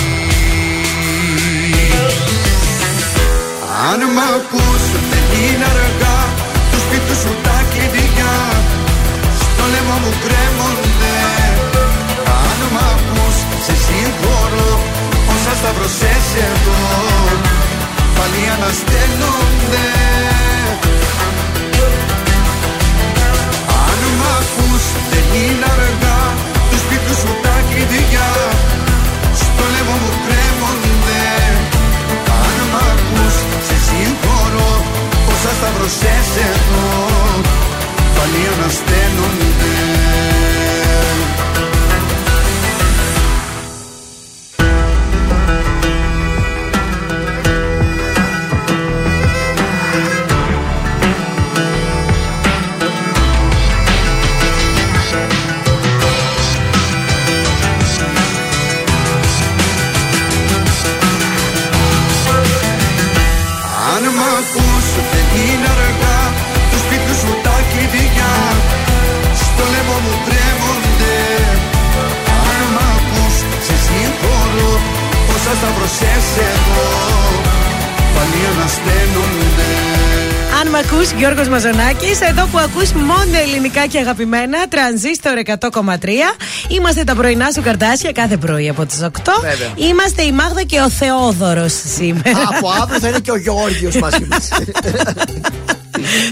Αν 3.89 3.99
μ' 4.15 4.23
ακούς 4.35 4.83
δεν 5.11 5.25
είναι 5.43 5.67
αργά 5.73 6.19
του 6.71 6.79
σπίτου 6.85 7.15
σου 7.21 7.31
τα 7.45 7.57
κλειδιά. 7.71 8.35
Στο 9.43 9.63
λαιμό 9.71 9.97
μου 10.03 10.13
κρέμονται. 10.23 11.17
Αν 12.41 12.59
μ' 12.73 12.81
ακούς 12.93 13.37
σε 13.65 13.73
συγχωρώ 13.85 14.71
όσα 15.33 15.53
σταυρωσές 15.59 16.27
εδώ 16.49 16.81
πάλι 18.15 18.43
ανασταίνονται 18.55 19.87
μ' 24.73 24.75
ακούς 24.75 24.85
δεν 25.11 25.25
είναι 25.41 25.67
αργά. 25.75 26.21
Τους 26.69 26.81
σπίτου 26.85 27.13
σου 27.21 27.31
τα 27.43 27.55
κλειδιά 27.69 28.29
Στο 29.41 29.63
λαιμό 29.73 29.95
μου 30.03 30.11
κρέμονται. 30.25 31.25
Αν 32.41 32.57
μ' 32.71 32.77
ακούς 32.91 33.35
σε 33.67 33.75
συγχωρώ 33.85 34.71
Όσα 35.31 35.51
σταυρωσές 35.57 36.29
εδώ 36.49 36.87
Πάλι 38.15 38.41
ανασταίνονται 38.53 39.75
ακούς 80.93 81.11
Γιώργος 81.11 81.47
Μαζονάκης 81.47 82.21
Εδώ 82.21 82.45
που 82.45 82.57
ακούς 82.57 82.91
μόνο 82.91 83.37
ελληνικά 83.43 83.85
και 83.85 83.99
αγαπημένα 83.99 84.67
Τρανζίστορ 84.67 85.33
100,3 85.45 86.07
Είμαστε 86.67 87.03
τα 87.03 87.15
πρωινά 87.15 87.51
σου 87.51 87.61
καρτάσια 87.61 88.11
κάθε 88.11 88.37
πρωί 88.37 88.69
από 88.69 88.85
τις 88.85 88.99
8 89.03 89.07
Βέβαια. 89.41 89.71
Είμαστε 89.75 90.23
η 90.23 90.31
Μάγδα 90.31 90.63
και 90.63 90.79
ο 90.79 90.89
Θεόδωρος 90.89 91.73
σήμερα. 91.95 92.41
Από 92.57 92.69
αύριο 92.81 92.99
θα 92.99 93.07
είναι 93.07 93.19
και 93.19 93.31
ο 93.31 93.37
Γεώργιος 93.37 93.95
μαζί 93.95 94.27
μας. 94.29 94.49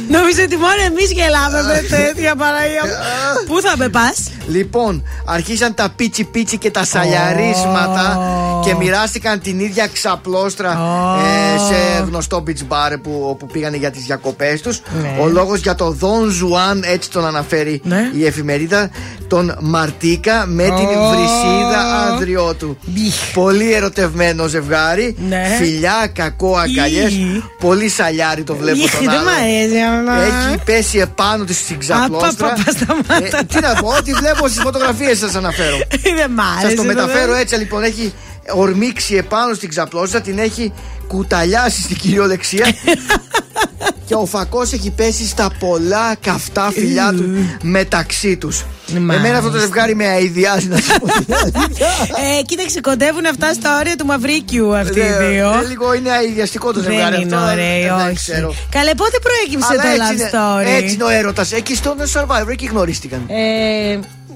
Νομίζω 0.10 0.44
ότι 0.44 0.58
μόνο 0.58 0.82
εμείς 0.86 1.12
γελάμε 1.12 1.62
με 1.62 1.86
τέτοια 1.90 2.36
Παναγία 2.36 2.82
μου. 2.86 3.46
Πού 3.48 3.62
θα 3.62 3.74
με 3.78 3.90
πας; 3.90 4.18
Λοιπόν, 4.48 5.04
αρχίσαν 5.26 5.74
τα 5.74 5.90
πίτσι 5.96 6.24
πίτσι 6.24 6.58
και 6.58 6.72
τα 6.72 6.86
σαλιαρίσματα 6.86 8.20
και 8.64 8.76
μοιράστηκαν 8.76 9.40
την 9.40 9.60
ίδια 9.60 9.88
ξαπλώστρα 9.88 10.80
ε, 11.24 11.58
σε 11.58 12.04
γνωστό 12.08 12.44
beach 12.48 12.74
bar 12.74 12.96
που, 13.04 13.26
όπου 13.30 13.46
πήγανε 13.46 13.78
για 13.78 13.92
τις 13.92 14.04
διακοπές 14.04 14.62
τους. 14.62 14.82
Ναι. 15.02 15.18
Ο 15.22 15.28
λόγος 15.28 15.60
για 15.60 15.76
το 15.76 15.98
Don 16.02 16.28
Juan, 16.28 16.80
έτσι 16.94 17.10
τον 17.10 17.26
αναφέρει 17.26 17.82
η 18.18 18.26
εφημερίδα, 18.26 18.90
τον 19.28 19.58
Μαρτίκα 19.60 20.46
με 20.48 20.64
την 20.64 20.74
Ω. 20.74 21.10
βρυσίδα 21.10 22.10
ανδριώτου. 22.12 22.78
Πολύ 23.34 23.74
ερωτευμένο 23.74 24.48
ζευγάρι. 24.48 25.16
Ναι. 25.28 25.56
Φιλιά, 25.60 26.10
κακό, 26.14 26.58
αγκαλιές. 26.58 27.14
Πολύ 27.60 27.90
σαλιάρι 27.90 28.44
το 28.44 28.56
βλέπω 28.56 28.78
Ιχ, 28.78 28.92
τον 28.96 29.06
δεν 29.06 29.10
άλλο. 29.10 29.24
μ' 29.24 29.28
αρέσει 29.28 29.78
αυτό. 29.80 30.48
Έχει 30.48 30.58
πέσει 30.66 30.98
επάνω 30.98 31.44
της 31.44 31.58
στην 31.58 31.80
ξαπλώστρα. 31.80 32.48
Απα, 32.48 32.64
πα, 32.66 32.72
σταμάτα. 32.72 33.38
Ε, 33.38 33.44
τι 33.44 33.60
να 33.60 33.74
πω, 33.74 33.88
ό,τι 33.88 34.14
βλέπω 34.14 34.48
στις 34.48 34.62
φωτογραφίες 34.62 35.18
σας 35.18 35.36
αναφέρω. 35.36 35.78
Δεν 36.16 36.32
μ' 36.32 36.40
άρεσε 36.40 36.66
Σας 36.68 36.76
το 36.76 36.84
μεταφέρω 36.84 37.26
βέβαια. 37.26 37.40
έτσι 37.40 37.56
λοιπόν. 37.56 37.84
Έχει 37.84 38.14
ορμήξει 38.56 39.16
επάνω 39.16 39.54
στην 39.54 39.70
ξαπλώστρα, 39.70 40.22
την 40.22 40.38
έχει 40.40 40.74
κουταλιάσει 41.08 41.82
στην 41.82 41.98
κυριολεξία. 41.98 42.66
και 44.06 44.14
ο 44.18 44.26
φακός 44.26 44.72
έχει 44.74 44.92
πέσει 44.92 45.28
στα 45.28 45.52
πολλά 45.60 46.16
καυτά 46.22 46.72
φιλιά 46.74 47.14
του 47.18 47.30
μεταξύ 47.64 48.38
τους. 48.38 48.64
Εμένα 48.96 49.38
αυτό 49.38 49.50
το 49.52 49.58
ζευγάρι 49.58 49.96
με 49.96 50.08
αειδιάζει 50.08 50.68
να 50.68 50.78
σου 50.78 51.00
πω. 51.00 51.06
την 51.08 51.34
αλήθεια. 51.34 51.88
ε, 52.40 52.42
κοίταξε, 52.46 52.82
κοντεύουν 52.82 53.26
αυτά 53.26 53.54
στα 53.54 53.78
όρια 53.80 53.96
του 53.96 54.06
Μαυρίκιου 54.06 54.76
αυτοί 54.76 55.00
οι 55.00 55.02
Ε, 55.02 55.28
δύο. 55.30 55.50
ε, 55.64 55.68
Λίγο 55.68 55.94
είναι 55.94 56.12
αειδιαστικό 56.12 56.74
το 56.74 56.80
ζευγάρι 56.82 57.16
Δεν 57.16 57.22
είναι 57.22 57.36
αυτό. 57.36 57.52
ωραίοι, 57.52 57.82
ε, 57.84 57.94
δεν 57.98 58.06
όχι. 58.06 58.16
ξέρω. 58.16 58.54
Καλέ, 58.70 58.96
πότε 58.96 59.18
προέκυψε 59.22 59.68
Αλλά 59.72 59.82
το 59.82 59.88
έτσι 59.88 60.02
love 60.12 60.16
είναι- 60.20 60.30
story; 60.34 60.82
Έτσι 60.82 60.94
είναι 60.94 61.04
ο 61.04 61.10
έρωτας. 61.10 61.52
Εκεί 61.52 61.76
στον 61.76 61.96
Survivor, 62.14 62.48
εκεί 62.52 62.66
γνωρίστηκαν. 62.66 63.26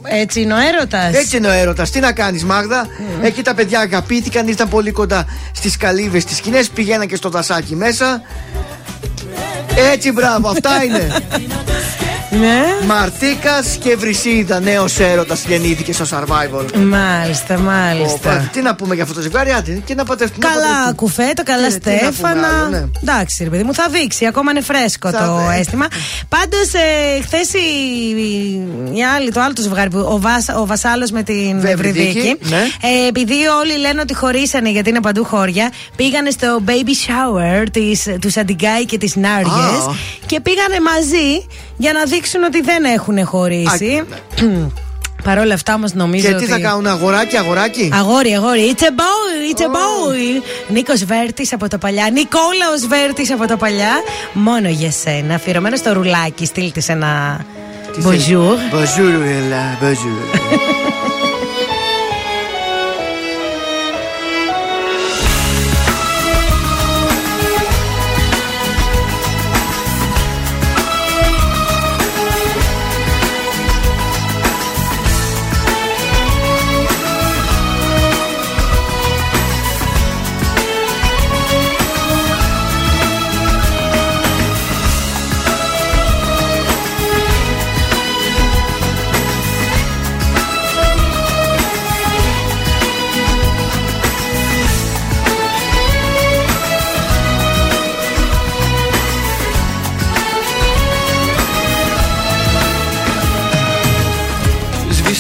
Ε, 0.04 0.20
έτσι 0.20 0.42
είναι 0.42 0.54
ο 0.54 0.58
έρωτας. 0.58 1.14
Έτσι 1.14 1.38
είναι 1.38 1.48
ο 1.48 1.52
έρωτας. 1.52 1.90
Τι 1.90 2.00
να 2.00 2.12
κάνεις, 2.12 2.44
Μάγδα; 2.44 2.88
Εκεί 3.22 3.42
τα 3.42 3.54
παιδιά 3.54 3.80
αγαπήθηκαν, 3.80 4.48
ήρθαν 4.48 4.70
πολύ 4.70 4.92
κοντά 4.92 5.26
στις 5.52 5.78
καλύβες 5.78 6.26
τη 6.26 6.36
σκηνές, 6.36 6.70
πηγαίναν 6.70 7.08
και 7.08 7.16
στο 7.16 7.30
δασάκι 7.30 7.76
μέσα. 7.76 8.22
Έτσι, 9.94 10.12
μπράβο, 10.12 10.50
αυτά 10.50 10.84
είναι. 10.84 11.08
Ναι. 12.40 12.86
Μαρτίκας 12.88 13.78
και 13.84 13.96
Βρυσίδα, 13.96 14.60
νέος 14.60 15.00
έρωτας 15.00 15.44
γεννήθηκε 15.48 15.94
στο 15.94 16.06
survival. 16.10 16.74
Μάλιστα, 16.76 17.58
μάλιστα. 17.60 18.32
Ωπα, 18.32 18.50
τι 18.54 18.62
να 18.62 18.76
πούμε 18.76 18.94
για 18.96 19.04
αυτό 19.04 19.16
το 19.16 19.22
ζευγάρι, 19.22 19.52
άντε 19.52 19.82
και 19.86 19.94
να 19.96 20.04
πατεύουμε. 20.04 20.38
Καλά 20.48 20.94
κουφέτο, 20.96 21.44
καλά 21.44 21.68
Τι- 21.68 21.80
τι 21.80 21.90
να 21.90 21.98
πούμε 22.00 22.12
Στέφανα. 22.12 22.48
άλλο, 22.48 22.70
ναι. 22.70 22.84
Εντάξει, 23.02 23.44
ρε 23.44 23.50
παιδί 23.50 23.64
μου, 23.64 23.74
θα 23.74 23.88
δείξει. 23.92 24.26
Ακόμα 24.26 24.52
είναι 24.52 24.62
φρέσκο 24.62 25.10
Θα 25.10 25.18
το 25.28 25.48
δει. 25.52 25.60
αίσθημα. 25.60 25.88
Πάντως, 26.30 26.74
ε, 26.74 27.22
χθες 27.24 27.54
η, 27.54 27.68
η 28.98 29.04
άλλη, 29.16 29.32
το 29.32 29.42
άλλο 29.42 29.54
το 29.54 29.62
ζευγάρι, 29.62 29.90
που- 29.90 30.08
ο, 30.12 30.20
Βασ, 30.20 30.46
ο 30.58 30.66
Βασάλος 30.66 31.12
με 31.12 31.24
την 31.24 31.58
Ευρυδίκη, 31.66 32.08
Ευρυδίκη. 32.18 32.38
ναι. 32.50 32.58
Ε, 32.82 33.08
επειδή 33.08 33.36
όλοι 33.62 33.78
λένε 33.78 34.02
ότι 34.02 34.14
χωρίσανε 34.16 34.70
γιατί 34.70 34.90
είναι 34.90 35.02
παντού 35.02 35.24
χώρια, 35.26 35.72
πήγανε 35.96 36.30
στο 36.30 36.60
baby 36.68 36.72
shower 37.10 37.66
της, 37.72 38.08
του 38.22 38.30
Σαντιγκάη 38.30 38.86
και 38.86 38.98
της 38.98 39.16
Νάριε 39.16 39.52
Α. 39.52 39.94
και 40.26 40.40
πήγανε 40.42 40.78
μαζί 40.94 41.46
για 41.78 41.94
να 41.94 42.04
δείξουν 42.04 42.24
ότι 42.46 42.62
δεν 42.62 42.84
έχουν 42.84 43.26
χωρίσει. 43.26 44.04
Παρ' 45.24 45.38
όλα 45.38 45.54
αυτά 45.54 45.74
όμως 45.74 45.94
νομίζω. 45.94 46.28
Και 46.28 46.34
τι 46.34 46.44
ότι... 46.44 46.46
θα 46.46 46.60
κάνουν, 46.60 46.88
αγοράκι, 46.88 47.38
αγοράκι; 47.38 47.90
Αγόρι, 47.94 48.34
αγόρι. 48.34 48.76
It's 48.76 48.82
a 48.82 48.86
boy, 48.86 49.54
it's 49.54 49.62
a 49.62 49.66
boy. 49.66 50.42
Νίκος 50.68 51.04
Βέρτης 51.04 51.54
από 51.54 51.68
τα 51.68 51.78
παλιά. 51.78 52.10
Νικόλαος 52.12 52.88
Βέρτης 52.88 53.32
από 53.32 53.46
τα 53.46 53.58
παλιά. 53.58 53.94
Μόνο 54.34 54.70
για 54.70 54.92
σένα. 54.92 55.36
Αφιερωμένο 55.36 55.76
στο 55.76 55.94
ρουλάκι. 55.94 56.46
Στείλτε 56.46 56.82
ένα. 56.88 57.40
Bonjour. 58.04 58.56
Bonjour, 58.76 59.14
Ella, 59.38 59.64
bonjour. 59.82 60.20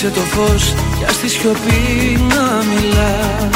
Σβήσε 0.06 0.20
το 0.20 0.36
φως 0.36 0.74
για 0.98 1.10
στη 1.10 1.30
σιωπή 1.30 2.20
να 2.30 2.64
μιλά. 2.70 3.50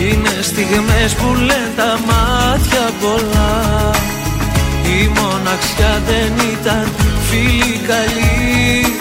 Είναι 0.00 0.42
στιγμές 0.42 1.14
που 1.14 1.34
λένε 1.34 1.72
τα 1.76 1.98
μάτια 2.06 2.90
πολλά. 3.00 3.90
Η 4.82 5.08
μοναξιά 5.18 6.02
δεν 6.06 6.32
ήταν 6.52 6.88
φίλη 7.28 7.80
καλή. 7.86 8.96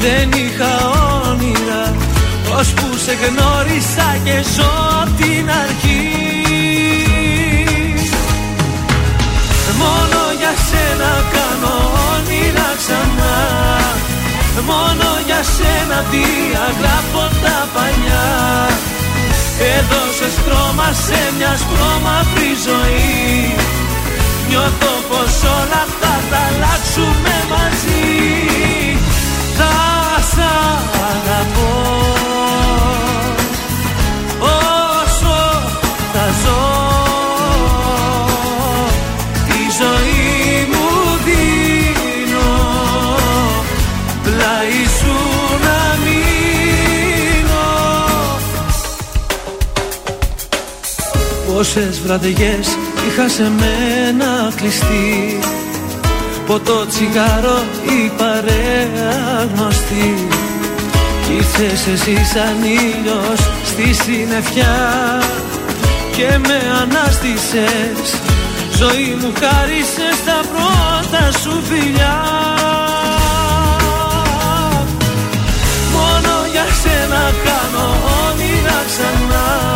Δεν 0.00 0.28
είχα 0.32 0.72
όνειρα 1.28 1.94
Ώσπου 2.58 2.96
σε 3.04 3.12
γνώρισα 3.12 4.16
και 4.24 4.42
ζω 4.54 4.72
απ' 5.02 5.16
την 5.16 5.50
αρχή. 5.64 6.10
Μόνο 9.78 10.20
για 10.38 10.54
σένα 10.68 11.12
κάνω 11.32 11.74
όνειρα 12.14 12.68
ξανά 12.78 13.81
Μόνο 14.60 15.08
για 15.26 15.42
σένα 15.42 16.04
διαγράφω 16.10 17.24
τα 17.42 17.68
παλιά 17.74 18.28
Έδωσες 19.76 20.34
χρώμα 20.44 20.92
σε 20.92 21.20
μια 21.36 21.56
σπρώμαυρη 21.62 22.50
ζωή. 22.66 23.54
Νιώθω 24.48 24.92
πως 25.08 25.34
όλα 25.58 25.80
αυτά 25.88 26.12
θα 26.30 26.38
αλλάξουμε 26.48 27.34
μαζί 27.50 28.71
Πόσες 51.62 52.00
βραδιές 52.00 52.66
είχα 53.08 53.28
σε 53.28 53.42
μένα 53.42 54.52
κλειστεί 54.56 55.38
Ποτό 56.46 56.86
τσιγάρο 56.86 57.64
η 57.82 58.12
παρέα 58.16 59.48
γνωστή. 59.54 60.26
Κι 61.26 61.32
ήρθες 61.32 61.86
εσύ 61.92 62.24
σαν 62.32 62.62
ήλιος 62.62 63.40
στη 63.64 63.94
συννεφιά 64.02 64.76
Και 66.16 66.38
με 66.38 66.58
ανάστησες. 66.82 68.20
Ζωή 68.76 69.16
μου 69.20 69.32
χάρισες 69.40 70.18
τα 70.26 70.40
πρώτα 70.50 71.38
σου 71.38 71.62
φιλιά. 71.68 72.20
Μόνο 75.92 76.34
για 76.52 76.66
σένα 76.82 77.32
κάνω 77.44 77.86
όνειρα 78.28 78.82
ξανά 78.86 79.71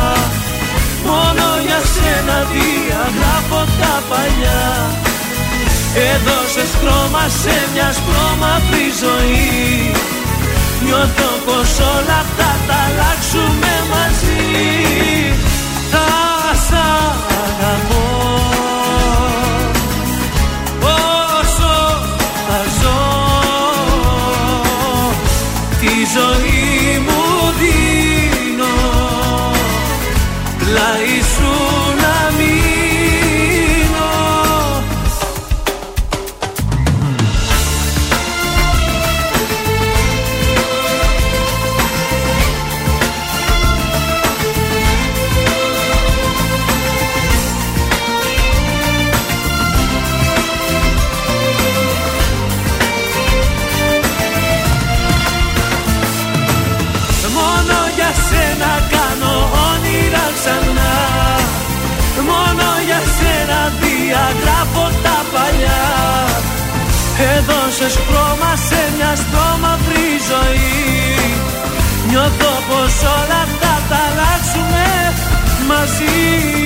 Μόνο 1.09 1.47
για 1.67 1.81
σένα 1.95 2.37
διαγράφω 2.53 3.61
τα 3.81 3.95
παλιά. 4.09 4.65
Έδωσες 6.13 6.71
χρώμα 6.81 7.25
σε 7.41 7.57
μια 7.73 7.89
σπρώμαυρη 7.99 8.87
ζωή. 9.03 9.93
Νιώθω 10.85 11.31
πως 11.47 11.71
όλα 11.95 12.17
αυτά 12.25 12.51
θα 12.67 12.77
αλλάξουμε 12.87 13.73
μαζί. 13.93 14.45
Θα 15.91 16.07
σ' 16.67 16.73
αγαπώ 17.47 18.16
Κάνεις 67.79 67.99
χρώμα 68.09 68.57
σε 68.57 68.93
μια 68.97 69.17
στόμαυρη 69.17 70.07
ζωή 70.31 70.85
Νιώθω 72.09 72.53
πως 72.69 72.95
όλα 73.03 73.41
αυτά 73.47 73.73
θα 73.89 73.99
αλλάξουμε 74.09 74.87
μαζί 75.69 76.66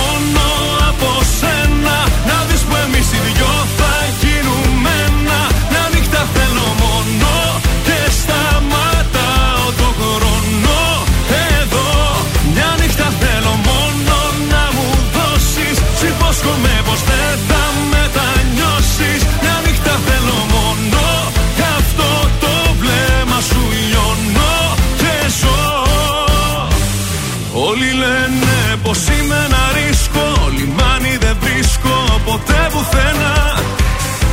σένα. 1.39 1.97
Να 2.27 2.37
δεις 2.47 2.61
που 2.67 2.75
εμείς 2.83 3.07
οι 3.13 3.19
δυο 3.27 3.53
θα 3.77 3.90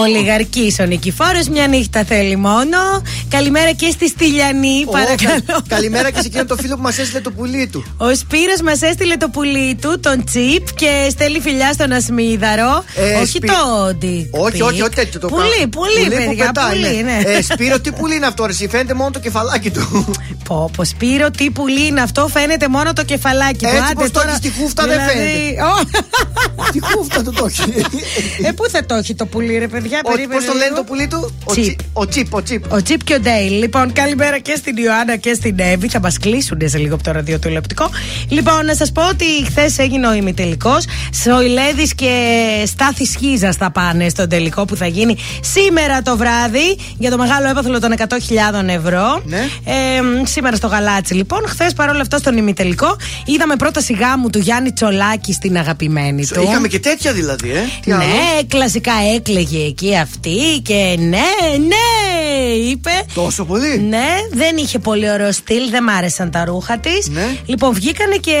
μόνο 0.00 0.12
Ολιγαρκής 0.18 0.78
ο 0.78 0.84
Νικηφόρος, 0.84 1.48
μια 1.48 1.66
νύχτα 1.66 2.04
θέλει 2.04 2.36
μόνο. 2.36 2.78
Καλημέρα 3.28 3.72
και 3.72 3.90
στη 3.90 4.08
Στυλιανή, 4.08 4.84
Ω, 4.86 4.90
παρακαλώ. 4.90 5.40
κα- 5.46 5.62
Καλημέρα 5.68 6.10
και 6.10 6.20
σε 6.20 6.26
εκείνον 6.26 6.46
το 6.46 6.56
φίλο 6.56 6.76
που 6.76 6.82
μας 6.82 6.98
έστειλε 6.98 7.20
το 7.20 7.30
πουλί 7.30 7.66
του. 7.72 7.84
Ο 7.96 8.14
Σπύρος 8.14 8.60
μας 8.64 8.82
έστειλε 8.82 9.16
το 9.16 9.28
πουλί 9.28 9.78
του, 9.80 10.00
τον 10.00 10.24
Τσίπ 10.24 10.74
και 10.74 11.06
στέλνει 11.10 11.40
φιλιά 11.40 11.72
στον 11.72 11.92
Ασμίδαρο. 11.92 12.84
Ε, 12.94 13.14
όχι 13.14 13.26
Σπυ- 13.36 13.46
το 13.50 13.86
Dick 14.02 14.26
Όχι, 14.30 14.58
pic. 14.62 14.66
όχι, 14.66 14.80
όχι 14.82 14.90
τέτοιο 14.94 15.20
το 15.20 15.26
Πουλί, 15.28 15.48
πράγμα. 15.48 15.68
πουλί, 15.68 16.04
που 16.04 16.24
παιδιά, 16.26 16.44
πετάει, 16.46 16.70
πουλί, 16.72 17.02
ναι. 17.02 17.20
Ε, 17.24 17.42
Σπύρο, 17.42 17.80
τι 17.80 17.92
πουλί 17.92 18.14
είναι 18.14 18.26
αυτό, 18.26 18.44
ρε, 18.46 18.52
εσύ, 18.52 18.68
φαίνεται 18.68 18.94
μόνο 18.94 19.10
το 19.10 19.18
κεφαλάκι 19.18 19.70
του. 19.70 20.14
Πω, 20.44 20.70
πω, 20.76 20.84
Σπύρο, 20.84 21.30
τι 21.30 21.50
πουλί 21.50 21.86
είναι 21.86 22.00
αυτό, 22.00 22.28
φαίνεται 22.28 22.68
μόνο 22.68 22.92
το 22.92 23.04
κεφαλάκι 23.04 23.58
του. 23.58 23.66
Έτσι 23.66 23.78
Άντε 23.78 23.94
πως 23.94 24.04
το 24.10 24.10
τώρα, 24.10 24.26
έχεις 24.30 24.38
στη 24.38 24.60
χούφτα 24.60 24.86
δεν 24.86 24.98
δηλαδή, 24.98 25.18
φαίνεται. 25.18 25.62
Ω, 25.62 26.70
Τι 26.72 26.80
χούφτα 26.80 27.22
του 27.22 27.32
το 27.32 27.44
έχει. 27.44 27.74
ε, 28.42 28.50
πού 28.52 28.68
θα 28.70 28.84
το 28.86 28.94
έχει 28.94 29.14
το 29.14 29.26
πουλί, 29.26 29.58
ρε 29.58 29.68
παιδιά, 29.68 29.89
Όχι, 29.94 30.02
περίμενε 30.02 30.34
Πώς 30.34 30.44
το 30.44 30.52
λένε 30.52 30.64
λίγο. 30.64 30.76
το 30.76 30.84
πουλί 30.84 31.06
του, 31.08 31.34
ο 31.44 31.52
Τσίπ. 31.52 31.64
Τσίπ. 31.64 31.78
Ο 31.92 32.06
Τσίπ, 32.06 32.34
ο 32.34 32.42
Τσίπ. 32.42 32.72
Ο 32.72 32.82
Τσίπ 32.82 33.04
και 33.04 33.14
ο 33.14 33.20
Ντέιλ. 33.20 33.58
Λοιπόν, 33.58 33.92
καλημέρα 33.92 34.38
και 34.38 34.54
στην 34.56 34.76
Ιωάννα 34.76 35.16
και 35.16 35.34
στην 35.34 35.54
Εύη. 35.58 35.88
Θα 35.88 36.00
μας 36.00 36.18
κλείσουν 36.18 36.58
σε 36.64 36.78
λίγο 36.78 36.94
από 36.94 37.02
το 37.02 37.10
ραδιοτηλεοπτικό. 37.10 37.90
Λοιπόν, 38.28 38.64
να 38.64 38.74
σας 38.74 38.92
πω 38.92 39.08
ότι 39.08 39.24
χθες 39.46 39.78
έγινε 39.78 40.06
ο 40.08 40.14
ημιτελικός. 40.14 40.84
Σοηλέδη 41.22 41.88
και 41.94 42.12
Στάθη 42.66 43.06
Χίζα 43.18 43.52
θα 43.52 43.70
πάνε 43.70 44.08
στον 44.08 44.28
τελικό 44.28 44.64
που 44.64 44.76
θα 44.76 44.86
γίνει 44.86 45.16
σήμερα 45.40 46.02
το 46.02 46.16
βράδυ 46.16 46.76
για 46.98 47.10
το 47.10 47.16
μεγάλο 47.16 47.48
έπαθλο 47.48 47.80
των 47.80 47.94
100.000 47.96 48.04
ευρώ. 48.66 49.22
Ναι. 49.24 49.48
Ε, 49.64 49.72
σήμερα 50.24 50.56
στο 50.56 50.66
Γαλάτσι, 50.66 51.14
λοιπόν. 51.14 51.40
Χθες 51.46 51.72
παρόλα 51.72 52.00
αυτά 52.00 52.18
στον 52.18 52.36
ημιτελικό 52.36 52.96
είδαμε 53.24 53.56
πρόταση 53.56 53.92
γάμου 53.92 54.30
του 54.30 54.38
Γιάννη 54.38 54.72
Τσολάκη 54.72 55.32
στην 55.32 55.56
αγαπημένη 55.56 56.26
του. 56.26 56.42
Είχαμε 56.42 56.68
και 56.68 56.78
τέτοια 56.80 57.12
δηλαδή, 57.12 57.50
ε. 57.50 57.60
Τι 57.80 57.92
άλλο; 57.92 58.04
Ναι, 58.04 58.42
κλασικά 58.48 58.92
έκλαιγε 59.14 59.58
εκεί 59.82 59.96
αυτή 59.96 60.60
και 60.62 60.96
ναι, 60.98 61.28
ναι, 61.66 62.52
είπε. 62.70 62.90
Τόσο 63.14 63.44
πολύ; 63.44 63.78
Ναι, 63.88 64.06
δεν 64.32 64.56
είχε 64.56 64.78
πολύ 64.78 65.10
ωραίο 65.10 65.32
στυλ, 65.32 65.70
δεν 65.70 65.82
μ' 65.82 65.88
άρεσαν 65.88 66.30
τα 66.30 66.44
ρούχα 66.44 66.78
της. 66.78 67.08
Ναι. 67.08 67.36
Λοιπόν, 67.46 67.72
βγήκανε 67.74 68.16
και 68.16 68.36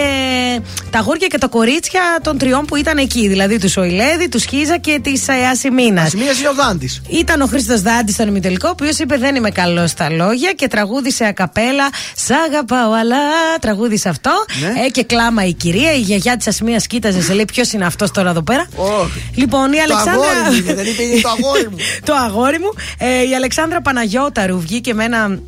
τα 0.90 0.98
αγόρια 0.98 1.26
και 1.26 1.38
τα 1.38 1.46
κορίτσια 1.46 2.00
των 2.22 2.38
τριών 2.38 2.64
που 2.64 2.76
ήταν 2.76 2.98
εκεί. 2.98 3.28
Δηλαδή 3.28 3.58
του 3.58 3.68
Σοηλέδη, 3.70 4.28
του 4.28 4.38
Χίζα 4.38 4.78
και 4.78 5.00
της 5.02 5.28
ε, 5.28 5.32
Ασημίνας. 5.52 6.06
Ασημίνας 6.06 6.38
είναι 6.38 6.48
ο 6.48 6.54
Δάντης. 6.54 7.02
Ήταν 7.08 7.40
ο 7.40 7.46
Χρήστος 7.46 7.80
Δάντης 7.82 8.14
στον 8.14 8.28
ημιτελικό, 8.28 8.68
ο 8.68 8.70
οποίος 8.70 8.98
είπε 8.98 9.16
Δεν 9.16 9.34
είμαι 9.34 9.50
καλός 9.50 9.90
στα 9.90 10.10
λόγια 10.10 10.52
και 10.52 10.68
τραγούδισε 10.68 11.24
ακαπέλα. 11.24 11.88
Σ' 12.16 12.30
αγαπάω, 12.30 12.92
αλλά 12.92 13.16
τραγούδισε 13.60 14.08
αυτό. 14.08 14.30
Ναι. 14.60 14.66
Ε, 14.84 14.88
και 14.88 15.04
κλάμα 15.04 15.44
η 15.44 15.52
κυρία, 15.52 15.92
η 15.94 16.00
γιαγιά 16.00 16.36
της 16.36 16.46
Ασημίας 16.46 16.86
κοίταζε, 16.86 17.22
σε 17.22 17.32
λέει 17.32 17.44
Ποιος 17.44 17.72
είναι 17.72 17.84
αυτός 17.86 18.10
τώρα 18.10 18.30
εδώ 18.30 18.42
πέρα. 18.42 18.68
Όχι. 18.76 19.30
Λοιπόν, 19.34 19.72
η 19.72 19.76
Το 19.76 19.82
Αλεξάνδρα. 19.82 20.30
αγόρι 20.30 20.50
μου 20.50 20.56
είναι, 20.56 20.74
δεν 20.74 20.86
είπε 20.86 21.02
το 21.22 21.28
αγόρι 21.30 21.68
μου. 21.70 21.76
το 22.06 22.14
αγόρι 22.14 22.58
μου. 22.58 22.70
Ε, 22.98 23.28
η 23.28 23.34
Αλεξάνδρα 23.34 23.80
Παναγιώταρου 23.80 24.60
βγήκε 24.60 24.94
με 24.94 25.04
ένα 25.04 25.40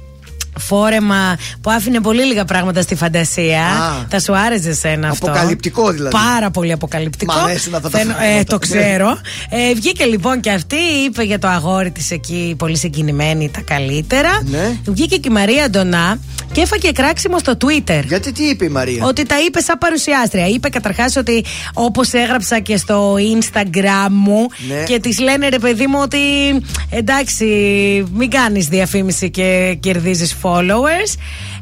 φόρεμα 0.67 1.37
που 1.61 1.71
άφηνε 1.71 2.01
πολύ 2.01 2.25
λίγα 2.25 2.45
πράγματα 2.45 2.83
στη 2.83 2.95
φαντασία. 2.95 3.63
Α. 3.67 4.07
Θα 4.09 4.21
σου 4.21 4.37
άρεσε 4.37 4.73
σένα 4.73 5.09
αυτό. 5.09 5.27
Αποκαλυπτικό 5.31 5.91
δηλαδή. 5.91 6.17
Πάρα 6.17 6.51
πολύ 6.51 6.73
αποκαλυπτικό. 6.73 7.35
Μ' 7.35 7.45
αρέσουν 7.45 7.75
αυτά 7.75 7.91
τα 7.91 7.99
Θέλω- 7.99 8.13
πράγματα. 8.15 8.39
ε, 8.39 8.45
το 8.45 8.53
Ναι. 8.55 8.59
ξέρω. 8.81 9.19
Ε, 9.51 9.75
βγήκε 9.75 10.05
λοιπόν 10.05 10.41
και 10.41 10.51
αυτή, 10.51 10.77
είπε 11.07 11.23
για 11.23 11.39
το 11.39 11.49
αγόρι 11.49 11.91
της 11.91 12.11
εκεί, 12.11 12.55
πολύ 12.59 12.77
συγκινημένη, 12.77 13.51
τα 13.51 13.61
καλύτερα. 13.61 14.31
Ναι. 14.45 14.77
Βγήκε 14.87 15.17
και 15.17 15.29
η 15.29 15.33
Μαρία 15.33 15.71
Ντονά 15.71 16.19
και 16.53 16.61
έφαγε 16.61 16.91
κράξιμο 16.93 17.39
στο 17.39 17.57
Twitter. 17.65 18.03
Γιατί 18.07 18.33
τι 18.33 18.43
είπε 18.45 18.65
η 18.65 18.69
Μαρία; 18.69 19.05
Ότι 19.05 19.27
τα 19.27 19.35
είπε 19.47 19.61
σαν 19.61 19.79
παρουσιάστρια. 19.79 20.47
Είπε 20.47 20.69
καταρχάς 20.69 21.17
ότι 21.17 21.45
όπως 21.73 22.13
έγραψα 22.13 22.59
και 22.59 22.77
στο 22.77 23.15
Instagram 23.39 24.09
μου 24.11 24.47
Ναι. 24.69 24.83
και 24.85 24.99
της 25.01 25.19
λένε 25.19 25.49
ρε 25.49 25.59
παιδί 25.59 25.87
μου 25.87 25.99
ότι 26.03 26.19
εντάξει, 26.91 27.45
μην 28.15 28.31
κάνεις 28.31 28.67
διαφήμιση 28.67 29.31
και 29.31 29.77
κερδίζεις 29.81 30.33
followers. 30.53 31.17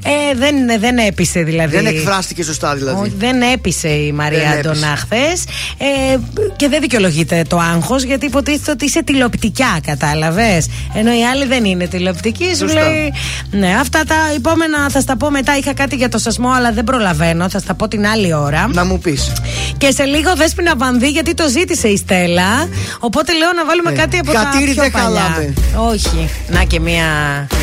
Ε, 0.05 0.37
δεν, 0.39 0.81
δεν 0.81 0.99
έπεισε 0.99 1.43
δηλαδή. 1.43 1.77
Δεν 1.77 1.87
εκφράστηκε 1.87 2.43
σωστά 2.43 2.75
δηλαδή. 2.75 3.01
Όχι, 3.01 3.13
δεν 3.19 3.43
έπεισε 3.43 3.89
η 3.89 4.13
Μαρία 4.13 4.39
Δεν 4.39 4.49
έπεισε. 4.53 4.69
Αντωνά 4.69 4.97
χθες. 4.97 5.45
Ε, 5.79 6.17
και 6.57 6.69
δεν 6.69 6.81
δικαιολογείται 6.81 7.45
το 7.49 7.59
άγχος 7.59 8.03
γιατί 8.03 8.27
υποτίθεται 8.27 8.71
ότι 8.71 8.85
είσαι 8.85 9.03
τηλεοπτικά, 9.05 9.79
κατάλαβες. 9.87 10.67
Ενώ 10.95 11.11
οι 11.19 11.25
άλλοι 11.33 11.47
δεν 11.47 11.65
είναι 11.65 11.87
τηλεοπτικοί. 11.87 12.45
Σου 12.45 12.57
Σωστά. 12.57 12.81
λέει. 12.89 13.13
Ναι, 13.51 13.75
αυτά 13.81 14.05
τα 14.05 14.15
επόμενα 14.37 14.91
θα 14.91 15.01
στα 15.01 15.17
πω 15.17 15.31
μετά. 15.31 15.57
Είχα 15.57 15.75
κάτι 15.75 15.97
για 15.97 16.09
το 16.09 16.19
σασμό, 16.19 16.51
αλλά 16.51 16.73
δεν 16.73 16.85
προλαβαίνω. 16.85 17.49
Θα 17.49 17.59
στα 17.59 17.75
πω 17.75 17.89
την 17.89 18.07
άλλη 18.07 18.35
ώρα. 18.35 18.69
Να 18.73 18.85
μου 18.85 18.99
πεις. 18.99 19.33
Και 19.79 19.91
σε 19.91 20.05
λίγο 20.05 20.35
δέσποινα 20.37 20.77
βανδύ 20.77 21.09
γιατί 21.09 21.35
το 21.35 21.49
ζήτησε 21.49 21.89
η 21.89 21.97
Στέλλα. 21.97 22.69
Οπότε 22.99 23.33
λέω 23.33 23.53
να 23.57 23.65
βάλουμε 23.67 23.91
Ναι. 23.91 23.97
κάτι 23.97 24.19
από 24.19 24.33
Κατήρι 24.33 24.65
τα 24.67 24.73
πιο 24.73 24.83
δεν 24.83 24.91
παλιά. 24.91 25.21
χαλάμε. 25.21 25.55
Όχι. 25.93 26.29
Να 26.49 26.63
και 26.65 26.81
μία 26.81 27.05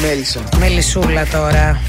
Μέλισσα. 0.02 0.40
μελισσούλα 0.60 1.26
τώρα. 1.32 1.80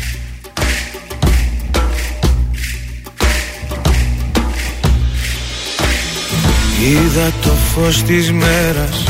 Είδα 6.81 7.33
το 7.43 7.51
φως 7.51 8.03
της 8.03 8.33
μέρας 8.33 9.05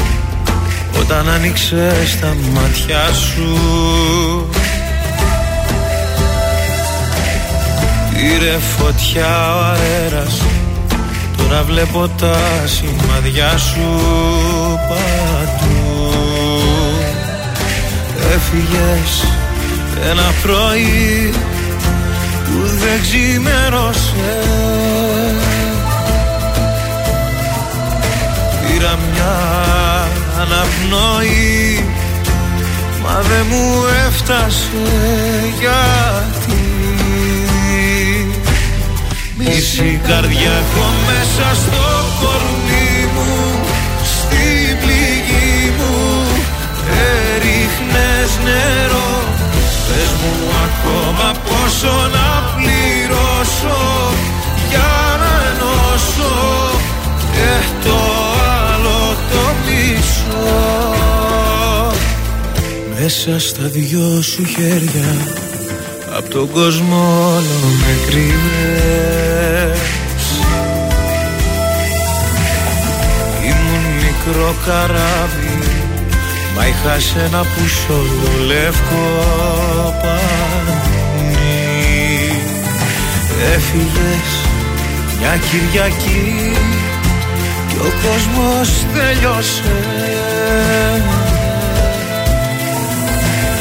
Όταν 1.01 1.29
άνοιξε 1.29 1.93
τα 2.21 2.37
μάτια 2.53 3.13
σου. 3.13 3.57
Πήρε 8.15 8.59
φωτιά 8.59 9.55
ο 9.57 9.61
αέρας 9.61 10.43
Τώρα 11.37 11.63
βλέπω 11.63 12.09
τα 12.09 12.37
σημαδιά 12.65 13.59
σου 13.59 14.01
παντού. 14.89 16.13
Έφυγες 18.35 19.25
ένα 20.11 20.33
πρωί 20.43 21.33
που 22.45 22.67
δεν 22.67 23.01
ξημέρωσες 23.03 24.09
μια 29.19 30.09
αναπνοή. 30.41 31.85
Μα 33.03 33.21
δεν 33.29 33.47
μου 33.51 33.85
έφτασε 34.07 34.77
γιατί. 35.61 36.63
Μισή 39.37 40.01
καρδιά 40.07 40.51
έχω 40.51 40.87
μέσα 41.07 41.55
στο 41.63 41.87
κορμί 42.21 43.09
μου 43.15 43.61
Στην 44.05 44.79
πληγή 44.81 45.73
μου. 45.79 46.27
Έριχνες 46.89 48.31
νερό 48.45 49.23
Πες 49.89 50.11
μου 50.21 50.35
ακόμα 50.67 51.33
πόσο 51.49 51.93
να 52.13 52.29
πληρώσω 52.55 53.79
Για 54.69 55.19
να 55.21 55.33
ενώσω 55.51 56.35
Και 57.33 57.89
το 57.89 57.95
άλλο 57.95 58.38
το 59.33 59.55
μισό 59.65 60.95
Μέσα 63.01 63.39
στα 63.39 63.63
δυο 63.63 64.23
σου 64.23 64.45
χέρια 64.45 65.17
Απ' 66.17 66.29
τον 66.29 66.51
κόσμο 66.51 67.33
όλο 67.35 67.69
με 67.79 67.97
κρύβες 68.07 69.79
Ήμουν 73.45 73.85
μικρό 73.97 74.55
καράβι 74.67 75.59
Μα 76.59 76.67
είχα 76.67 77.01
σε 77.01 77.21
ένα 77.21 77.45
πουσόλο 77.45 78.45
λευκό 78.47 79.07
πανί. 80.03 80.29
Έφυγες 83.55 84.31
μια 85.19 85.37
Κυριακή 85.37 86.53
Κι 87.81 87.87
ο 87.87 87.93
κόσμος 88.03 88.85
τελειώσε. 88.95 89.77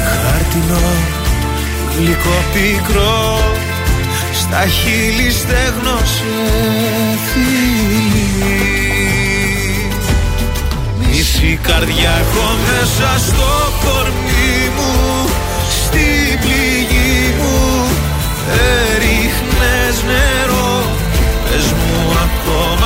Χάρτινο 0.09 0.81
γλυκό 1.97 2.37
πικρό 2.53 3.39
Στα 4.33 4.65
χείλη 4.67 5.31
στέγνωσε 5.31 6.35
φίλη 7.27 8.27
Μισή 10.99 11.59
καρδιά 11.63 12.09
έχω 12.09 12.55
μέσα 12.65 13.25
στο 13.27 13.51
κορμί 13.83 14.71
μου 14.77 15.29
Στην 15.69 16.39
πληγή 16.39 17.33
μου. 17.39 17.87
Έριχνες 18.93 20.03
νερό 20.07 20.83
Πες 21.43 21.65
μου 21.65 22.11
ακόμα 22.25 22.76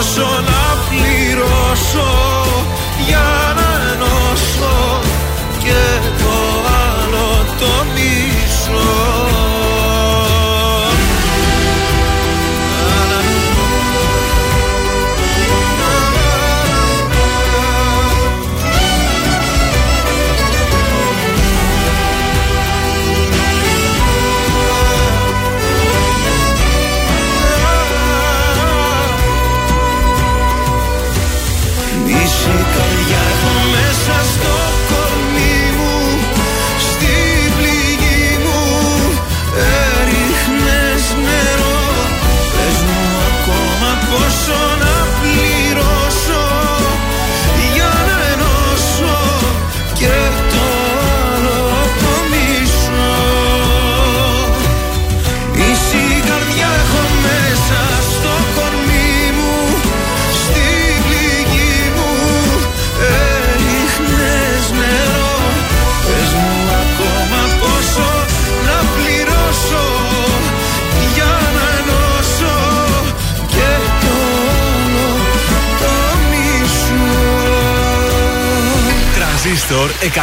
πόσο 0.00 0.28
να 0.50 0.62
πληρώσω 0.88 2.10
Για 3.06 3.54
να 3.56 3.92
ενώσω 3.92 5.00
Και 5.58 6.09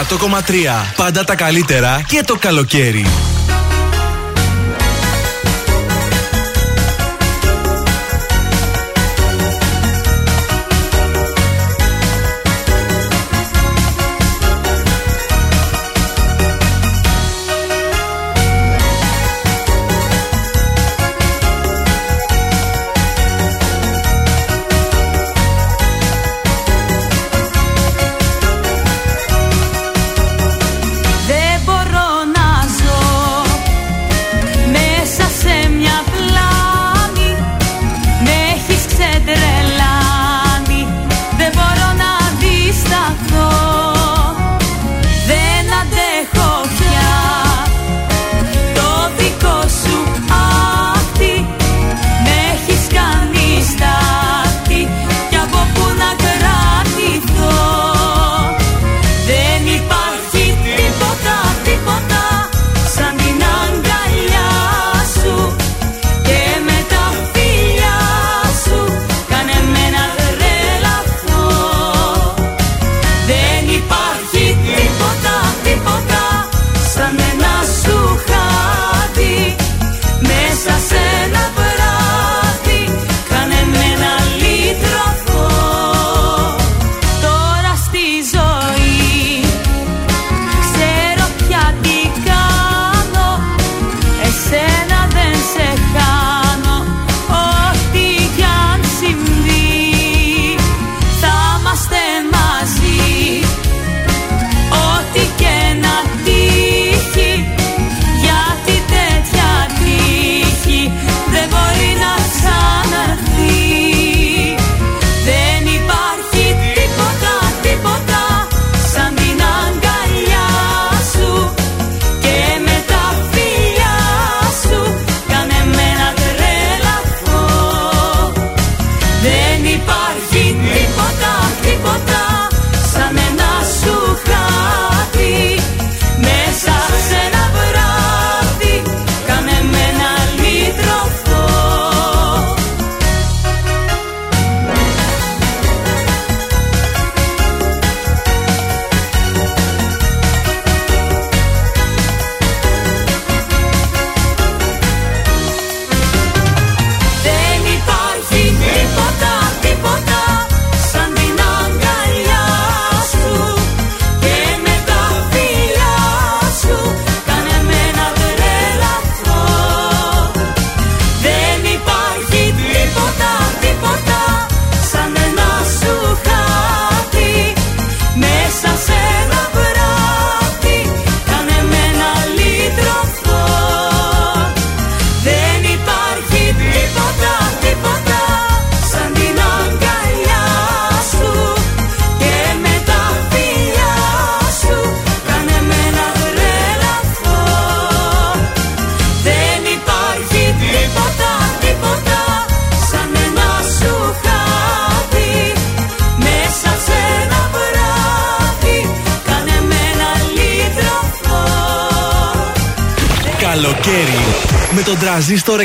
100,3. 0.10 0.94
Πάντα 0.96 1.24
τα 1.24 1.36
καλύτερα 1.36 2.02
και 2.08 2.22
το 2.26 2.36
καλοκαίρι. 2.36 3.06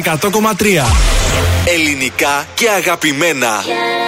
100,3. 0.01 0.86
Ελληνικά 1.64 2.47
και 2.55 2.69
αγαπημένα. 2.69 3.64
Χαιρετισμούς, 3.64 4.02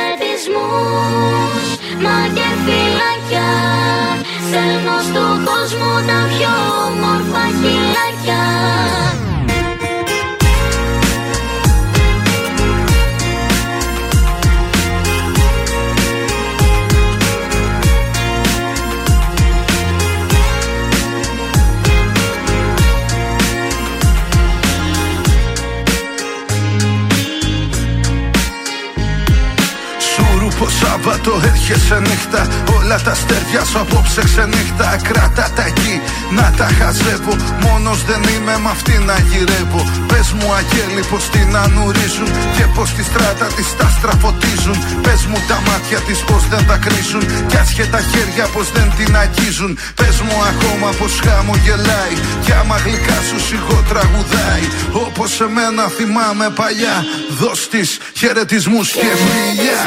τα 36.64 36.70
χαζεύω. 36.78 37.34
Μόνος 37.64 37.98
δεν 38.08 38.22
είμαι 38.32 38.54
με 38.64 38.70
αυτή 38.76 38.94
να 39.08 39.16
γυρεύω. 39.28 39.82
Πες 40.10 40.28
μου 40.36 40.48
αγγέλη 40.58 41.02
πως 41.10 41.24
την 41.34 41.56
ανουρίζουν 41.64 42.30
Και 42.56 42.64
πως 42.74 42.88
τη 42.96 43.02
στράτα 43.10 43.46
της 43.56 43.68
τα 43.78 43.88
στραφωτίζουν. 43.96 44.76
Πες 45.04 45.22
μου 45.28 45.38
τα 45.48 45.58
μάτια 45.66 45.98
της 46.06 46.18
πως 46.28 46.42
δεν 46.52 46.64
τα 46.70 46.76
κρίσουν 46.84 47.22
Κι 47.48 47.56
άσχε 47.62 47.84
τα 47.94 48.00
χέρια 48.10 48.46
πως 48.54 48.66
δεν 48.76 48.88
την 48.98 49.12
αγγίζουν. 49.22 49.72
Πες 50.00 50.16
μου 50.24 50.36
ακόμα 50.52 50.88
πως 50.98 51.12
χαμογελάει 51.24 52.14
Κι 52.44 52.52
άμα 52.60 52.76
γλυκά 52.84 53.18
σου 53.28 53.38
σιγό 53.48 53.78
τραγουδάει. 53.90 54.64
Όπως 55.06 55.40
εμένα 55.46 55.84
θυμάμαι 55.96 56.46
παλιά 56.60 56.96
Δώσ' 57.40 57.68
της 57.72 57.88
χαιρετισμούς 58.18 58.88
και 59.00 59.10
φιλιά 59.22 59.80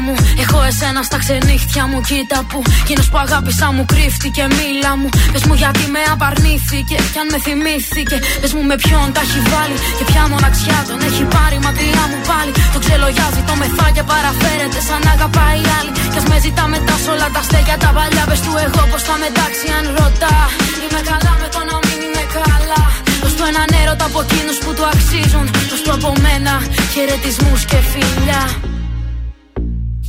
μου, 0.00 0.10
νύχτα 0.10 0.12
μου, 0.12 0.14
έχω 0.42 0.58
εσένα 0.70 1.02
στα 1.08 1.18
ξενύχτια 1.22 1.84
μου. 1.90 1.98
Κοίτα 2.08 2.38
που 2.48 2.58
εκείνος 2.82 3.08
που 3.10 3.18
αγάπησα 3.24 3.66
μου 3.74 3.84
κρύφτηκε, 3.92 4.42
μίλα 4.56 4.92
μου. 5.00 5.08
Πες 5.32 5.42
μου 5.46 5.54
γιατί 5.62 5.84
με 5.94 6.02
απαρνήθηκε, 6.14 6.96
κι 7.12 7.18
αν 7.22 7.26
με 7.32 7.38
θυμήθηκε. 7.46 8.16
Πες 8.40 8.52
μου 8.54 8.62
με 8.70 8.76
ποιον 8.84 9.06
τα 9.14 9.20
έχει 9.26 9.40
βάλει 9.52 9.76
και 9.98 10.04
ποια 10.10 10.22
μοναξιά 10.32 10.78
τον 10.88 10.98
έχει 11.08 11.24
πάρει 11.34 11.58
μακριά 11.66 12.04
μου 12.10 12.18
πάλι. 12.30 12.52
Το 12.74 12.78
ξελογιάζει, 12.84 13.42
το 13.48 13.54
μεθά 13.60 13.86
και 13.96 14.04
παραφέρεται 14.10 14.80
σαν 14.88 15.00
να 15.06 15.10
αγαπάει 15.16 15.62
άλλη. 15.78 15.90
Κι 16.12 16.18
ας 16.20 16.26
με 16.30 16.36
ζητά 16.44 16.64
μετά 16.74 16.94
σ' 17.02 17.08
όλα 17.12 17.28
τα 17.34 17.42
στέκια 17.46 17.76
τα 17.82 17.90
παλιά. 17.96 18.24
Πες 18.30 18.40
του 18.44 18.52
εγώ 18.64 18.82
πώ 18.90 18.98
θα 19.08 19.16
μετάξει 19.24 19.66
αν 19.78 19.84
ρωτά. 19.98 20.36
Είμαι 20.84 21.00
καλά 21.10 21.32
με 21.42 21.48
το 21.54 21.60
να 21.68 21.76
μην 21.84 21.98
είμαι 22.04 22.24
καλά. 22.36 22.82
Δώσ' 23.22 23.36
του 23.36 23.44
έναν 23.50 23.68
έρωτα 23.80 24.04
από 24.10 24.18
εκείνους 24.26 24.56
που 24.62 24.70
του 24.76 24.84
αξίζουν. 24.92 25.46
Δώσ' 25.70 25.82
του 25.84 25.92
από 25.96 26.10
μένα 26.24 26.52
χαιρετισμούς 26.92 27.60
και 27.70 27.78
φιλιά. 27.90 28.42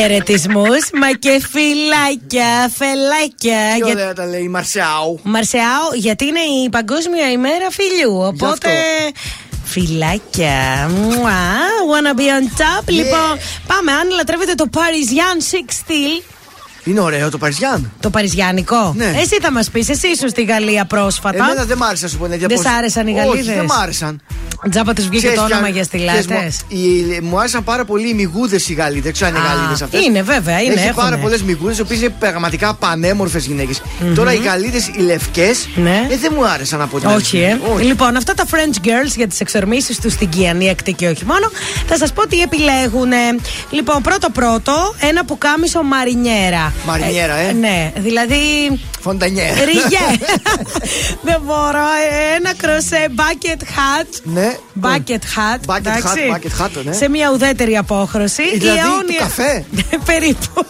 Χαιρετισμούς, 0.00 0.90
μα 0.92 1.10
και 1.18 1.42
φυλάκια, 1.50 2.70
φελάκια. 2.76 3.72
Τι 3.72 3.76
Για- 3.76 3.86
ωραία 3.86 4.12
τα 4.12 4.26
λέει 4.26 4.42
η 4.42 4.48
Μαρσιάου. 4.48 5.20
Μαρσεάου, 5.22 5.88
γιατί 5.94 6.24
είναι 6.26 6.40
η 6.64 6.68
Παγκόσμια 6.70 7.30
ημέρα 7.30 7.66
φιλιού. 7.70 8.16
Οπότε. 8.20 8.68
Φιλάκια. 9.64 10.90
Μουά, 10.90 11.42
wanna 11.90 12.18
be 12.18 12.22
on 12.22 12.60
top. 12.60 12.88
Λοιπόν, 12.88 13.38
πάμε. 13.66 13.92
Αν 13.92 14.10
λατρεύετε 14.10 14.54
το 14.54 14.64
Parisian 14.74 15.54
Six 15.54 15.70
Steel, 15.72 16.22
Είναι 16.88 17.00
ωραίο 17.00 17.30
το 17.30 17.38
Παριζιάν. 17.38 17.92
το 18.00 18.10
παριζιάνικο. 18.10 18.92
Ναι. 18.96 19.04
Εσύ 19.20 19.38
θα 19.42 19.52
μας 19.52 19.70
πεις, 19.70 19.88
εσύ 19.88 20.08
ήσουν 20.08 20.28
στη 20.28 20.42
Γαλλία 20.42 20.84
πρόσφατα. 20.84 21.44
Εμένα 21.44 21.64
δεν 21.64 21.76
μ' 21.76 21.82
άρεσε 21.82 22.04
να 22.04 22.10
σου 22.10 22.16
πω 22.18 22.22
την 22.24 22.32
αλήθεια, 22.32 22.48
Δεν 22.48 22.56
πώς- 22.56 22.66
σ' 22.66 22.76
άρεσαν 22.76 23.06
οι 23.06 23.10
Όχι, 23.12 23.20
Γαλλίδες; 23.26 23.54
δεν 23.54 23.64
μ' 23.64 23.72
άρεσαν. 23.82 24.20
Τζάπα 24.70 24.92
τους 24.92 25.04
βγήκε 25.04 25.18
Ξέρεις 25.18 25.36
το 25.38 25.44
όνομα 25.44 25.60
ποια- 25.60 25.70
για 25.70 25.84
ξέρεις, 25.90 26.24
στυλάτε. 26.24 26.42
μου- 26.44 26.80
οι- 26.80 27.20
Μου 27.22 27.38
άρεσαν 27.38 27.64
πάρα 27.64 27.84
πολύ 27.84 28.08
οι 28.08 28.14
μυγούδε 28.14 28.60
οι 28.66 28.72
Γάλλοι. 28.72 29.00
Δεν 29.00 29.12
ξέρω 29.12 29.30
αν 29.30 29.36
είναι 29.36 29.46
Α, 29.48 29.52
Γαλλίδες 29.54 29.82
αυτές. 29.82 30.04
είναι, 30.04 30.22
βέβαια, 30.22 30.60
είναι, 30.62 30.72
Έχει 30.74 30.86
έχουνε. 30.88 31.02
πάρα 31.04 31.16
πολλές 31.18 31.42
μυγούδε, 31.42 31.74
οι 31.78 31.80
οποίες 31.80 32.00
είναι 32.00 32.08
πραγματικά 32.18 32.74
πανέμορφες 32.74 33.46
γυναίκες. 33.46 33.82
Τώρα 34.14 34.32
οι 34.32 34.36
Γαλλίδες, 34.36 34.86
οι 34.96 35.00
λευκές, 35.00 35.68
ε, 36.10 36.16
δεν 36.16 36.32
μου 36.36 36.46
άρεσαν 36.46 36.80
από 36.82 36.98
την 37.00 37.08
Ναι. 37.08 37.14
Όχι, 37.14 37.38
ε. 37.38 37.46
αλήθεια. 37.50 37.84
Λοιπόν, 37.84 38.16
αυτά 38.16 38.34
τα 38.34 38.44
French 38.50 38.86
girls 38.86 39.12
για 39.16 39.26
τις 39.26 39.40
εξορμήσεις 39.40 40.00
τους 40.00 40.12
στην 40.12 40.28
Κιανή 40.28 40.70
ακτή 40.70 40.92
και 40.92 41.08
όχι 41.08 41.24
μόνο. 41.24 41.50
Θα 41.86 41.96
σας 41.96 42.12
πω 42.12 42.26
τι 42.26 42.40
επιλέγουν. 42.40 43.10
Λοιπόν, 43.70 44.02
πρώτο-πρώτο, 44.02 44.94
ένα 45.00 45.24
πουκάμισο 45.24 45.82
μαρινιέρα. 45.82 46.72
Μαρινιέρα, 46.86 47.34
ε. 47.36 47.52
ναι, 47.52 47.92
δηλαδή. 47.96 48.36
Φοντανιέρα. 49.00 49.64
Ριγέ. 49.64 50.24
Δεν 51.28 51.40
μπορώ. 51.44 51.86
ε, 52.10 52.36
Ένα 52.36 52.54
κροσέ 52.56 53.08
bucket 53.16 53.60
hat. 53.62 54.20
Ναι. 54.22 54.56
Bucket 54.82 55.12
hat. 55.12 55.72
Bucket 55.74 55.76
εντάξει. 55.78 56.02
hat, 56.04 56.34
bucket 56.34 56.64
hat, 56.64 56.84
ναι. 56.84 56.92
Σε 56.92 57.08
μια 57.08 57.30
ουδέτερη 57.30 57.76
απόχρωση. 57.76 58.42
Δηλαδή, 58.58 58.78
Η 58.78 58.82
του 58.82 58.86
αιώνια- 58.88 59.18
καφέ. 59.18 59.64
Περίπου. 60.12 60.66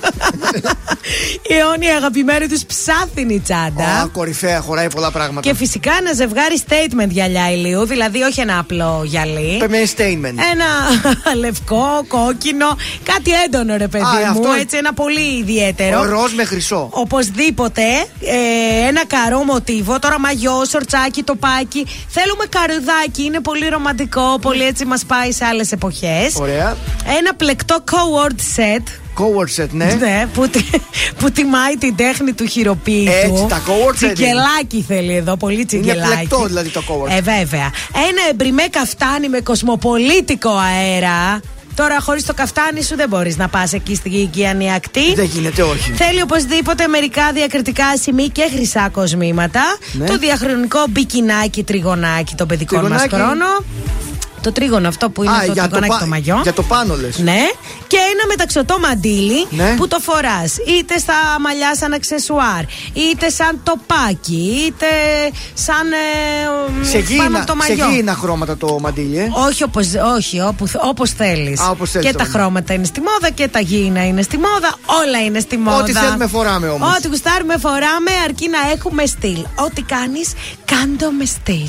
Η 1.50 1.54
αιώνια 1.54 1.96
αγαπημένη 1.96 2.46
τους 2.48 2.64
ψάθινη 2.64 3.40
τσάντα. 3.40 3.84
Α, 3.84 4.06
κορυφαία, 4.06 4.60
χωράει 4.60 4.90
πολλά 4.90 5.10
πράγματα. 5.10 5.48
Και 5.48 5.54
φυσικά 5.56 5.92
ένα 6.00 6.12
ζευγάρι 6.12 6.62
statement 6.68 7.08
γυαλιά 7.08 7.50
ηλίου, 7.52 7.84
δηλαδή 7.86 8.22
όχι 8.22 8.40
ένα 8.40 8.58
απλό 8.58 9.02
γυαλί. 9.04 9.56
Πρέπει 9.58 9.72
να 9.72 9.78
είναι 9.78 9.88
statement. 9.96 10.42
Ένα 10.52 10.66
λευκό, 11.44 12.04
κόκκινο, 12.08 12.66
κάτι 13.02 13.30
έντονο 13.44 13.76
ρε 13.76 13.88
παιδί 13.88 14.04
Α, 14.04 14.32
μου, 14.32 14.40
αυτό- 14.40 14.52
έτσι 14.60 14.76
ένα 14.76 14.92
πολύ 14.94 15.36
ιδιαίτερο. 15.38 15.97
Ροζ 16.02 16.32
με 16.32 16.44
χρυσό. 16.44 16.88
Οπωσδήποτε 16.90 17.82
ε, 18.20 18.86
ένα 18.88 19.06
καρό 19.06 19.42
μοτίβο. 19.44 19.98
Τώρα 19.98 20.20
μαγιό, 20.20 20.64
σορτσάκι, 20.70 21.22
τοπάκι. 21.22 21.86
Θέλουμε 22.08 22.44
καρουδάκι. 22.48 23.22
Είναι 23.24 23.40
πολύ 23.40 23.68
ρομαντικό. 23.68 24.38
Πολύ 24.40 24.62
έτσι 24.64 24.84
μας 24.84 25.04
πάει 25.04 25.32
σε 25.32 25.44
άλλες 25.44 25.72
εποχές. 25.72 26.34
Ωραία. 26.40 26.76
Ένα 27.18 27.34
πλεκτό 27.34 27.76
co-word 27.90 28.60
set. 28.60 28.82
Co-word 29.20 29.62
set, 29.62 29.68
ναι. 29.70 30.26
που, 30.32 30.48
τι- 30.48 30.64
που 31.18 31.30
τιμάει 31.30 31.76
την 31.76 31.96
τέχνη 31.96 32.32
του 32.32 32.46
χειροποίητου. 32.46 33.10
Έτσι, 33.10 33.46
τα 33.48 33.62
co-word 33.66 33.94
set 33.98 34.02
είναι. 34.02 34.12
Τσιγκελάκι 34.12 34.84
θέλει 34.88 35.14
εδώ, 35.16 35.36
πολύ 35.36 35.64
τσιγκελάκι. 35.64 36.14
πλεκτό 36.14 36.44
δηλαδή 36.46 36.68
το 36.68 36.82
co-word. 36.88 37.10
Ε, 37.10 37.20
βέβαια. 37.20 37.70
Ένα 37.94 38.22
εμπριμέ 38.30 38.62
καφτάνι 38.70 39.28
με 39.28 39.40
κοσμοπολίτικο 39.40 40.50
αέρα. 40.50 41.40
Τώρα, 41.78 42.00
χωρίς 42.00 42.24
το 42.24 42.34
καφτάνι 42.34 42.82
σου 42.82 42.96
δεν 42.96 43.08
μπορείς 43.08 43.36
να 43.36 43.48
πας 43.48 43.72
εκεί 43.72 43.94
στην 43.94 44.12
οικιανή 44.12 44.72
ακτή. 44.72 45.14
Δεν 45.14 45.24
γίνεται, 45.24 45.62
όχι. 45.62 45.92
Θέλει 45.92 46.22
οπωσδήποτε 46.22 46.86
μερικά 46.86 47.32
διακριτικά 47.32 47.96
σημεία 47.96 48.26
και 48.26 48.48
χρυσά 48.54 48.88
κοσμήματα. 48.88 49.62
Ναι. 49.92 50.06
Το 50.06 50.18
διαχρονικό 50.18 50.84
μπικινάκι, 50.90 51.62
τριγωνάκι, 51.62 52.34
το 52.34 52.46
παιδικό 52.46 52.76
μας 52.76 53.02
Τριγωνάκι. 53.02 53.64
Χρόνο. 54.38 54.42
Το 54.42 54.52
τρίγωνο 54.52 54.88
αυτό 54.88 55.10
που 55.10 55.22
είναι 55.22 55.32
Α, 55.36 55.44
το 55.46 55.52
για 55.52 55.62
το, 55.62 55.68
τριγωνάκι 55.68 55.92
πα- 55.92 55.98
το 55.98 56.06
μαγιό. 56.06 56.40
για 56.42 56.52
το 56.52 56.62
πάνω 56.62 56.96
λες. 56.96 57.18
Ναι. 57.18 57.40
Και 57.86 57.96
ένα 58.12 58.26
μεταξωτό 58.28 58.78
μαντίλι 58.78 59.46
Ναι. 59.50 59.74
που 59.76 59.88
το 59.88 59.98
φοράς 60.00 60.56
είτε 60.78 60.98
στα 60.98 61.14
μαλλιά 61.40 61.74
σαν 61.76 61.92
αξεσουάρ, 61.92 62.62
είτε 62.92 63.28
σαν 63.30 63.60
τοπάκι, 63.62 64.64
είτε 64.66 64.86
σαν. 65.54 65.86
Ε, 65.92 66.84
Σε 66.84 66.92
πάνω 66.98 67.04
γήινα, 67.08 67.38
από 67.38 67.46
το 67.46 67.56
σε 67.62 67.68
μαγιό. 67.68 67.88
γήινα 67.90 68.14
χρώματα 68.14 68.56
το 68.56 68.78
μαντίλι, 68.80 69.18
ε; 69.18 69.28
Όχι, 69.48 69.62
όπως, 69.64 69.86
όχι 70.16 70.40
όπου, 70.40 70.66
όπως 70.82 71.10
θέλεις. 71.10 71.60
Α, 71.60 71.68
όπως 71.70 71.90
θέλεις 71.90 72.06
και 72.06 72.12
τα 72.16 72.22
όμως. 72.24 72.34
χρώματα 72.34 72.72
είναι 72.74 72.84
στη 72.84 73.00
μόδα 73.00 73.30
και 73.34 73.48
τα 73.48 73.60
γήινα 73.60 74.06
είναι 74.06 74.22
στη 74.22 74.36
μόδα. 74.36 74.74
Όλα 75.04 75.18
είναι 75.24 75.40
στη 75.40 75.56
μόδα. 75.58 75.76
Ό,τι 75.76 75.92
θέλουμε 75.92 76.26
φοράμε 76.26 76.68
όμως. 76.68 76.96
Ό,τι 76.96 77.08
γουστάρουμε 77.08 77.56
φοράμε 77.58 78.10
αρκεί 78.24 78.48
να 78.48 78.70
έχουμε 78.72 79.06
στυλ. 79.06 79.44
Ό,τι 79.66 79.82
κάνεις, 79.82 80.32
κάντο 80.64 81.10
με 81.18 81.24
στυλ. 81.24 81.68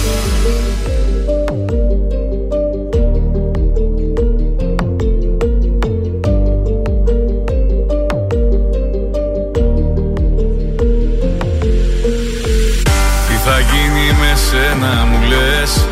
Γίνει 14.51 14.63
με 14.63 14.75
σένα 14.75 15.05
μου 15.05 15.19
λες 15.27 15.87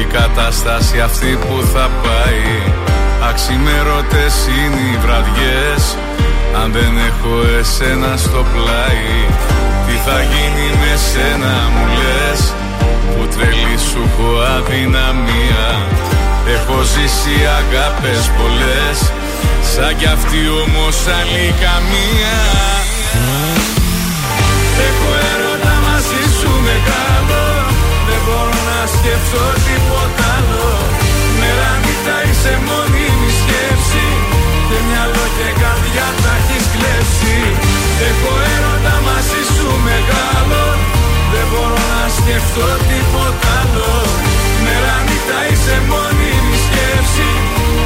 Η 0.00 0.04
κατάσταση 0.04 1.00
αυτή 1.00 1.38
που 1.40 1.56
θα 1.72 1.90
πάει. 2.02 2.46
Αξιμέρωτες 3.30 4.34
είναι 4.58 4.82
οι 4.90 4.96
βραδιές 5.04 5.82
Αν 6.60 6.72
δεν 6.72 6.92
έχω 7.08 7.34
εσένα 7.58 8.16
στο 8.16 8.44
πλάι. 8.52 9.14
Τι 9.86 9.94
θα 10.06 10.18
γίνει 10.32 10.66
με 10.82 10.92
σένα 11.10 11.54
μου 11.72 11.84
λες 11.98 12.40
Που 13.12 13.22
τρελή 13.34 13.76
σου 13.88 14.02
έχω 14.08 14.30
αδυναμία. 14.56 15.66
Έχω 16.54 16.76
ζήσει 16.92 17.36
αγάπες 17.60 18.22
πολλές 18.38 18.98
Σαν 19.72 19.96
κι 19.98 20.08
αυτή 20.16 20.40
όμως 20.62 20.96
άλλη 21.18 21.46
καμία. 21.64 22.36
Έχω 24.88 25.10
έρωτα 25.30 25.74
μαζί 25.86 26.22
σου 26.38 26.50
μεγάλο 26.68 27.10
Δεν 27.32 27.49
μπορώ 28.24 28.58
να 28.70 28.80
σκεφτώ 28.94 29.44
τίποτα 29.66 30.24
άλλο. 30.36 30.68
Μέρα 31.40 31.70
νύχτα 31.82 32.16
είσαι 32.26 32.54
μόνιμη 32.66 33.30
σκέψη. 33.40 34.06
Και 34.68 34.78
μυαλό 34.88 35.24
και 35.36 35.48
καρδιά 35.62 36.08
τα 36.22 36.32
έχεις 36.40 36.64
κλέψει. 36.74 37.36
Έχω 38.08 38.32
έρωτα 38.54 38.96
μαζί 39.06 39.42
σου 39.54 39.68
μεγάλο. 39.88 40.64
Δεν 41.32 41.46
μπορώ 41.50 41.82
να 41.94 42.04
σκεφτώ 42.18 42.68
τίποτα 42.90 43.50
άλλο. 43.60 43.92
Μέρα 44.64 44.96
νύχτα 45.06 45.38
είσαι 45.50 45.76
μόνιμη 45.90 46.56
σκέψη. 46.66 47.30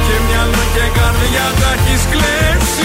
Και 0.05 0.15
μυαλό 0.25 0.63
και 0.75 0.85
καρδιά 0.97 1.47
τα 1.59 1.69
έχεις 1.77 2.03
κλέψει 2.11 2.84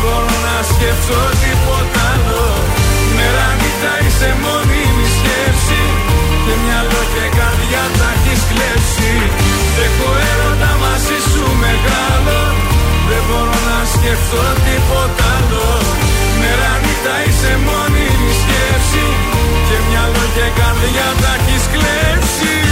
μπορώ 0.00 0.36
να 0.46 0.56
σκεφτώ 0.72 1.20
τίποτα 1.42 2.02
άλλο. 2.12 2.44
Μέρα 3.16 3.48
νύχτα 3.60 3.92
είσαι 4.04 4.30
μόνιμη 4.44 5.06
σκέψη. 5.16 5.82
Και 6.44 6.54
μυαλό 6.62 7.02
και 7.14 7.24
καρδιά 7.38 7.84
τα 7.98 8.08
έχεις 8.16 8.42
κλέψει. 8.50 9.12
Έχω 9.86 10.08
έρωτα 10.30 10.72
μαζί 10.82 11.18
σου 11.30 11.44
μεγάλο. 11.64 12.38
Δεν 13.08 13.22
μπορώ 13.26 13.58
να 13.70 13.78
σκεφτώ 13.94 14.44
τίποτα 14.66 15.26
άλλο. 15.36 15.68
Μέρα 16.40 16.72
νύχτα 16.82 17.14
είσαι 17.26 17.52
μόνιμη 17.66 18.32
σκέψη. 18.42 19.06
Και 19.66 19.76
μυαλό 19.86 20.24
και 20.36 20.46
καρδιά 20.58 21.08
τα 21.22 21.32
έχεις 21.38 21.64
κλέψει 21.72 22.69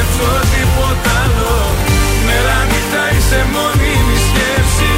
να 0.00 0.06
σκεφτώ 0.06 0.32
τίποτα 0.54 1.12
άλλο. 1.24 1.54
Μέρα 2.26 2.58
νύχτα 2.70 3.02
είσαι 3.14 3.40
μόνιμη 3.54 4.16
σκέψη. 4.26 4.92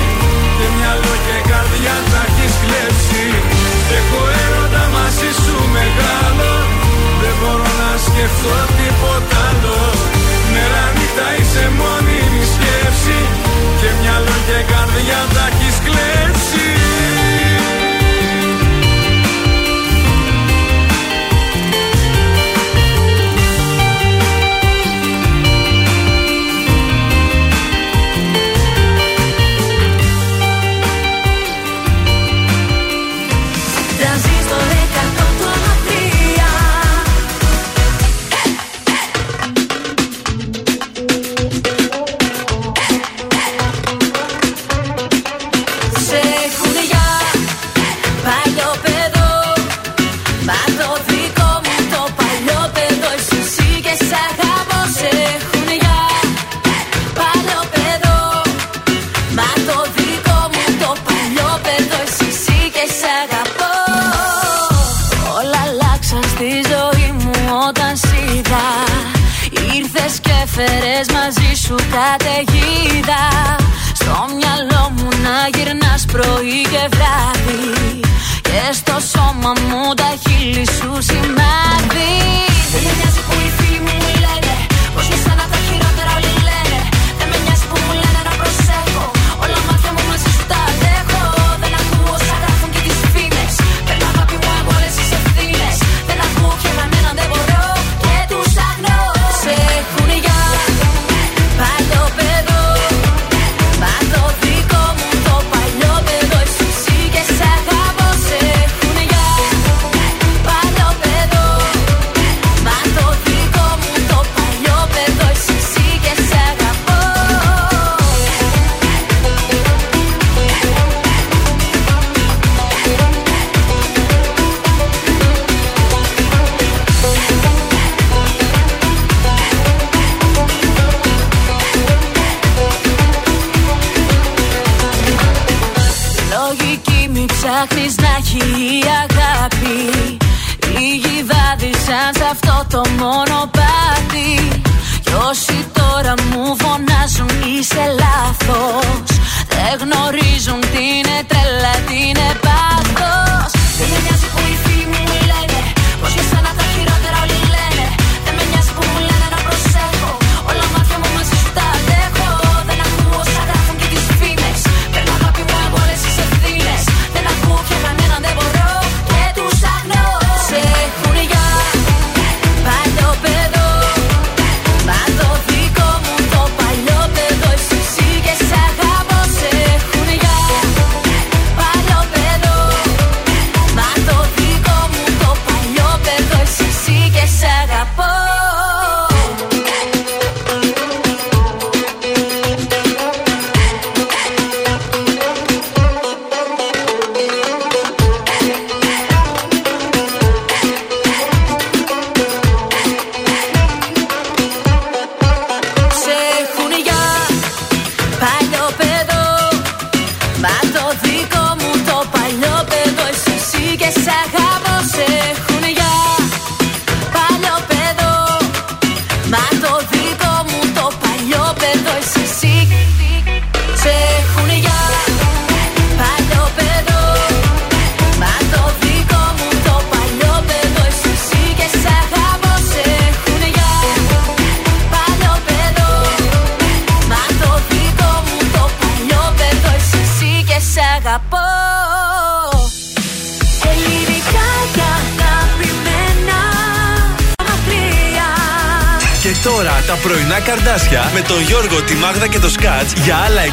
Και 0.56 0.66
μυαλό 0.76 1.14
και 1.26 1.38
καρδιά 1.50 1.96
τα 2.10 2.22
έχεις 2.28 2.54
κλέψει. 2.62 3.24
Έχω 3.98 4.20
έρωτα 4.44 4.84
μαζί 4.94 5.30
σου 5.42 5.56
μεγάλο. 5.76 6.52
Δεν 7.22 7.34
μπορώ 7.38 7.70
να 7.82 7.90
σκεφτώ 8.06 8.56
τίποτα 8.78 9.38
άλλο. 9.48 9.78
Μέρα 10.52 10.84
νύχτα 10.96 11.28
είσαι 11.38 11.64
μόνιμη 11.78 12.42
σκέψη. 12.54 13.18
Και 13.80 13.88
μυαλό 13.98 14.36
και 14.48 14.58
καρδιά 14.72 15.20
τα 15.34 15.44
έχεις 15.50 15.76
κλέψει 15.86 17.31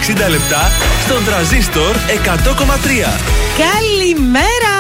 60 0.10 0.30
λεπτά 0.30 0.72
στον 1.06 1.26
τραζίστορ 1.26 1.96
100,3. 1.96 1.98
Καλημέρα! 3.58 4.76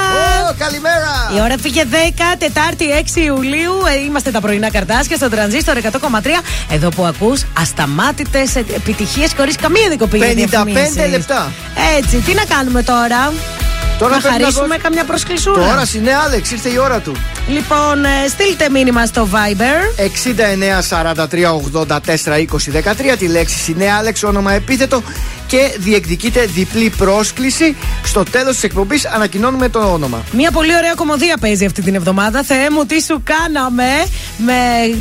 Ω, 0.49 0.53
καλημέρα! 0.57 1.31
Η 1.35 1.41
ώρα 1.41 1.55
πήγε 1.61 1.83
10, 1.91 1.95
Τετάρτη 2.37 2.85
6 3.15 3.19
Ιουλίου. 3.19 3.73
Ε, 3.95 4.03
Είμαστε 4.05 4.31
τα 4.31 4.41
πρωινά 4.41 4.71
καρτάσια 4.71 5.15
στον 5.15 5.29
τρανζίστορ 5.29 5.77
100,3. 5.77 6.41
Εδώ 6.69 6.89
που 6.89 7.05
ακούς 7.05 7.41
ασταμάτητες 7.59 8.55
επιτυχίες 8.55 9.31
χωρίς 9.37 9.55
καμία 9.55 9.89
δικοπή. 9.89 10.17
για 10.17 10.27
55 10.27 10.35
διαφημίσεις. 10.35 10.95
λεπτά. 11.11 11.51
Έτσι, 11.97 12.17
τι 12.17 12.33
να 12.33 12.43
κάνουμε 12.43 12.83
τώρα; 12.83 13.33
Τώρα 13.99 14.13
να 14.13 14.19
πρέπει 14.19 14.33
να 14.37 14.39
χαρίσουμε 14.39 14.67
δώσ- 14.67 14.81
καμιά 14.81 15.03
προσκλησούρα. 15.03 15.65
Τώρα 15.65 15.85
συνέ 15.85 16.11
Άλεξ, 16.25 16.51
ήρθε 16.51 16.69
η 16.69 16.77
ώρα 16.77 16.99
του. 16.99 17.15
Λοιπόν, 17.49 18.05
ε, 18.05 18.27
στείλτε 18.27 18.69
μήνυμα 18.69 19.05
στο 19.05 19.27
Viber. 19.31 20.01
69 20.03 20.81
43 20.81 21.53
84 21.53 22.37
20 22.37 22.71
13 22.71 23.15
τη 23.17 23.27
λέξη 23.27 23.57
συνέ 23.57 23.91
Άλεξ, 23.91 24.23
όνομα 24.23 24.51
επίθετο 24.53 25.03
και 25.49 25.75
διεκδικείτε 25.77 26.45
διπλή 26.45 26.89
πρόσκληση. 26.97 27.75
Στο 28.03 28.23
τέλος 28.23 28.53
της 28.53 28.63
εκπομπής 28.63 29.05
ανακοινώνουμε 29.05 29.69
το 29.69 29.79
όνομα. 29.79 30.23
Μια 30.31 30.51
πολύ 30.51 30.75
ωραία 30.75 30.93
κομμωδία 30.93 31.37
παίζει 31.39 31.65
αυτή 31.65 31.81
την 31.81 31.95
εβδομάδα. 31.95 32.43
Θεέ 32.43 32.69
μου, 32.69 32.85
τι 32.85 33.01
σου 33.01 33.21
κάναμε 33.23 33.85
με 34.37 34.53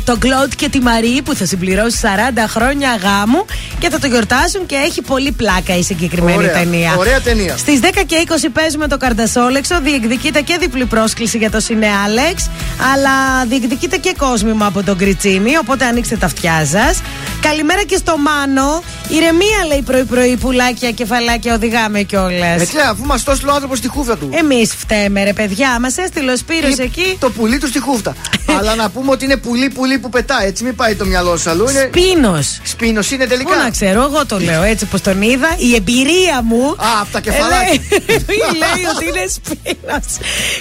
τον 0.03 0.19
Κλοντ 0.19 0.51
και 0.55 0.69
τη 0.69 0.79
Μαρή 0.79 1.21
που 1.25 1.35
θα 1.35 1.45
συμπληρώσει 1.45 1.97
40 2.01 2.07
χρόνια 2.47 2.89
γάμου 3.01 3.45
και 3.79 3.89
θα 3.89 3.99
το 3.99 4.07
γιορτάσουν 4.07 4.65
και 4.65 4.75
έχει 4.75 5.01
πολύ 5.01 5.31
πλάκα 5.31 5.77
η 5.77 5.83
συγκεκριμένη 5.83 6.37
Ωραία. 6.37 6.51
ταινία. 6.51 6.95
Ωραία 6.97 7.21
ταινία. 7.21 7.57
Στις 7.57 7.79
10 7.79 7.85
και 8.05 8.25
20 8.27 8.47
παίζουμε 8.53 8.87
το 8.87 8.97
Καρτασόλεξο. 8.97 9.79
Διεκδικείτε 9.81 10.41
και 10.41 10.57
διπλή 10.59 10.85
πρόσκληση 10.85 11.37
για 11.37 11.51
το 11.51 11.59
Σινέ 11.59 11.89
Άλεξ. 12.05 12.49
Αλλά 12.93 13.45
διεκδικείτε 13.45 13.97
και 13.97 14.13
κόσμημα 14.17 14.65
από 14.65 14.83
τον 14.83 14.97
Κριτσίμη. 14.97 15.57
Οπότε 15.57 15.85
ανοίξτε 15.85 16.15
τα 16.15 16.25
αυτιά 16.25 16.65
σας. 16.65 17.01
Καλημέρα 17.41 17.83
και 17.83 17.95
στο 17.95 18.15
Μάνο. 18.17 18.83
Ηρεμία 19.09 19.65
λέει 19.67 19.81
πρωί-πρωί, 19.81 20.37
πουλάκια, 20.37 20.91
κεφαλάκια, 20.91 21.53
οδηγάμε 21.53 22.01
κιόλας. 22.01 22.61
Έτσι, 22.61 22.77
αφού 22.89 23.05
μας 23.05 23.23
το 23.23 23.31
έστειλε 23.31 23.51
ο 23.51 23.53
άνθρωπος 23.53 23.77
στη 23.77 23.87
χούφτα 23.87 24.17
του. 24.17 24.29
Εμείς 24.33 24.73
φταίμε, 24.75 25.23
ρε 25.23 25.33
παιδιά. 25.33 25.79
Μας 25.79 25.97
έστειλε 25.97 26.31
ο 26.31 26.37
Σπύρος 26.37 26.77
Ή 26.77 26.81
εκεί. 26.81 27.17
Το 27.19 27.29
πουλί 27.29 27.57
του 27.57 27.67
στη 27.67 27.79
χούφτα. 27.79 28.15
Αλλά 28.57 28.75
να 28.75 28.89
πούμε 28.89 29.11
ότι 29.11 29.25
είναι 29.25 29.37
πουλί 29.37 29.69
πουλί 29.69 29.99
που 29.99 30.09
πετάει. 30.09 30.47
Έτσι, 30.47 30.63
μην 30.63 30.75
πάει 30.75 30.95
το 30.95 31.05
μυαλό 31.05 31.37
σου 31.37 31.49
αλλού. 31.49 31.69
Είναι... 31.69 31.89
Σπίνος. 31.93 32.59
Σπίνος 32.63 33.11
είναι 33.11 33.25
τελικά. 33.25 33.49
Πού 33.49 33.61
να 33.63 33.69
ξέρω, 33.69 34.01
εγώ 34.01 34.25
το 34.25 34.39
λέω 34.39 34.61
έτσι 34.63 34.85
πως 34.85 35.01
τον 35.01 35.21
είδα. 35.21 35.55
Η 35.57 35.75
εμπειρία 35.75 36.41
μου. 36.43 36.65
Α, 36.67 37.01
από 37.01 37.11
τα 37.11 37.19
κεφαλάκια. 37.19 37.81
Ε, 37.89 38.11
λέει, 38.27 38.37
λέει 38.61 38.85
ότι 38.95 39.05
είναι 39.05 39.25
σπίνος. 39.27 40.05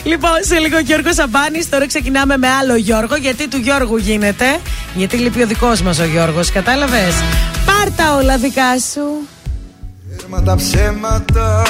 λοιπόν, 0.05 0.31
σε 0.41 0.59
λίγο 0.59 0.79
Γιώργος 0.79 1.15
Σαμπάνης. 1.15 1.69
Τώρα 1.69 1.87
ξεκινάμε 1.87 2.37
με 2.37 2.49
άλλο 2.49 2.77
Γιώργο. 2.77 3.16
Γιατί 3.16 3.49
του 3.49 3.57
Γιώργου 3.57 3.97
γίνεται. 3.97 4.61
Γιατί 4.95 5.16
λείπει 5.16 5.43
ο 5.43 5.47
δικός 5.47 5.83
μας 5.83 5.99
ο 5.99 6.05
Γιώργος. 6.05 6.51
Κατάλαβες; 6.51 7.15
Πάρτα 7.79 8.17
όλα 8.17 8.39
δικά 8.39 8.79
σου. 8.79 9.29
Τέρμα 10.17 10.43
τα 10.43 10.57
ψέματα 10.57 11.63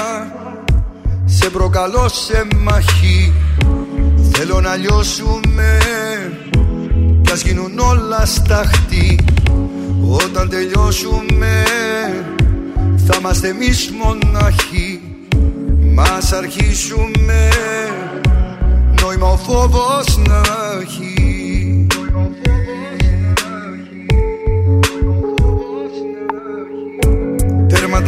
Σε 1.25 1.51
προκαλώ 1.51 2.09
σε 2.09 2.47
μαχή 2.57 3.33
Θέλω 4.33 4.61
να 4.61 4.77
λιώσουμε 4.77 5.79
Κι 7.23 7.33
ας 7.33 7.43
γίνουν 7.43 7.79
όλα 7.79 8.27
σταχτή 8.27 9.19
Όταν 10.13 10.49
τελειώσουμε 10.49 11.63
Θα 13.07 13.17
είμαστε 13.19 13.49
εμείς 13.49 13.91
μοναχοί 14.03 15.01
Μας 15.95 16.33
αρχίσουμε 16.33 17.49
Νόημα 19.03 19.27
ο 19.27 19.37
φόβος 19.37 20.19
να 20.29 20.41
έχει 20.83 21.18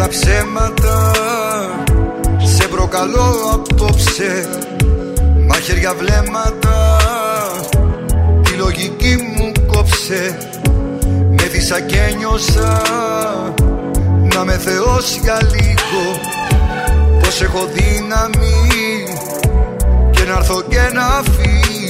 τα 0.00 0.08
ψέματα. 0.08 1.12
Σε 2.42 2.68
προκαλώ 2.68 3.34
απόψε 3.52 4.48
Μαχαίρια 5.46 5.94
βλέμματα. 5.94 6.96
Τη 8.42 8.52
λογική 8.52 9.16
μου 9.36 9.52
κόψε 9.66 10.38
Με 11.30 11.42
δίσα 11.42 11.80
και 11.80 12.14
νιώσα. 12.18 12.82
Να 14.34 14.44
με 14.44 14.52
θεός 14.52 15.18
για 15.22 15.38
λίγο 15.42 16.20
Πως 17.20 17.42
έχω 17.42 17.68
δύναμη. 17.72 19.04
Και 20.10 20.24
να 20.24 20.36
έρθω 20.36 20.62
και 20.62 20.90
να 20.92 21.22
φύγω 21.32 21.89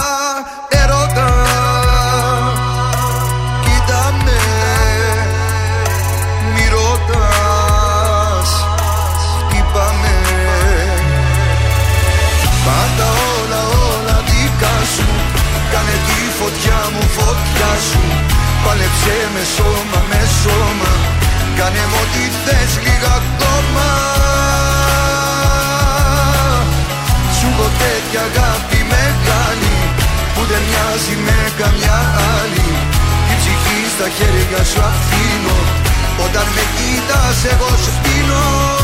Σε 19.01 19.17
με 19.33 19.43
σώμα, 19.55 19.99
με 20.09 20.21
σώμα. 20.41 20.91
Κάνε 21.57 21.83
μου 21.89 21.99
ό,τι 22.03 22.23
θες 22.43 22.73
λίγα 22.85 23.11
ακόμα. 23.21 23.87
Σου 27.37 27.47
έχω 27.53 27.67
τέτοια 27.81 28.21
αγάπη 28.29 28.79
μεγάλη, 28.93 29.77
Που 30.33 30.41
δεν 30.49 30.61
μοιάζει 30.69 31.15
με 31.25 31.39
καμιά 31.59 31.99
άλλη. 32.37 32.69
Την 33.27 33.37
ψυχή 33.39 33.79
στα 33.93 34.07
χέρια 34.17 34.61
σου 34.69 34.81
αφήνω 34.91 35.57
Όταν 36.25 36.47
με 36.55 36.63
κοιτάς 36.75 37.39
εγώ 37.53 37.69
σου 37.83 37.91
πίνω 38.03 38.80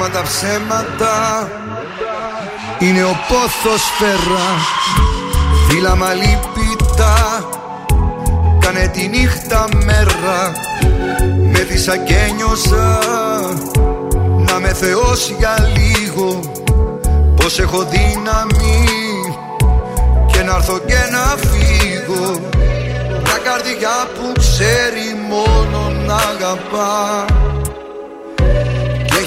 Τέρμα 0.00 0.18
τα 0.18 0.22
ψέματα. 0.22 1.48
Είναι 2.78 3.04
ο 3.04 3.16
πόθος 3.28 3.82
φέρα. 3.98 4.48
Φύλαμα 5.68 6.12
λυπητά 6.12 7.48
Κάνε 8.58 8.90
τη 8.92 9.08
νύχτα 9.08 9.68
μέρα. 9.84 10.52
Μέθησα 11.52 11.96
και 11.96 12.32
νιώσα 12.36 12.98
Να 14.48 14.60
με 14.60 14.72
θεώσει 14.72 15.36
για 15.38 15.56
λίγο. 15.76 16.40
Πως 17.36 17.58
έχω 17.58 17.84
δύναμη. 17.84 18.84
Και 20.32 20.42
να 20.42 20.54
έρθω 20.54 20.78
και 20.78 21.00
να 21.12 21.36
φύγω. 21.36 22.40
Τα 23.24 23.38
καρδιά 23.44 24.08
που 24.14 24.32
ξέρει 24.40 25.28
μόνο 25.28 25.92
να 26.06 26.14
αγαπά. 26.14 27.24
και 27.26 27.49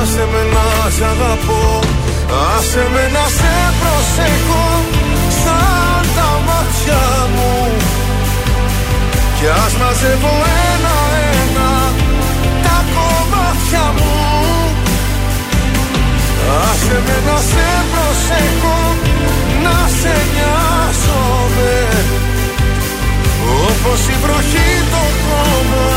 Άσε 0.00 0.24
με 0.32 0.42
να 0.54 0.90
σ' 0.96 1.02
αγαπώ 1.12 1.80
Άσε 2.56 2.84
με 2.92 3.04
να 3.14 3.24
σε 3.38 3.54
προσέχω 3.80 4.66
Σαν 5.42 6.02
τα 6.16 6.30
μάτια 6.46 7.02
μου. 7.34 7.52
Κι 9.36 9.46
ας 9.64 9.72
μαζεύω 9.80 10.34
ένα-ένα 10.72 11.70
Τα 12.64 12.78
κομμάτια 12.94 13.86
μου. 13.98 14.18
Άσε 16.68 16.98
με 17.06 17.16
να 17.26 17.38
σε 17.50 17.68
προσέχω 17.92 18.78
Να 19.64 19.76
σε 20.00 20.14
νοιάζομαι. 20.34 21.74
Όπως 23.66 24.00
η 24.14 24.16
βροχή 24.22 24.70
το 24.92 25.02
χώμα 25.24 25.88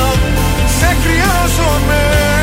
Σε 0.80 0.98
χρειάζομαι 1.04 2.43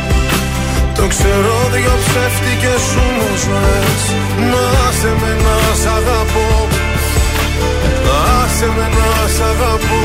Το 1.01 1.07
ξέρω 1.07 1.55
δυο 1.73 1.95
ψεύτικες 2.05 2.81
σου 2.89 3.05
ζωές. 3.43 4.03
Μα 4.51 4.63
άσε 4.87 5.11
με 5.21 5.31
να 5.43 5.57
σ' 5.81 5.89
αγαπώ. 5.97 6.49
Άσε 8.41 8.67
με 8.75 8.85
να 8.97 9.09
σ' 9.35 9.43
αγαπώ. 9.51 10.03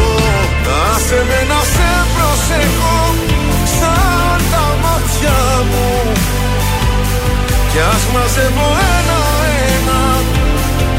Άσε 0.93 1.21
με 1.29 1.41
να 1.51 1.61
σε 1.75 1.91
προσεχώ 2.15 3.01
Σαν 3.79 4.39
τα 4.53 4.67
μάτια 4.83 5.39
μου. 5.71 5.89
Κι 7.71 7.81
ας 7.93 8.03
μαζεύω 8.13 8.69
ένα-ένα 8.97 10.03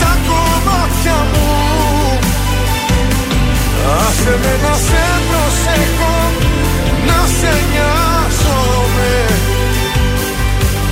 Τα 0.01 0.11
κομμάτια 0.27 1.17
μου. 1.31 1.49
Άσε 4.03 4.33
με 4.43 4.53
να 4.63 4.73
σε 4.87 5.03
προσεχώ 5.29 6.17
Να 7.07 7.19
σε 7.37 7.53
νοιάζομαι 7.71 8.16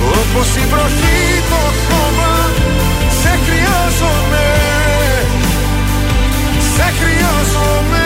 Όπως 0.06 0.48
η 0.56 0.64
βροχή 0.70 1.42
το 1.50 1.62
χώμα 1.86 2.34
Σε 3.20 3.28
χρειάζομαι 3.44 4.46
Σε 6.74 6.82
χρειάζομαι 6.98 8.04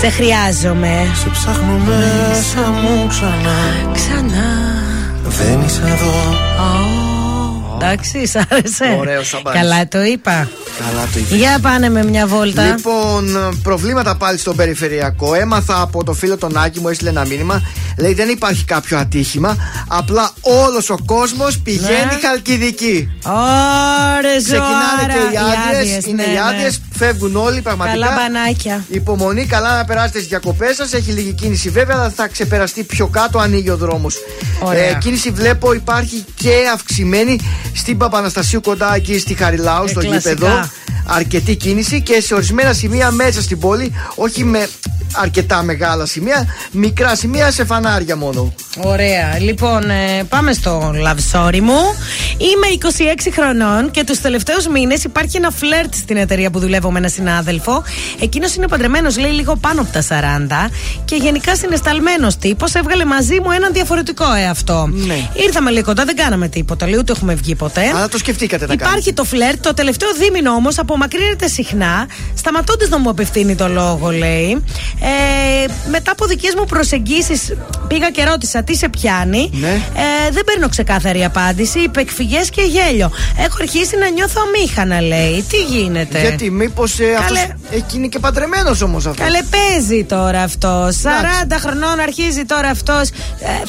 Σε 0.00 0.10
χρειάζομαι. 0.10 1.06
Σε 1.22 1.28
ψάχνω 1.32 1.78
μέσα 1.86 2.68
μου 2.70 3.06
ξανά 3.08 3.90
Ξανά. 3.92 4.82
Δεν 5.24 5.60
είσαι 5.60 5.82
εδώ 5.82 6.46
Εντάξει, 7.80 8.26
σ' 8.26 8.36
άρεσε. 8.36 8.96
Ωραίος 8.98 9.28
σαμπάνις. 9.28 9.60
Καλά 9.60 9.88
το 9.88 10.02
είπα. 10.02 10.48
Καλά 10.78 11.08
το 11.12 11.18
είπες. 11.18 11.36
Για 11.38 11.58
πάνε 11.62 11.88
με 11.90 12.04
μια 12.04 12.26
βόλτα. 12.26 12.62
Λοιπόν, 12.66 13.58
προβλήματα 13.62 14.16
πάλι 14.16 14.38
στον 14.38 14.56
περιφερειακό. 14.56 15.34
Έμαθα 15.34 15.80
από 15.80 16.04
το 16.04 16.12
φίλο 16.12 16.36
τον 16.36 16.56
Άκη 16.56 16.80
μου, 16.80 16.88
έστειλε 16.88 17.10
ένα 17.10 17.26
μήνυμα. 17.26 17.62
Λέει 17.98 18.14
δεν 18.14 18.28
υπάρχει 18.28 18.64
κάποιο 18.64 18.98
ατύχημα. 18.98 19.56
Απλά 19.88 20.30
όλος 20.40 20.90
ο 20.90 20.96
κόσμος 21.06 21.58
πηγαίνει 21.58 21.88
Ναι. 22.14 22.18
χαλκιδική. 22.28 23.08
Ωρε 23.24 24.36
Ξεκινάνε 24.36 25.00
ζωάρα. 25.00 25.12
και 25.12 25.34
οι 25.34 25.38
άδειε. 25.38 25.80
άδειες, 25.80 26.04
Είναι 26.06 26.22
ναι, 26.24 26.30
οι 26.30 26.34
ναι. 26.34 26.40
άδειες. 26.48 26.80
Φεύγουν 26.96 27.36
όλοι 27.36 27.60
πραγματικά. 27.60 27.98
Καλά 28.06 28.16
μπανάκια. 28.16 28.84
Υπομονή, 28.88 29.44
καλά 29.46 29.76
να 29.76 29.84
περάσετε 29.84 30.16
στις 30.18 30.28
διακοπές 30.28 30.76
σας. 30.76 30.92
Έχει 30.92 31.10
λίγη 31.10 31.32
κίνηση 31.32 31.68
βέβαια, 31.70 31.96
αλλά 31.96 32.12
θα 32.16 32.28
ξεπεραστεί 32.28 32.82
πιο 32.82 33.06
κάτω, 33.06 33.38
ανοίγει 33.38 33.70
ο 33.70 33.76
δρόμος. 33.76 34.16
Ωραία. 34.60 34.92
κίνηση 34.92 35.30
βλέπω 35.30 35.72
υπάρχει 35.72 36.24
και 36.34 36.52
αυξημένη 36.74 37.38
στην 37.74 37.96
Παπαναστασίου 37.98 38.60
κοντά 38.60 38.94
εκεί 38.94 39.18
στη 39.18 39.34
Χαριλάου, 39.34 39.84
Ε, 39.84 39.88
στο 39.88 40.00
κλασικά. 40.00 40.30
γήπεδο. 40.30 40.67
Αρκετή 41.10 41.56
κίνηση 41.56 42.02
και 42.02 42.20
σε 42.20 42.34
ορισμένα 42.34 42.72
σημεία 42.72 43.10
μέσα 43.10 43.42
στην 43.42 43.58
πόλη, 43.58 43.92
όχι 44.14 44.44
με 44.44 44.68
αρκετά 45.14 45.62
μεγάλα 45.62 46.06
σημεία, 46.06 46.46
μικρά 46.70 47.14
σημεία 47.16 47.50
σε 47.50 47.64
φανάρια 47.64 48.16
μόνο. 48.16 48.54
Ωραία. 48.82 49.38
Λοιπόν, 49.40 49.90
ε, 49.90 50.24
πάμε 50.28 50.52
στο 50.52 50.92
love 51.04 51.36
story 51.36 51.60
μου. 51.60 51.78
Είμαι 52.38 52.66
26 52.78 53.30
χρονών 53.32 53.90
και 53.90 54.04
τους 54.04 54.20
τελευταίους 54.20 54.66
μήνες 54.66 55.04
υπάρχει 55.04 55.36
ένα 55.36 55.50
φλερτ 55.50 55.94
στην 55.94 56.16
εταιρεία 56.16 56.50
που 56.50 56.58
δουλεύω 56.58 56.90
με 56.90 56.98
ένα 56.98 57.08
συνάδελφο. 57.08 57.82
Εκείνος 58.20 58.54
είναι 58.54 58.68
παντρεμένος, 58.68 59.18
λέει 59.18 59.30
λίγο 59.30 59.56
πάνω 59.56 59.80
από 59.80 59.92
τα 59.92 60.02
40 60.02 60.70
και 61.04 61.14
γενικά 61.16 61.56
συνεσταλμένος 61.56 62.36
τύπος. 62.36 62.74
Έβγαλε 62.74 63.04
μαζί 63.04 63.40
μου 63.40 63.50
έναν 63.50 63.72
διαφορετικό 63.72 64.32
εαυτό. 64.32 64.88
Ναι. 64.92 65.28
Ήρθαμε 65.46 65.70
λίγο 65.70 65.84
κοντά, 65.84 66.04
δεν 66.04 66.16
κάναμε 66.16 66.48
τίποτα, 66.48 66.88
λέει, 66.88 66.98
ούτε 66.98 67.12
έχουμε 67.12 67.34
βγει 67.34 67.54
ποτέ. 67.54 67.88
Αλλά 67.94 68.08
το 68.08 68.18
σκεφτήκατε 68.18 68.66
να 68.66 68.72
Υπάρχει 68.72 68.90
κάνετε. 68.94 69.12
το 69.12 69.24
φλερτ, 69.24 69.62
το 69.62 69.74
τελευταίο 69.74 70.08
δίμηνο 70.18 70.50
όμως 70.50 70.78
απομακρύνεται 71.02 71.48
συχνά, 71.48 72.06
σταματώντας 72.34 72.88
να 72.88 72.98
μου 72.98 73.10
απευθύνει 73.10 73.54
το 73.54 73.68
λόγο, 73.68 74.10
λέει. 74.10 74.64
Ε, 75.00 75.70
μετά 75.90 76.10
από 76.12 76.26
δικές 76.26 76.54
μου 76.58 76.64
προσεγγίσεις, 76.64 77.52
πήγα 77.88 78.10
και 78.10 78.24
ρώτησα 78.24 78.62
τι 78.62 78.76
σε 78.76 78.88
πιάνει; 78.88 79.50
Ναι. 79.52 79.68
Ε, 79.68 80.30
δεν 80.30 80.44
παίρνω 80.44 80.68
ξεκάθαρη 80.68 81.24
απάντηση. 81.24 81.78
Υπεκφυγέ 81.78 82.40
και 82.50 82.62
γέλιο. 82.62 83.10
Έχω 83.38 83.56
αρχίσει 83.60 83.96
να 83.96 84.08
νιώθω 84.08 84.40
αμήχανα, 84.46 85.00
λέει. 85.00 85.44
Τι 85.48 85.56
γίνεται; 85.76 86.20
Γιατί, 86.20 86.50
μήπως 86.50 86.98
ε, 87.00 87.14
αυτός 87.18 87.36
Καλέ. 87.38 87.54
εκεί 87.70 87.96
είναι 87.96 88.06
και 88.06 88.18
παντρεμένος 88.18 88.82
όμως 88.82 89.06
αυτός; 89.06 89.24
Καλέ 89.26 89.38
παίζει 89.50 90.04
τώρα 90.04 90.42
αυτός. 90.42 90.96
40 91.02 91.56
χρονών 91.60 92.00
αρχίζει 92.00 92.44
τώρα 92.44 92.68
αυτός. 92.68 93.08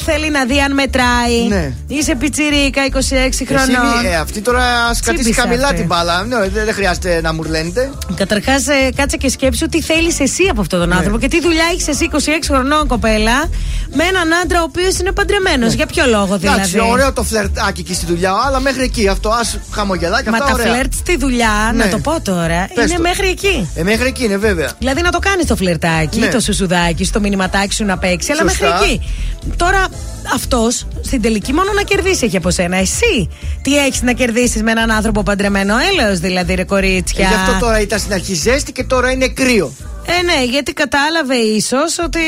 θέλει 0.06 0.30
να 0.30 0.44
δει 0.44 0.60
αν 0.60 0.74
μετράει. 0.74 1.46
Ναι. 1.48 1.72
Είσαι 1.86 2.14
πιτσιρίκα 2.14 2.82
26 2.84 2.96
Εσύ 3.28 3.44
χρονών. 3.46 3.66
μη- 4.02 4.10
ε, 4.12 4.16
αυτή 4.16 4.40
τώρα 4.40 4.62
α 4.64 4.84
κρατήσει 4.84 5.12
Τσίπησες 5.12 5.36
χαμηλά 5.42 5.64
αυτή. 5.64 5.76
την 5.76 5.86
μπάλα. 5.86 6.24
Ναι, 6.24 6.36
δεν, 6.48 6.64
δεν 6.64 6.74
χρειάζεται 6.74 7.19
να 7.20 7.32
μουρλαίνετε. 7.34 7.90
Καταρχάς, 8.14 8.64
κάτσε 8.96 9.16
και 9.16 9.28
σκέψου 9.28 9.66
τι 9.66 9.82
θέλεις 9.82 10.20
εσύ 10.20 10.42
από 10.50 10.60
αυτόν 10.60 10.78
Ναι. 10.78 10.84
τον 10.84 10.94
άνθρωπο 10.96 11.18
και 11.18 11.28
τι 11.28 11.40
δουλειά 11.40 11.64
έχεις 11.72 11.88
εσύ 11.88 12.04
26 12.12 12.18
χρονών 12.50 12.86
κοπέλα 12.86 13.48
με 13.94 14.04
έναν 14.04 14.28
άντρα 14.42 14.60
ο 14.60 14.62
οποίος 14.62 14.98
είναι 14.98 15.12
παντρεμένος. 15.12 15.72
Για 15.72 15.86
ποιο 15.86 16.04
λόγο 16.06 16.24
δηλαδή; 16.38 16.46
Ναι. 16.46 16.52
Εντάξει, 16.52 16.78
ωραίο 16.92 17.12
το 17.12 17.22
φλερτάκι 17.22 17.80
εκεί 17.80 17.94
στη 17.94 18.06
δουλειά, 18.06 18.32
αλλά 18.46 18.60
μέχρι 18.60 18.82
εκεί 18.82 19.08
αυτό. 19.08 19.28
Α 19.28 19.40
χαμογελά 19.70 20.22
και 20.22 20.30
Μα 20.30 20.36
αυτά 20.36 20.48
τα 20.48 20.54
ωραία. 20.54 20.72
φλερτ 20.72 20.92
στη 20.94 21.16
δουλειά, 21.16 21.70
Ναι. 21.74 21.84
να 21.84 21.90
το 21.90 21.98
πω 21.98 22.20
τώρα, 22.22 22.68
Πες 22.74 22.84
είναι 22.84 22.94
το. 22.96 23.02
μέχρι 23.02 23.28
εκεί. 23.28 23.68
Ε, 23.74 23.82
μέχρι 23.82 24.06
εκεί 24.06 24.24
είναι 24.24 24.36
βέβαια. 24.36 24.70
Δηλαδή 24.78 25.00
να 25.02 25.10
το 25.10 25.18
κάνεις 25.18 25.46
το 25.46 25.56
φλερτάκι, 25.56 26.18
Ναι. 26.18 26.28
το 26.28 26.40
σουσουδάκι, 26.40 27.04
σου, 27.04 27.10
το 27.12 27.20
μηνυματάκι 27.20 27.74
σου 27.74 27.84
να 27.84 27.98
παίξει, 27.98 28.32
αλλά 28.32 28.50
Σωστά. 28.50 28.68
μέχρι 28.68 28.84
εκεί. 28.92 29.00
Τώρα 29.56 29.86
αυτός 30.34 30.86
στην 31.02 31.22
τελική 31.22 31.52
μόνο 31.52 31.72
να 31.72 31.82
κερδίσει 31.82 32.24
έχει 32.24 32.36
από 32.36 32.50
σένα. 32.50 32.76
Εσύ 32.76 33.28
τι 33.62 33.78
έχεις 33.78 34.02
να 34.02 34.12
κερδίσεις 34.12 34.62
με 34.62 34.70
έναν 34.70 34.90
άνθρωπο 34.90 35.22
παντρεμένο, 35.22 35.74
έλεος 35.92 36.18
δηλαδή, 36.18 36.54
ρε 36.54 36.62
Ε, 36.62 36.64
κορίτσια. 37.02 37.28
γι' 37.28 37.34
αυτό 37.34 37.66
τώρα 37.66 37.80
ήταν 37.80 37.98
στην 37.98 38.12
αρχή 38.12 38.34
ζέστη 38.34 38.72
και 38.72 38.84
τώρα 38.84 39.10
είναι 39.10 39.28
κρύο. 39.28 39.72
Ε, 40.06 40.22
ναι, 40.22 40.44
γιατί 40.44 40.72
κατάλαβε 40.72 41.34
ίσως 41.34 41.98
ότι. 42.04 42.20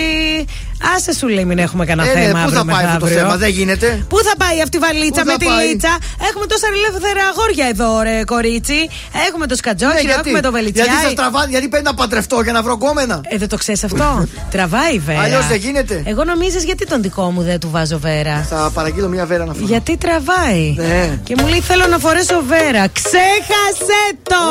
Άσε 0.96 1.12
σου 1.14 1.28
λέει, 1.28 1.44
μην 1.44 1.58
έχουμε 1.58 1.84
κανένα 1.84 2.10
Ε, 2.10 2.14
ναι, 2.14 2.20
θέμα. 2.20 2.32
πού 2.38 2.44
αύριο 2.44 2.58
θα 2.58 2.64
πάει 2.64 2.84
αυτό 2.84 2.98
το 2.98 3.04
μεθαύριο. 3.04 3.18
θέμα, 3.22 3.36
δεν 3.36 3.48
γίνεται. 3.50 4.04
Πού 4.08 4.18
θα 4.28 4.34
πάει 4.36 4.62
αυτή 4.62 4.76
η 4.76 4.80
βαλίτσα 4.80 5.20
Πού 5.20 5.26
με 5.26 5.32
θα 5.32 5.38
τη 5.38 5.44
πάει; 5.44 5.66
λίτσα; 5.66 5.98
Έχουμε 6.28 6.46
τόσα 6.46 6.66
ελεύθερα 6.76 7.22
αγόρια 7.32 7.66
εδώ, 7.72 8.00
ρε 8.02 8.24
κορίτσι. 8.24 8.88
Έχουμε 9.28 9.46
το 9.46 9.56
σκατζόχυρο, 9.56 10.02
Ναι, 10.02 10.12
έχουμε 10.12 10.40
το 10.40 10.50
βελιτσιάι. 10.50 10.86
γιατί 10.86 11.02
σας 11.04 11.14
τραβά, 11.14 11.46
γιατί 11.48 11.68
παίρνει 11.68 11.84
να 11.86 11.94
παντρευτώ 11.94 12.40
για 12.42 12.52
να 12.52 12.62
βρω 12.62 12.76
κόμενα. 12.78 13.20
Ε, 13.28 13.36
δεν 13.38 13.48
το 13.48 13.56
ξέρεις 13.56 13.84
αυτό. 13.84 14.26
Τραβάει 14.50 14.98
βέρα. 14.98 15.20
Αλλιώς 15.20 15.46
δεν 15.46 15.56
γίνεται. 15.66 16.02
Εγώ 16.06 16.24
νομίζεις 16.24 16.64
γιατί 16.64 16.86
τον 16.86 17.02
δικό 17.02 17.30
μου 17.30 17.42
δεν 17.42 17.58
του 17.60 17.68
βάζω 17.70 17.98
βέρα; 17.98 18.46
Θα 18.50 18.70
παραγγείλω 18.74 19.08
μια 19.08 19.26
βέρα 19.26 19.44
να 19.44 19.52
φάω. 19.54 19.66
Γιατί 19.66 19.96
τραβάει; 19.96 20.74
Ναι. 20.76 21.18
Και 21.24 21.34
μου 21.38 21.46
λέει 21.46 21.60
θέλω 21.60 21.86
να 21.86 21.98
φορέσω 21.98 22.42
βέρα. 22.46 22.82
Ξέχασε 22.98 24.00
το! 24.22 24.42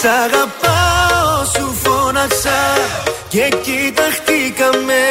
Σ' 0.00 0.04
αγαπάω 0.04 1.44
σου 1.54 1.76
φώναξα 1.82 2.60
και 3.28 3.48
κοιταχτήκαμε. 3.62 5.02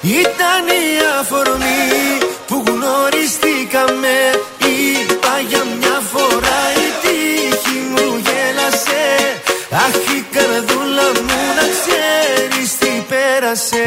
Ήταν 0.00 0.64
η 0.84 0.88
αφορμή 1.20 2.18
που 2.46 2.62
γνωριστήκαμε. 2.66 4.16
Είπα 4.58 5.34
για 5.48 5.62
μια 5.78 6.00
φορά 6.12 6.60
η 6.86 6.88
τύχη 7.02 7.78
μου 7.90 8.22
γέλασε. 8.26 9.06
Αχ 9.70 9.96
η 10.16 10.24
καρδούλα 10.34 11.08
μου 11.26 11.40
να 11.58 11.66
ξέρεις 11.78 12.78
τι 12.78 13.02
πέρασε 13.08 13.86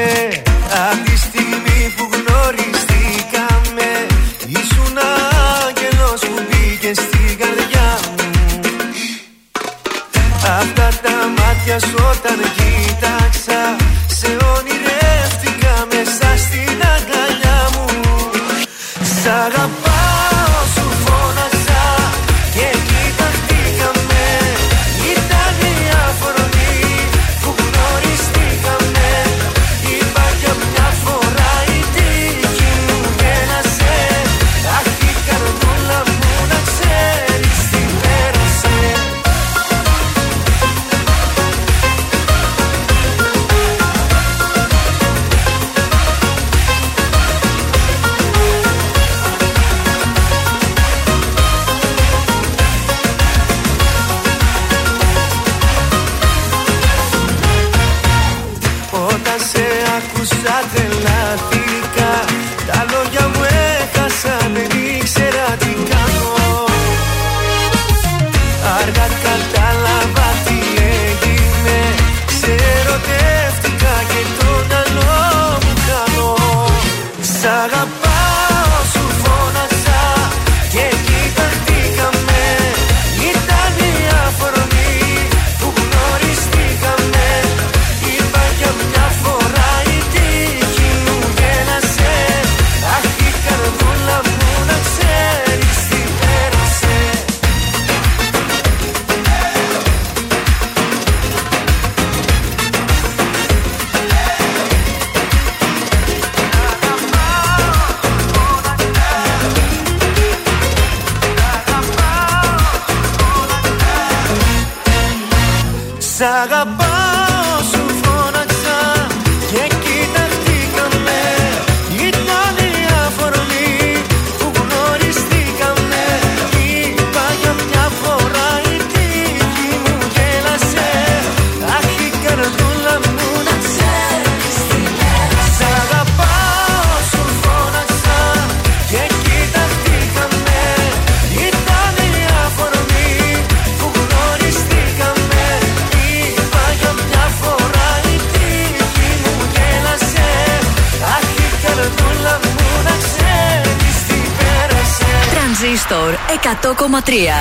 Матрея. 157.01 157.40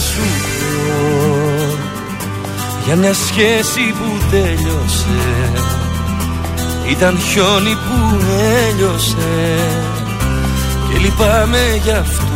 Σου 0.00 0.22
πω. 0.58 1.78
Για 2.84 2.96
μια 2.96 3.14
σχέση 3.14 3.94
που 3.98 4.24
τέλειωσε 4.30 5.52
Ήταν 6.90 7.18
χιόνι 7.18 7.74
που 7.74 8.20
έλειωσε. 8.68 9.58
Και 10.88 10.98
λυπάμαι 10.98 11.80
γι' 11.82 11.90
αυτό. 11.90 12.26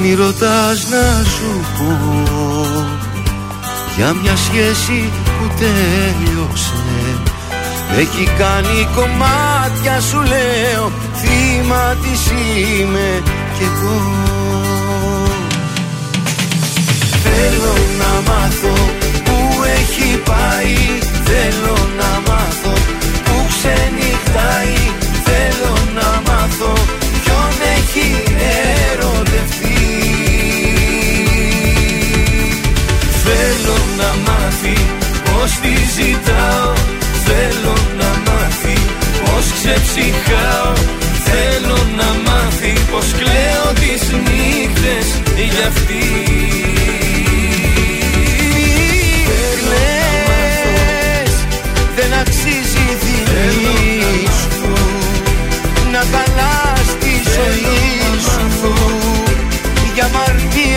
Μη 0.00 0.14
ρωτάς 0.14 0.88
να 0.88 1.24
σου 1.24 1.60
πω. 1.78 2.24
Για 3.96 4.12
μια 4.12 4.36
σχέση 4.36 5.12
που 5.24 5.54
τέλειωσε 5.58 6.72
Με 7.90 8.00
έχει 8.00 8.24
κάνει 8.38 8.88
κομμάτια 8.94 10.00
σου 10.00 10.20
λέω 10.20 10.92
Θύμα 11.14 11.96
της 12.02 12.30
είμαι 12.30 13.22
κι 13.56 13.62
εγώ 13.62 14.33
Θέλω 17.46 17.76
να 17.98 18.32
μάθω 18.32 18.74
που 19.24 19.62
έχει 19.78 20.18
πάει. 20.18 20.76
Θέλω 21.24 21.76
να 22.00 22.10
μάθω 22.28 22.72
που 23.24 23.36
ξενυχτάει. 23.52 24.76
Θέλω 25.28 25.74
να 25.94 26.08
μάθω 26.26 26.72
ποιον 27.22 27.54
έχει 27.76 28.22
ερωτευτεί. 28.90 29.82
Θέλω 33.24 33.78
να 34.00 34.10
μάθει 34.26 34.76
πως 35.24 35.50
τη 35.62 35.74
ζητάω. 35.96 36.72
Θέλω 37.26 37.76
να 37.98 38.10
μάθει 38.26 38.78
πως 39.24 39.44
ξεψυχάω. 39.56 40.72
Θέλω 41.24 41.78
να 41.96 42.08
μάθει 42.26 42.72
πως 42.90 43.06
κλαίω 43.18 43.66
τις 43.80 44.02
νύχτες 44.24 45.06
για 45.36 45.66
αυτή 45.66 46.63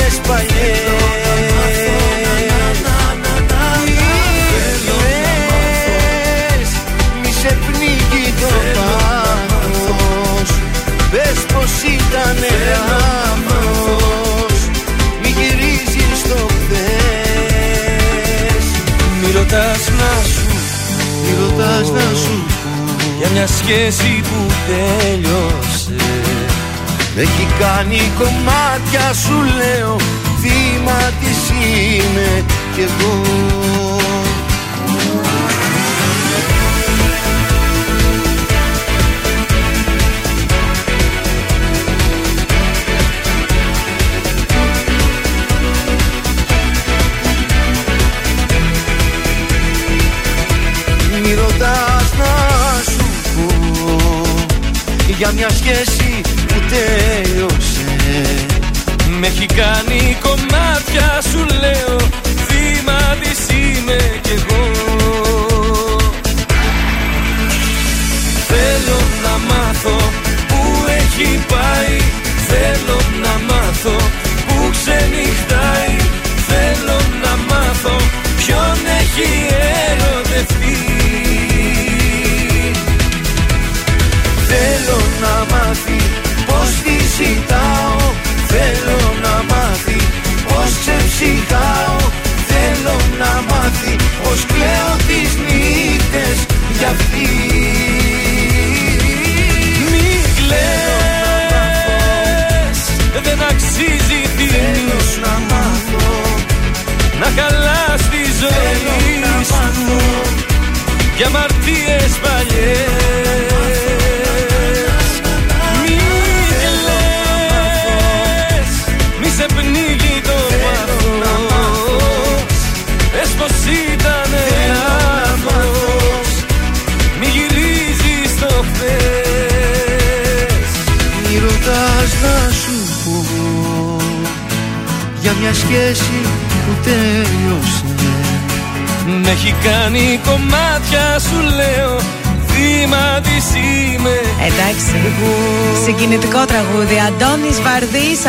μαρτίες 0.08 0.20
παλιές 0.26 0.78
Μη 7.22 7.32
σε 7.32 7.58
πνίγει 7.66 8.34
το 8.42 8.52
πάθος. 8.76 10.50
Πες 11.12 11.40
πως 11.54 11.72
ήταν 11.96 12.38
λάθος 12.70 14.58
Μη 15.22 15.30
γυρίζεις 15.38 16.18
στο 16.20 16.40
χθες. 16.48 18.66
Μη 19.22 19.30
ρωτάς 19.32 19.84
να 20.00 20.14
σου 20.24 20.48
Μη 21.24 21.32
ρωτάς 21.42 21.88
να 21.92 22.16
σου 22.16 22.46
Για 23.20 23.30
μια 23.34 23.48
σχέση 23.48 24.22
που 24.24 24.40
τέλειωσε. 24.68 25.58
Με 25.60 25.66
έχει 27.19 27.48
κάνει 27.60 28.11
κομμάτια 28.18 29.14
σου 29.14 29.44
λέω 29.57 29.95
Θύμα 30.41 31.11
της 31.19 31.49
είμαι 31.49 32.45
κι 32.76 32.81
εγώ. 32.81 33.22
Μη 51.23 51.34
ρωτάς 51.34 52.14
να 52.18 52.81
σου 52.91 53.06
πω 53.35 54.22
Για 55.18 55.31
μια 55.31 55.49
σχέση 55.49 56.07
που 56.07 56.16
τέλειωσε 56.69 57.95
Με 59.19 59.27
έχει 59.27 59.45
κάνει 59.45 60.18
κομμάτια 60.22 61.22
σου 61.31 61.45
λέω. 61.60 61.98
Θύμα 62.48 63.15
της 63.22 63.56
είμαι 63.57 63.98
κι 64.22 64.31
εγώ. 64.31 64.65
Θέλω 68.48 68.99
να 69.23 69.53
μάθω 69.53 69.98
που 70.48 70.85
έχει 70.88 71.39
πάει. 71.48 71.98
Θέλω 72.48 72.99
να 73.22 73.53
μάθω 73.53 74.16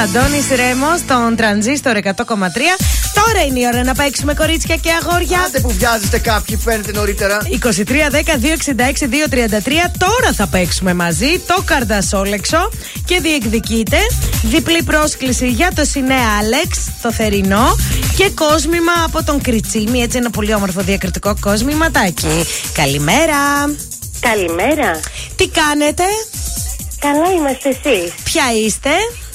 Αντώνης 0.08 0.48
Ρέμος, 0.48 0.98
στον 0.98 1.36
τρανζίστορ 1.36 1.96
100,3. 1.96 2.06
Τώρα 3.14 3.46
είναι 3.48 3.58
η 3.60 3.66
ώρα 3.72 3.84
να 3.84 3.94
παίξουμε 3.94 4.34
κορίτσια 4.34 4.76
και 4.76 4.90
αγόρια. 5.02 5.40
Άντε 5.46 5.60
που 5.60 5.70
βιάζεστε 5.70 6.18
κάποιοι, 6.18 6.56
φαίνεται 6.56 6.92
νωρίτερα. 6.92 7.38
23, 7.50 8.10
10, 8.10 8.36
266, 8.38 9.08
233. 9.08 9.90
Τώρα 9.98 10.32
θα 10.34 10.46
παίξουμε 10.46 10.94
μαζί 10.94 11.38
το 11.46 11.62
καρδασόλεξο 11.64 12.70
και 13.04 13.20
διεκδικείτε 13.20 13.96
διπλή 14.42 14.82
πρόσκληση 14.82 15.48
για 15.48 15.70
το 15.74 15.84
Σινέ 15.84 16.18
Άλεξ, 16.40 16.78
το 17.02 17.12
θερινό 17.12 17.76
και 18.16 18.30
κόσμημα 18.30 18.92
από 19.04 19.24
τον 19.24 19.40
Κριτσίμη. 19.40 20.00
Έτσι 20.00 20.16
ένα 20.16 20.30
πολύ 20.30 20.54
όμορφο 20.54 20.80
διακριτικό 20.80 21.36
κόσμηματάκι. 21.40 22.44
Καλημέρα. 22.72 23.36
Καλημέρα. 24.20 25.00
Τι 25.36 25.48
κάνετε, 25.48 26.02
Καλά 27.00 27.30
είμαστε 27.36 27.68
εσείς. 27.68 28.12
Ποια 28.24 28.42
είστε, 28.64 28.88
Ε, 28.88 29.27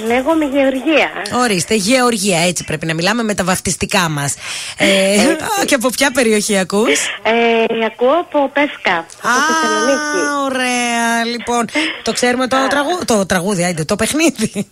Λέγομαι 0.00 0.44
Γεωργία. 0.44 1.10
Ορίστε, 1.34 1.74
Γεωργία, 1.74 2.38
έτσι 2.46 2.64
πρέπει 2.64 2.86
να 2.86 2.94
μιλάμε 2.94 3.22
με 3.22 3.34
τα 3.34 3.44
βαφτιστικά 3.44 4.08
μας. 4.08 4.34
Ε, 4.76 5.20
α, 5.60 5.64
και 5.64 5.74
από 5.74 5.88
ποια 5.90 6.10
περιοχή 6.10 6.58
ακούς; 6.58 7.06
Ε, 7.22 7.84
ακούω 7.86 8.18
από 8.20 8.50
Πεύκα. 8.52 8.96
Από 9.22 9.40
Θεσσαλονίκη. 9.48 10.18
Α, 10.28 10.42
ωραία. 10.44 11.24
Λοιπόν, 11.24 11.64
το 12.02 12.12
ξέρουμε 12.12 12.46
το, 12.46 12.56
τραγούδι, 12.68 13.04
το 13.04 13.26
τραγούδι, 13.26 13.64
άιντε, 13.64 13.84
το 13.84 13.96
παιχνίδι. 13.96 14.66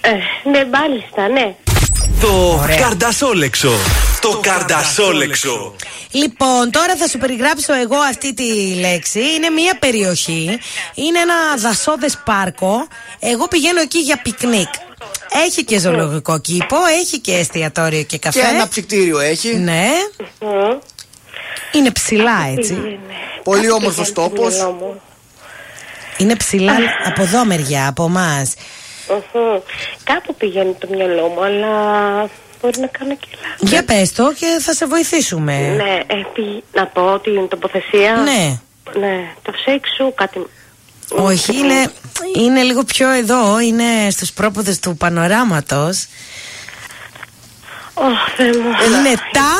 Ε, 0.00 0.10
ναι, 0.50 0.64
μάλιστα, 0.64 1.28
ναι. 1.28 1.54
Το 2.20 2.64
καρδασόλεξο. 2.78 3.72
Το 4.20 4.40
καρδασόλεξο. 4.42 5.74
Λοιπόν, 6.10 6.70
τώρα 6.70 6.96
θα 6.96 7.08
σου 7.08 7.18
περιγράψω 7.18 7.74
εγώ 7.74 7.96
αυτή 7.96 8.34
τη 8.34 8.74
λέξη. 8.80 9.18
Είναι 9.18 9.48
μια 9.48 9.76
περιοχή. 9.78 10.58
Είναι 10.94 11.18
ένα 11.18 11.34
δασώδες 11.58 12.22
πάρκο. 12.24 12.86
Εγώ 13.18 13.48
πηγαίνω 13.48 13.80
εκεί 13.80 13.98
για 13.98 14.20
πικνίκ. 14.22 14.68
Έχει 15.46 15.64
και 15.64 15.78
ζωολογικό 15.78 16.40
κήπο, 16.40 16.76
έχει 17.00 17.18
και 17.18 17.34
εστιατόριο 17.34 18.02
και 18.02 18.18
καφέ. 18.18 18.40
Και 18.40 18.46
ένα 18.46 18.68
ψυκτήριο 18.68 19.18
έχει. 19.18 19.56
Ναι. 19.56 19.88
Είναι 21.72 21.90
ψηλά 21.90 22.52
έτσι. 22.56 22.98
Πολύ 23.42 23.70
όμορφος 23.70 24.12
τόπος. 24.12 24.54
Είναι 26.16 26.36
ψηλά 26.36 26.74
από 27.04 27.22
εδώ 27.22 27.44
μεριά, 27.44 27.88
από 27.88 28.04
εμάς. 28.04 28.54
Μμμ. 29.08 29.58
Κάπου 30.04 30.34
πηγαίνει 30.34 30.72
το 30.78 30.88
μυαλό 30.90 31.28
μου, 31.28 31.42
αλλά 31.44 31.68
μπορεί 32.60 32.80
να 32.80 32.86
κάνω 32.86 33.16
και 33.16 33.26
λάθος. 33.42 33.68
Για 33.70 33.84
πες 33.84 34.12
το 34.12 34.32
και 34.38 34.46
θα 34.60 34.72
σε 34.74 34.86
βοηθήσουμε. 34.86 35.58
Ναι, 35.58 35.94
ε, 36.06 36.22
πη- 36.34 36.64
να 36.72 36.86
πω 36.86 37.18
την 37.18 37.48
τοποθεσία. 37.48 38.12
Ναι. 38.24 38.60
Ναι, 39.00 39.32
το 39.42 39.52
σεξ 39.64 39.88
σου 39.96 40.12
κάτι. 40.14 40.46
Όχι, 41.10 41.56
είναι, 41.58 41.90
είναι 42.36 42.62
λίγο 42.62 42.84
πιο 42.84 43.10
εδώ, 43.10 43.60
είναι 43.60 44.10
στους 44.10 44.32
πρόποδες 44.32 44.78
του 44.78 44.96
πανοράματος. 44.96 46.06
Ωχ, 47.94 48.34
Θεέ 48.36 48.46
μου. 48.46 48.68
Είναι 48.98 49.14
τα... 49.32 49.50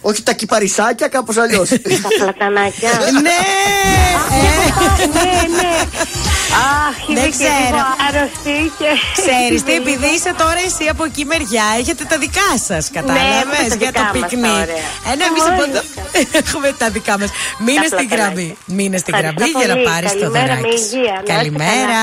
Όχι 0.00 0.22
τα 0.22 0.32
κυπαρισάκια, 0.32 1.08
κάπως 1.08 1.36
αλλιώς. 1.36 1.68
Τα 1.68 2.08
πλατανάκια. 2.18 2.90
ναι! 3.22 3.38
ναι, 5.12 5.56
ναι. 5.56 5.78
Αχ, 6.52 7.08
είμαι 7.08 7.20
Δεν 7.20 7.30
και 7.30 7.36
ξέρω. 7.36 7.58
λίγο 7.64 7.82
άρρωστη 8.06 8.58
και... 8.78 8.88
Ξέρεις 9.22 9.60
τι, 9.66 9.72
επειδή 9.82 10.06
είσαι 10.14 10.32
τώρα 10.42 10.60
εσύ 10.68 10.84
από 10.94 11.04
εκεί 11.04 11.24
μεριά, 11.24 11.66
έχετε 11.80 12.04
τα 12.12 12.18
δικά 12.18 12.48
σας, 12.68 12.84
Ναι, 12.90 13.00
κατάλαβες, 13.00 13.60
έχουμε 13.62 13.68
τα 13.68 13.74
για 13.82 13.92
το 13.92 14.00
δικά 14.00 14.18
μας 14.18 14.28
πικνίκ. 14.30 14.50
τώρα. 14.50 14.78
Ένα 15.12 15.22
εμείς 15.30 15.44
από 15.50 15.62
εδώ 15.68 15.80
έχουμε 16.40 16.68
τα 16.82 16.88
δικά 16.96 17.14
μας. 17.20 17.30
Μείνε 17.64 17.80
Τα 17.80 17.86
στην 17.96 18.08
πλατανάκια. 18.08 18.16
γραμμή. 18.16 18.48
Μείνε 18.76 18.96
στην 19.02 19.14
Ευχαριστώ 19.14 19.44
γραμμή 19.44 19.50
για 19.60 19.68
να 19.72 19.76
πολύ. 19.78 19.86
πάρεις 19.90 20.10
το 20.12 20.18
Καλημέρα, 20.18 20.54
με 20.54 20.60
δωράκι 20.60 20.78
σου. 20.78 20.84
υγεία. 20.96 21.12
Να 21.12 21.18
είστε 21.20 21.32
Καλημέρα. 21.36 22.02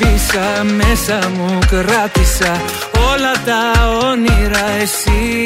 αγάπησα 0.00 0.64
Μέσα 0.64 1.28
μου 1.28 1.58
κράτησα 1.66 2.60
Όλα 3.12 3.32
τα 3.44 3.88
όνειρα 4.08 4.70
εσύ 4.82 5.44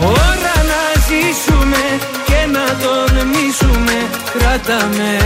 Ώρα 0.00 0.54
να 0.70 1.00
ζήσουμε 1.06 1.82
Και 2.26 2.50
να 2.52 2.64
τολμήσουμε 2.82 3.06
μείσουμε 3.24 4.06
κράταμε. 4.38 5.18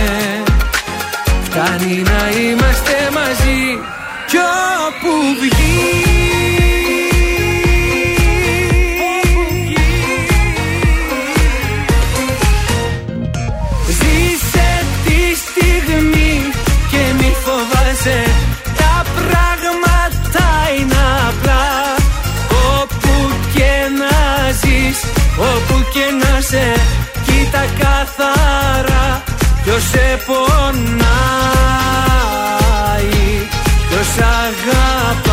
Φτάνει 1.45 2.03
να 2.03 2.41
είμαστε 2.41 3.11
μαζί 3.13 3.79
Κι 4.27 4.37
όπου 4.37 5.41
βγει 5.41 6.62
Όπου 25.43 25.77
και 25.93 26.05
να 26.21 26.41
σε 26.41 26.65
κοίτα 27.27 27.65
καθαρά 27.79 29.23
Ποιος 29.63 29.83
σε 29.83 30.19
πονάει 30.27 31.03
Ποιος 33.89 34.11
αγαπάει. 34.19 35.32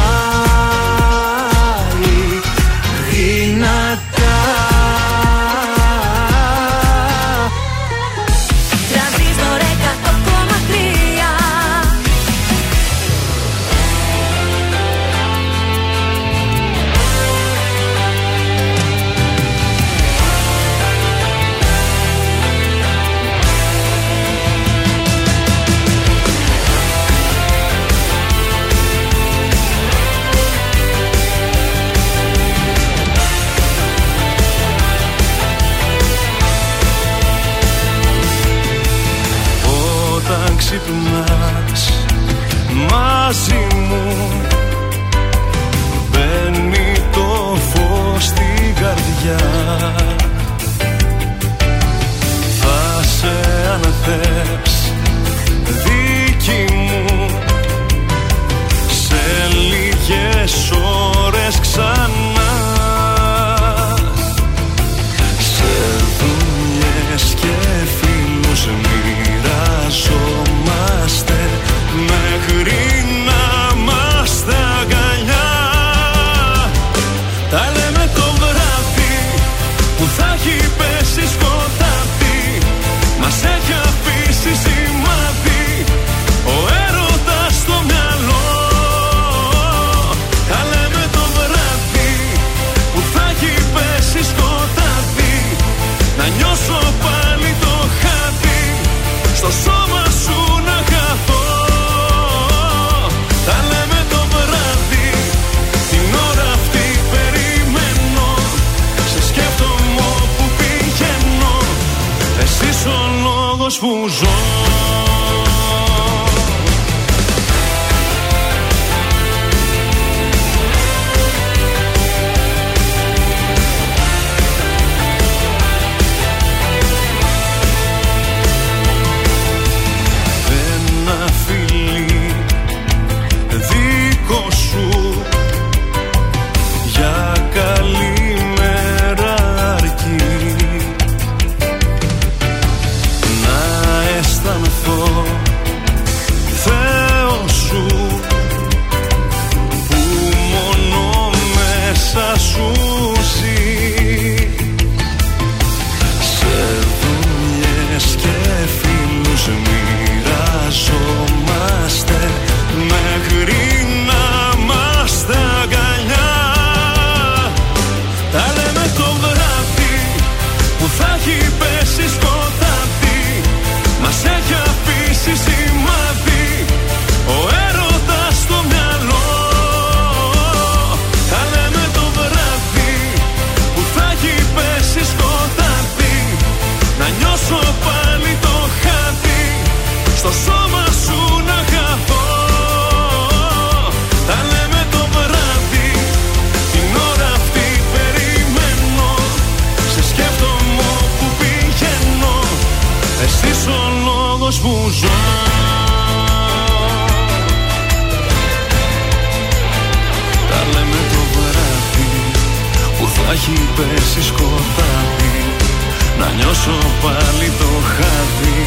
πάλι 217.04 217.50
το 217.60 217.72
χάδι. 217.94 218.62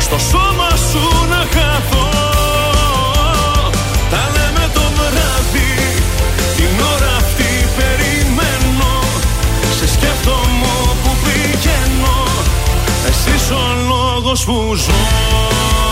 Στο 0.00 0.18
σώμα 0.30 0.70
σου 0.88 1.04
να 1.32 1.42
χαθώ. 1.54 2.08
Τα 4.10 4.22
λέμε 4.34 4.64
το 4.74 4.84
βράδυ. 4.96 5.74
Την 6.56 6.74
ώρα 6.92 7.12
αυτή 7.22 7.50
περιμένω. 7.76 8.92
Σε 9.78 9.86
σκέφτομαι 9.94 10.74
που 11.02 11.10
πηγαίνω. 11.24 12.16
Εσύ 13.08 13.52
ο 13.52 13.66
λόγος 13.88 14.44
που 14.44 14.74
ζω. 14.74 15.83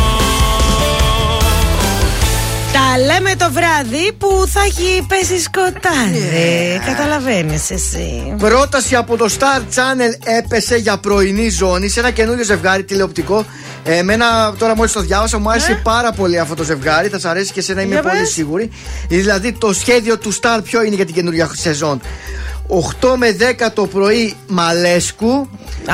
Τα 2.73 2.99
λέμε 3.05 3.34
το 3.36 3.49
βράδυ 3.52 4.12
που 4.18 4.44
θα 4.49 4.60
έχει 4.60 5.07
πέσει 5.09 5.41
σκοτάδι. 5.41 6.31
Yeah. 6.33 6.86
Καταλαβαίνεις 6.86 7.70
εσύ. 7.70 8.34
Πρόταση 8.39 8.94
από 8.94 9.17
το 9.17 9.28
Star 9.39 9.60
Channel 9.60 10.28
έπεσε 10.39 10.76
για 10.76 10.99
πρωινή 10.99 11.49
ζώνη 11.49 11.89
σε 11.89 12.01
ένα 12.01 12.10
καινούριο 12.10 12.44
ζευγάρι 12.44 12.84
τηλεοπτικό. 12.84 13.47
Εμένα 13.84 14.55
τώρα 14.59 14.76
μόλις 14.76 14.92
το 14.92 15.01
διάβασα 15.01 15.39
μου 15.39 15.51
άρεσε 15.51 15.78
yeah. 15.78 15.83
πάρα 15.83 16.12
πολύ 16.12 16.39
αυτό 16.39 16.55
το 16.55 16.62
ζευγάρι. 16.62 17.09
Θα 17.09 17.18
σα 17.18 17.31
αρέσει 17.31 17.52
και 17.52 17.60
εσένα, 17.60 17.83
είμαι 17.83 17.99
yeah, 17.99 18.09
πολύ 18.09 18.26
σίγουρη. 18.26 18.70
Δηλαδή 19.09 19.52
το 19.52 19.73
σχέδιο 19.73 20.18
του 20.18 20.34
Star 20.34 20.60
ποιο 20.62 20.83
είναι 20.83 20.94
για 20.94 21.05
την 21.05 21.15
καινούργια 21.15 21.51
σεζόν; 21.55 22.01
8 23.01 23.15
με 23.17 23.36
10 23.65 23.67
το 23.75 23.86
πρωί 23.86 24.34
Μαλέσκου. 24.47 25.49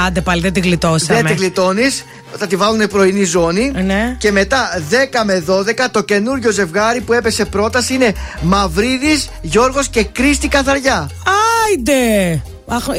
Άντε 0.06 0.20
πάλι, 0.20 0.40
δεν 0.40 0.52
την 0.52 0.62
γλιτώσαμε. 0.62 1.22
Δεν 1.22 1.26
την 1.26 1.36
γλιτώνεις. 1.36 2.04
Θα 2.36 2.46
τη 2.46 2.56
βάλουν 2.56 2.88
πρωινή 2.88 3.24
ζώνη. 3.24 3.72
Ναι. 3.84 4.16
Και 4.18 4.32
μετά 4.32 4.82
10 4.90 5.22
με 5.24 5.44
12 5.48 5.86
το 5.90 6.02
καινούριο 6.02 6.50
ζευγάρι 6.50 7.00
που 7.00 7.12
έπεσε 7.12 7.44
πρόταση 7.44 7.94
είναι 7.94 8.12
Μαυρίδης, 8.42 9.28
Γιώργος 9.40 9.88
και 9.88 10.04
Κρίστη 10.04 10.48
Καθαριά. 10.48 11.10
Άιντε! 11.66 12.42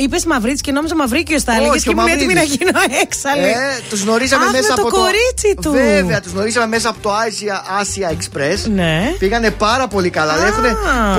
Είπες 0.04 0.26
Μαυρίτη 0.26 0.62
και 0.62 0.72
νόμιζα 0.72 0.96
Μαυρίκιος 0.96 1.44
τα 1.44 1.52
έλεγες 1.54 1.72
Όχι, 1.76 1.84
και 1.84 1.90
ο 1.90 1.92
ήμουν 1.92 2.08
έτοιμη 2.08 2.34
να 2.34 2.40
Μαυρίδης. 2.40 2.58
γίνω 2.58 2.80
έξαλλη. 3.02 3.48
Ε, 3.48 3.56
τους 3.90 4.02
γνωρίσαμε 4.02 4.46
Αχ, 4.46 4.52
μέσα 4.52 4.68
με 4.68 4.74
από 4.82 4.90
το 4.90 4.96
κορίτσι 4.96 5.56
του. 5.62 5.72
Βέβαια, 5.72 6.22
τους 6.22 6.32
γνωρίσαμε 6.32 6.68
μέσα 6.68 6.90
από 6.90 7.00
το 7.00 7.10
Asia, 7.10 7.82
Asia 7.82 8.12
Express. 8.12 8.70
Ναι. 8.74 9.14
Πήγανε 9.20 9.52
πάρα 9.52 9.88
πολύ 9.88 10.10
καλά. 10.10 10.34
Α. 10.34 10.46
Έχουν 10.48 10.64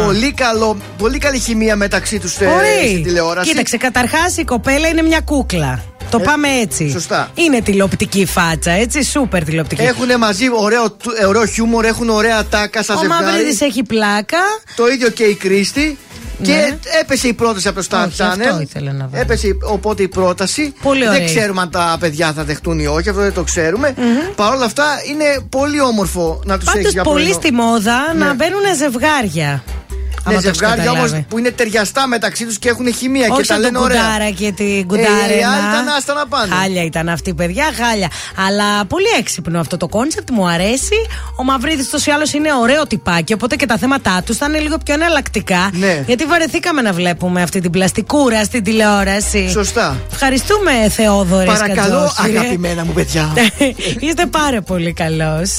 πολύ, 0.04 0.32
καλό, 0.32 0.76
πολύ 0.98 1.18
καλή 1.18 1.38
χημεία 1.38 1.76
μεταξύ 1.76 2.18
τους 2.18 2.40
Ωραία. 2.40 2.86
στην 2.86 3.02
τηλεόραση. 3.02 3.48
Κοίταξε, 3.48 3.76
καταρχάς 3.76 4.36
η 4.36 4.44
κοπέλα 4.44 4.88
είναι 4.88 5.02
μια 5.02 5.20
κούκλα. 5.20 5.82
Το 6.10 6.18
Ε, 6.20 6.24
πάμε 6.24 6.48
έτσι. 6.48 6.90
σωστά. 6.90 7.30
Είναι 7.34 7.60
τηλεοπτική 7.62 8.26
φάτσα, 8.26 8.70
έτσι. 8.70 9.02
Σούπερ 9.04 9.44
τηλεοπτική. 9.44 9.82
Έχουν 9.82 10.18
μαζί 10.18 10.44
ωραίο, 10.60 10.90
του- 10.90 11.12
ωραίο 11.28 11.46
χιούμορ, 11.46 11.84
έχουν 11.84 12.08
ωραία 12.08 12.44
τάκα 12.44 12.82
σαν 12.82 12.96
Ο 12.96 13.00
ζευγάρι. 13.00 13.24
Μαυρίδη 13.24 13.64
έχει 13.64 13.82
πλάκα. 13.82 14.38
Το 14.76 14.88
ίδιο 14.88 15.08
και 15.10 15.22
η 15.24 15.34
Κρίστη. 15.34 15.98
Και 16.42 16.52
Ναι. 16.52 16.78
έπεσε 17.00 17.28
η 17.28 17.32
πρόταση 17.32 17.68
από 17.68 17.80
το 17.80 17.86
Star 17.90 18.04
Όχι, 18.06 18.16
Channel. 18.18 18.40
αυτό 18.40 18.60
ήθελα 18.60 18.92
να 18.92 19.08
βάλω. 19.10 19.22
Έπεσε 19.22 19.56
οπότε 19.62 20.02
η 20.02 20.08
πρόταση. 20.08 20.74
Πολύ 20.82 21.04
δεν 21.04 21.08
ωραία. 21.14 21.24
ξέρουμε 21.24 21.60
αν 21.60 21.70
τα 21.70 21.96
παιδιά 22.00 22.32
θα 22.32 22.44
δεχτούν 22.44 22.78
ή 22.78 22.86
όχι, 22.86 23.08
αυτό 23.08 23.20
δεν 23.20 23.32
το 23.32 23.42
ξέρουμε. 23.42 23.94
Παρ' 24.36 24.54
όλα 24.54 24.64
αυτά 24.64 24.84
είναι 25.10 25.24
πολύ 25.48 25.80
όμορφο 25.80 26.40
να 26.44 26.58
τους 26.58 26.66
έχεις 26.68 26.76
Πάντω 26.80 26.88
για 26.90 27.02
πολύ 27.02 27.22
πρωινό. 27.22 27.40
στη 27.40 27.52
μόδα 27.52 28.14
Ναι. 28.14 28.24
να 28.24 28.34
μπαίνουν 28.34 28.60
ζευγάρια. 28.76 29.62
Ναι, 30.10 30.32
Άμα 30.32 30.40
το 30.42 30.48
έχεις 30.48 30.58
ζευγάρια 30.58 30.90
όμως 30.90 31.00
καταλάβει. 31.02 31.26
που 31.28 31.38
είναι 31.38 31.50
ταιριαστά 31.50 32.06
μεταξύ 32.06 32.44
τους 32.46 32.58
και 32.58 32.68
έχουν 32.68 32.94
χημεία 32.94 33.26
Όχι 33.30 33.40
και 33.40 33.46
τα 33.46 33.52
σαν 33.52 33.60
λένε 33.60 33.72
τον 33.72 33.82
ωραία. 33.82 34.00
Κουντάρα 34.02 34.30
και 34.30 34.52
την 34.52 34.78
Ε, 34.78 34.82
Κουντάρενα. 34.82 35.26
οι 35.38 35.42
άλλοι 35.44 35.66
ήταν 35.72 35.88
άστα 35.96 36.14
να 36.14 36.26
πάνε. 36.26 36.54
Χάλια 36.54 36.82
ήταν 36.84 37.08
αυτή, 37.08 37.34
παιδιά, 37.34 37.64
χάλια. 37.80 38.08
Αλλά 38.46 38.84
πολύ 38.84 39.06
έξυπνο 39.18 39.60
αυτό 39.60 39.76
το 39.76 39.88
κόνσεπτ, 39.88 40.30
μου 40.30 40.48
αρέσει. 40.48 40.96
Ο 41.36 41.44
Μαυρίδης 41.44 41.90
τόσο 41.90 42.10
ή 42.10 42.14
άλλως 42.14 42.32
είναι 42.32 42.48
ωραίο 42.60 42.86
τυπάκι, 42.86 43.32
οπότε 43.32 43.56
και 43.56 43.66
τα 43.66 43.76
θέματα 43.78 44.22
τους 44.26 44.36
θα 44.36 44.46
είναι 44.48 44.58
λίγο 44.58 44.76
πιο 44.84 44.94
εναλλακτικά. 44.94 45.70
Ναι. 45.72 46.04
Γιατί 46.06 46.24
βαρεθήκαμε 46.24 46.82
να 46.82 46.92
βλέπουμε 46.92 47.42
αυτή 47.42 47.60
την 47.60 47.70
πλαστικούρα 47.70 48.44
στην 48.44 48.62
τηλεόραση. 48.64 49.48
Σωστά. 49.50 49.96
Ευχαριστούμε, 50.12 50.70
Θεόδωρε. 50.88 51.44
Παρακαλώ, 51.46 52.12
αγαπημένα 52.16 52.84
μου 52.84 52.92
παιδιά. 52.92 53.32
Είστε 54.06 54.26
πάρα 54.26 54.62
πολύ 54.62 54.92
καλός. 54.92 55.50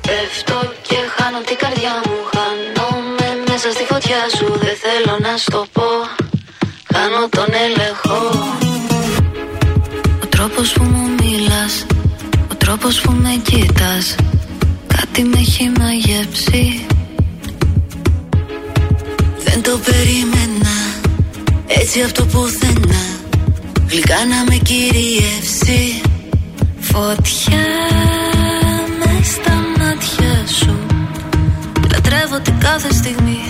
Πέφτω 0.00 0.72
και 0.82 0.96
χάνω 1.16 1.38
την 1.46 1.56
καρδιά 1.56 1.90
μου 2.04 2.12
Χάνομαι 2.32 2.37
μέσα 3.60 3.72
στη 3.72 3.84
φωτιά 3.84 4.22
σου 4.36 4.46
Δεν 4.58 4.76
θέλω 4.84 5.18
να 5.20 5.36
στο 5.36 5.66
πω. 5.72 5.88
Χάνω 6.92 7.28
τον 7.28 7.46
έλεγχο. 7.66 8.20
Ο 10.22 10.26
τρόπος 10.28 10.72
που 10.72 10.82
μου 10.82 11.08
μιλάς 11.20 11.86
Ο 12.50 12.54
τρόπος 12.54 13.00
που 13.00 13.12
με 13.12 13.40
κοίτας 13.42 14.14
Κάτι 14.86 15.22
με 15.22 15.38
έχει 15.38 15.72
μαγεύσει 15.78 16.86
Δεν 19.44 19.62
το 19.62 19.78
περίμενα 19.84 20.76
Έτσι 21.66 22.02
αυτό 22.02 22.24
πουθενά. 22.24 23.04
Γλυκά 23.88 24.24
να 24.26 24.44
με 24.48 24.56
κυριεύσει. 24.56 26.00
Φωτιά 26.80 27.66
μες 28.98 29.26
στα 29.26 29.54
μάτια 29.78 30.46
σου 30.46 30.87
Λατρεύω 32.38 32.58
την 32.58 32.58
κάθε 32.58 32.92
στιγμή 32.92 33.40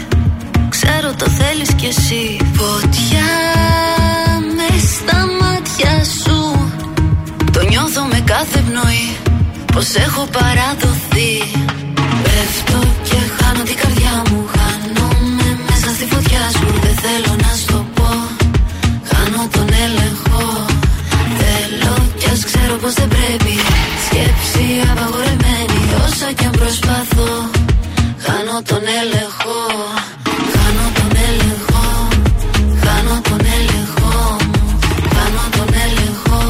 Ξέρω 0.69 1.15
το 1.19 1.27
θέλεις 1.39 1.71
κι 1.75 1.87
εσύ. 1.87 2.25
Φωτιά 2.61 3.31
με 4.57 4.69
στα 4.95 5.19
μάτια 5.41 5.95
σου. 6.21 6.39
Το 7.53 7.61
νιώθω 7.69 8.03
με 8.13 8.21
κάθε 8.25 8.59
πνοή 8.67 9.09
Πως 9.73 9.95
έχω 10.07 10.23
παραδοθεί. 10.37 11.33
Πέφτω 12.25 12.81
και 13.09 13.19
χάνω 13.37 13.63
την 13.71 13.77
καρδιά 13.83 14.17
μου. 14.29 14.41
Χάνομαι 14.57 15.49
μέσα 15.69 15.89
στη 15.97 16.05
φωτιά 16.13 16.45
σου. 16.57 16.67
Δεν 16.85 16.95
θέλω 17.05 17.33
να 17.45 17.53
στο 17.63 17.79
πω. 17.95 18.11
Χάνω 19.11 19.43
τον 19.55 19.69
έλεγχο. 19.85 20.45
Θέλω 21.41 21.95
κι 22.19 22.29
ας 22.33 22.41
ξέρω 22.49 22.75
πως 22.83 22.95
δεν 22.95 23.09
πρέπει. 23.17 23.55
Σκέψη 24.07 24.65
απαγορεμένη 24.91 25.79
Όσα 26.05 26.29
κι 26.33 26.45
αν 26.45 26.55
προσπαθώ 26.61 27.58
Χάνω 28.59 28.71
τον 28.71 28.87
έλεγχο. 29.03 29.57
Χάνω 30.55 30.87
τον 30.95 31.13
έλεγχο. 31.29 32.09
Χάνω 32.83 33.21
τον 33.23 33.41
έλεγχο. 33.57 34.37
Μου. 34.47 34.79
Χάνω 35.15 35.45
τον 35.57 35.75
έλεγχο. 35.85 36.41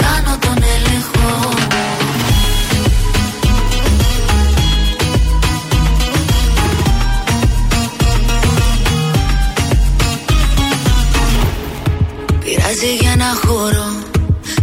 Χάνω 0.00 0.38
τον 0.40 0.62
έλεγχο. 0.74 1.30
Πειράζει 12.44 12.94
για 13.00 13.16
να 13.16 13.30
χωρώ 13.46 13.88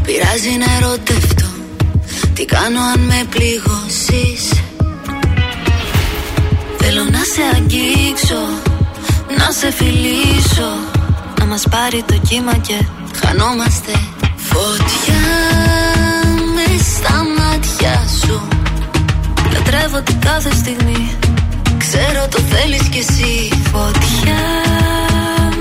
Πειράζει 0.06 0.58
να 0.58 0.76
ερωτευτώ. 0.76 1.50
Τι 2.34 2.46
κάνω 2.46 2.80
αν 2.94 3.00
με 3.00 3.26
πληγώσεις; 3.30 3.76
Θέλω 3.90 4.50
να 4.50 4.55
σε 7.36 7.42
αγγίξω 7.56 8.44
Να 9.38 9.52
σε 9.60 9.72
φιλήσω 9.72 10.72
Να 11.40 11.46
μας 11.46 11.64
πάρει 11.70 12.04
το 12.08 12.16
κύμα 12.28 12.56
και 12.68 12.78
χανόμαστε. 13.20 13.94
Φωτιά 14.36 15.28
με 16.56 16.68
στα 16.94 17.16
μάτια 17.38 18.04
σου. 18.22 18.48
Λατρεύω 19.54 20.02
την 20.02 20.20
κάθε 20.20 20.52
στιγμή. 20.56 21.16
Ξέρω 21.78 22.28
το 22.30 22.40
θέλεις 22.40 22.88
κι 22.90 22.98
εσύ. 22.98 23.50
Φωτιά 23.72 24.44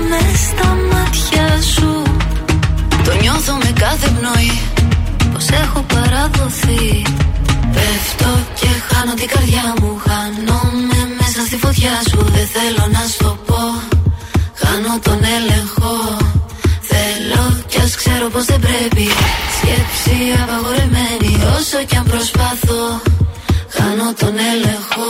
με 0.09 0.21
στα 0.45 0.69
μάτια 0.91 1.61
σου. 1.73 2.03
Το 3.03 3.11
νιώθω 3.21 3.53
με 3.53 3.71
κάθε 3.79 4.07
πνοή. 4.07 4.59
Πως 5.33 5.47
έχω 5.49 5.85
παραδοθεί. 5.93 7.01
Πέφτω 7.73 8.31
και 8.59 8.67
χάνω 8.87 9.13
την 9.13 9.27
καρδιά 9.27 9.73
μου. 9.81 10.01
Χάνομαι. 10.07 10.55
μέσα 10.77 10.94
στη 11.55 11.65
φωτιά 11.65 12.01
σου 12.09 12.19
Δεν 12.35 12.47
θέλω 12.55 12.85
να 12.91 13.03
στο 13.07 13.37
πω. 13.45 13.61
Χάνω 14.61 14.99
τον 15.03 15.19
έλεγχο. 15.37 15.93
Θέλω 16.91 17.43
κι 17.67 17.79
ας 17.79 17.95
ξέρω 17.95 18.29
πως 18.29 18.45
δεν 18.45 18.59
πρέπει. 18.59 19.07
Σκέψη 19.57 20.17
απαγορεμένη 20.43 21.31
Όσο 21.57 21.77
κι 21.87 21.95
αν 21.95 22.03
προσπαθώ. 22.03 23.01
Χάνω 23.75 24.13
τον 24.19 24.35
έλεγχο 24.53 25.09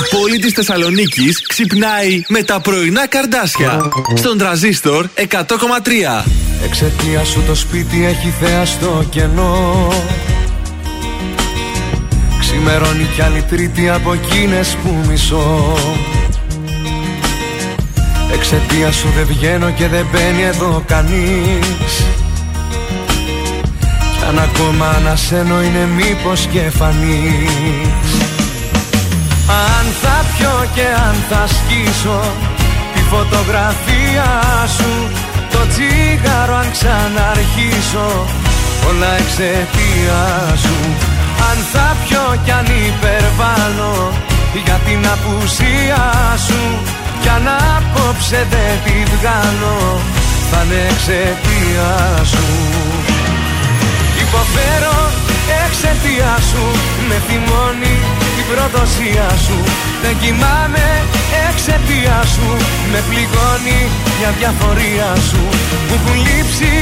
Η 0.00 0.16
πόλη 0.16 0.38
της 0.38 0.52
Θεσσαλονίκης 0.52 1.46
ξυπνάει 1.46 2.22
με 2.28 2.42
τα 2.42 2.60
πρωινά 2.60 3.06
καρδάσια. 3.06 3.90
Στον 4.14 4.38
τραζίστορ 4.38 5.06
100,3. 5.14 6.24
Εξαιτία 6.64 7.24
σου 7.24 7.42
το 7.46 7.54
σπίτι 7.54 8.04
έχει 8.04 8.34
θέα 8.40 8.64
στο 8.64 9.04
κενό 9.10 9.92
Ξημερώνει 12.40 13.06
κι 13.14 13.22
άλλη 13.22 13.42
τρίτη 13.42 13.88
από 13.88 14.12
εκείνες 14.12 14.76
που 14.82 14.94
μισώ 15.08 15.76
Εξαιτία 18.32 18.92
σου 18.92 19.08
δεν 19.16 19.26
βγαίνω 19.26 19.70
και 19.70 19.88
δεν 19.88 20.06
μπαίνει 20.12 20.42
εδώ 20.42 20.84
κανείς 20.86 22.04
Αν 24.28 24.38
ακόμα 24.38 25.00
να 25.04 25.16
σένω 25.16 25.62
είναι 25.62 25.88
μήπως 25.96 26.46
και 26.52 26.60
φανείς 26.60 28.39
Αν 29.50 29.86
θα 30.02 30.16
πιω 30.30 30.56
και 30.74 30.86
αν 31.06 31.16
θα 31.28 31.42
σκίσω 31.54 32.20
Τη 32.94 33.00
φωτογραφία 33.12 34.30
σου 34.76 34.92
Το 35.52 35.60
τσίγαρο 35.70 36.54
αν 36.62 36.68
ξαναρχίσω 36.76 38.08
Όλα 38.88 39.10
εξαιτία 39.22 40.22
σου. 40.64 40.76
Αν 41.48 41.58
θα 41.72 41.96
πιω 42.02 42.24
κι 42.44 42.50
αν 42.50 42.66
υπερβάλλω 42.88 44.12
Για 44.64 44.78
την 44.86 45.00
απουσία 45.14 46.04
σου 46.46 46.62
Κι 47.22 47.28
αν 47.36 47.46
απόψε 47.76 48.46
δεν 48.52 48.74
τη 48.84 48.96
βγάλω 49.12 49.78
Θα 50.50 50.60
είναι 50.64 50.80
εξαιτία 50.92 51.90
σου. 52.32 52.46
Υποφέρω 54.24 54.98
εξαιτία 55.64 56.32
σου 56.50 56.64
Με 57.08 57.16
θυμώνεις 57.26 58.00
την 58.18 58.29
προδοσία 58.50 59.28
σου. 59.44 59.56
Δεν 60.02 60.14
κοιμάμαι 60.22 60.86
εξαιτία 61.48 62.18
σου. 62.34 62.48
Με 62.92 63.00
πληγώνει 63.08 63.80
για 64.18 64.30
διαφορία 64.38 65.10
σου. 65.28 65.42
Μου 65.86 65.94
έχουν 65.98 66.16
λείψει 66.26 66.72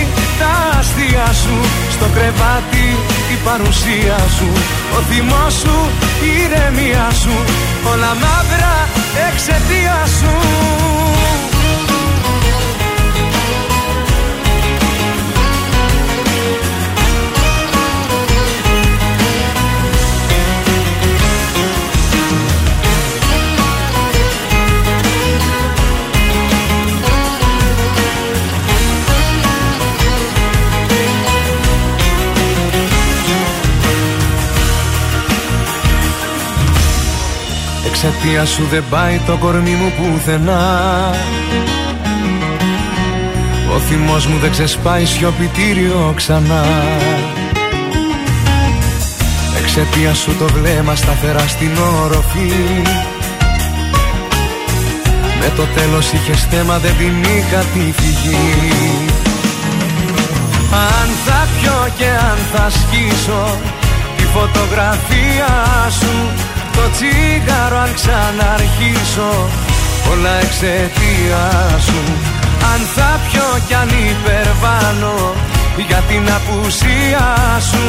τα 0.41 0.53
αστεία 0.79 1.29
σου. 1.43 1.57
Στο 1.95 2.07
κρεβάτι 2.15 2.87
η 3.35 3.37
παρουσία 3.47 4.19
σου. 4.37 4.49
Ο 4.97 4.99
θυμός 5.09 5.53
σου, 5.63 5.77
η 6.27 6.31
ηρεμία 6.43 7.07
σου. 7.23 7.37
Όλα 7.93 8.13
μαύρα 8.23 8.75
εξαιτία 9.29 9.99
σου 10.19 10.35
Εξαιτία 38.01 38.45
σου 38.45 38.63
δεν 38.71 38.85
πάει 38.91 39.21
το 39.27 39.37
κορμί 39.37 39.71
μου 39.71 39.93
πουθενά. 39.97 40.81
Ο 43.75 43.79
θυμός 43.79 44.27
μου 44.27 44.39
δεν 44.39 44.51
ξεσπάει 44.51 45.05
σιωπητήριο 45.05 46.13
ξανά. 46.17 46.65
Εξαιτία 49.61 50.15
σου 50.15 50.37
το 50.39 50.45
βλέμμα 50.45 50.95
σταθερά 50.95 51.49
στην 51.49 51.71
όροφη. 52.03 52.53
Με 55.41 55.53
το 55.57 55.63
τέλος 55.75 56.13
είχε 56.13 56.33
θέμα 56.33 56.79
δεν 56.79 56.95
την 56.99 57.23
είχα 57.23 57.59
τη 57.59 57.93
φυγή. 57.93 59.09
Αν 60.73 61.09
θα 61.27 61.49
πιω 61.61 61.89
και 61.99 62.09
αν 62.31 62.39
θα 62.53 62.71
σκίσω 62.71 63.59
Τη 64.17 64.25
φωτογραφία 64.25 65.51
σου 66.01 66.47
το 66.79 66.87
τσίγαρο 66.95 67.79
αν 67.85 67.93
ξαναρχίσω. 67.99 69.31
Όλα 70.11 70.35
εξαιτία 70.45 71.45
σου. 71.87 72.01
Αν 72.73 72.81
θα 72.95 73.11
πιω 73.25 73.49
κι 73.67 73.75
αν 73.83 73.91
υπερβάνω 74.13 75.17
Για 75.89 76.03
την 76.09 76.25
απουσία 76.39 77.27
σου. 77.71 77.87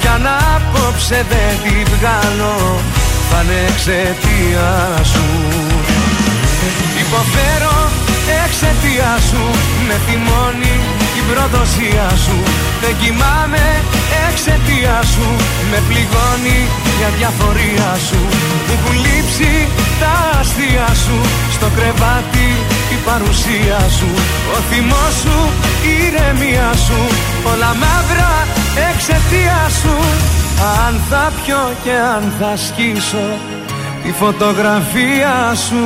Κι 0.00 0.08
αν 0.14 0.24
απόψε 0.54 1.18
δεν 1.30 1.54
τη 1.64 1.76
βγάλω 1.92 2.56
Θα 3.30 3.38
είναι 3.42 3.58
εξαιτία 3.70 4.70
σου. 5.12 5.26
Υποφέρω 7.04 7.76
εξαιτία 8.44 9.12
σου. 9.28 9.42
Με 9.88 9.96
θυμώνει 10.06 10.74
την 11.14 11.24
προδοσία 11.30 12.08
σου. 12.24 12.36
Δεν 12.82 12.94
κοιμάμαι 13.00 13.64
εξαιτία 14.34 14.96
σου 15.12 15.26
Με 15.70 15.78
πληγώνει 15.88 16.58
για 16.98 17.10
διαφορία 17.18 17.90
σου. 18.06 18.20
Μου 18.66 18.74
έχουν 18.76 18.96
λείψει 19.04 19.52
τα 20.00 20.14
αστεία 20.40 20.88
σου. 21.04 21.16
Στο 21.56 21.68
κρεβάτι 21.76 22.48
η 22.94 22.96
παρουσία 23.08 23.80
σου. 23.98 24.10
Ο 24.54 24.56
θυμός 24.68 25.14
σου, 25.22 25.38
η 25.88 25.92
ηρεμία 26.06 26.70
σου. 26.86 27.00
Όλα 27.50 27.70
μαύρα 27.82 28.32
εξαιτία 28.90 29.62
σου. 29.80 29.94
Αν 30.84 30.94
θα 31.10 31.24
πιω 31.38 31.62
και 31.84 31.94
αν 32.14 32.24
θα 32.38 32.52
σκίσω 32.64 33.26
Τη 34.02 34.10
φωτογραφία 34.22 35.36
σου. 35.66 35.84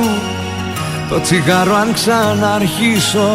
Το 1.09 1.17
τσιγάρο 1.21 1.75
αν 1.83 1.89
ξαναρχίσω. 1.97 3.29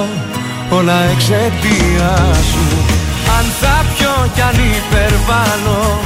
Όλα 0.78 0.98
εξαιτία 1.12 2.12
σου. 2.50 2.64
Αν 3.36 3.44
θα 3.60 3.73
πιω 4.14 4.30
κι 4.34 4.40
αν 4.40 4.56
υπερβάλλω 4.78 6.00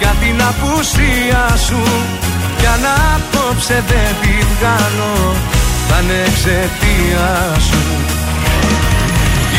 Για 0.00 0.14
την 0.22 0.36
απουσία 0.50 1.44
σου 1.66 1.82
Κι 2.58 2.66
αν 2.74 2.84
απόψε 3.14 3.82
δεν 3.90 4.12
τη 4.22 4.34
βγάλω 4.52 5.14
Θα 5.88 5.96
είναι 6.02 6.18
εξαιτία 6.28 7.30
σου. 7.68 7.82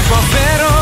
Υποφέρω 0.01 0.75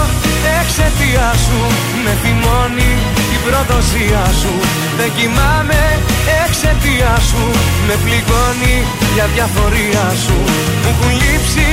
εξαιτία 0.60 1.30
σου 1.46 1.60
Με 2.04 2.14
θυμώνει 2.22 2.92
η 3.36 3.38
προδοσία 3.46 4.26
σου. 4.42 4.54
Δεν 4.98 5.12
κοιμάμαι 5.18 5.82
εξαιτία 6.44 7.14
σου 7.30 7.44
Με 7.88 7.96
πληγώνει 8.04 8.76
για 9.16 9.26
διαφορία 9.36 10.06
σου. 10.24 10.38
Μου 10.82 10.90
έχουν 10.92 11.12
λείψει 11.22 11.68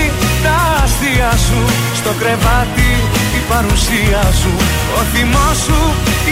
τα 0.44 0.56
αστεία 0.84 1.32
σου 1.46 1.60
Στο 1.98 2.12
κρεβάτι 2.20 2.88
η 3.06 3.07
παρουσία 3.48 4.22
σου 4.40 4.52
Ο 4.98 5.02
θυμός 5.12 5.56
σου, 5.64 5.80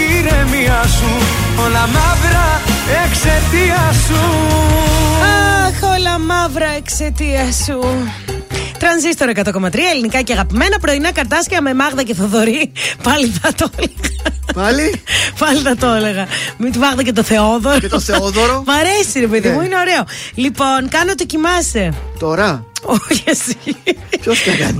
η 0.00 0.18
ηρεμία 0.18 0.82
σου 0.96 1.10
Όλα 1.64 1.86
μαύρα 1.86 2.60
εξαιτία 3.04 3.92
σου 4.06 4.20
Αχ, 5.66 5.90
όλα 5.98 6.18
μαύρα 6.18 6.68
εξαιτία 6.76 7.52
σου. 7.66 7.80
Τρανζίστορ 8.78 9.30
100,3 9.34 9.78
ελληνικά 9.92 10.20
και 10.22 10.32
αγαπημένα 10.32 10.78
πρωινά 10.78 11.12
καρτάσια 11.12 11.60
με 11.60 11.74
Μάγδα 11.74 12.02
και 12.02 12.14
Θοδωρή. 12.14 12.72
Πάλι 13.02 13.32
θα 13.42 13.52
το 13.52 13.70
έλεγα. 13.76 14.35
Πάλι; 14.56 15.02
Πάλι 15.40 15.58
θα 15.60 15.76
το 15.76 15.86
έλεγα. 15.86 16.26
Με 16.56 16.70
τη 16.70 16.78
Μάγδα 16.78 17.02
και 17.02 17.12
το 17.12 17.22
Θεόδωρο. 17.22 17.78
Και 17.78 17.88
το 17.88 18.00
Θεόδωρο. 18.00 18.62
Μ' 18.66 18.70
αρέσει, 18.70 19.20
ρε 19.20 19.26
παιδί 19.26 19.48
Ναι. 19.48 19.54
μου, 19.54 19.60
είναι 19.62 19.76
ωραίο. 19.76 20.04
Λοιπόν, 20.34 20.88
κάνω 20.88 21.14
το 21.14 21.24
κοιμάσαι. 21.24 21.92
Τώρα; 22.18 22.64
Όχι 22.82 23.22
εσύ. 23.24 23.56
Ποιος 24.20 24.38
θα 24.40 24.50
κάνει; 24.52 24.78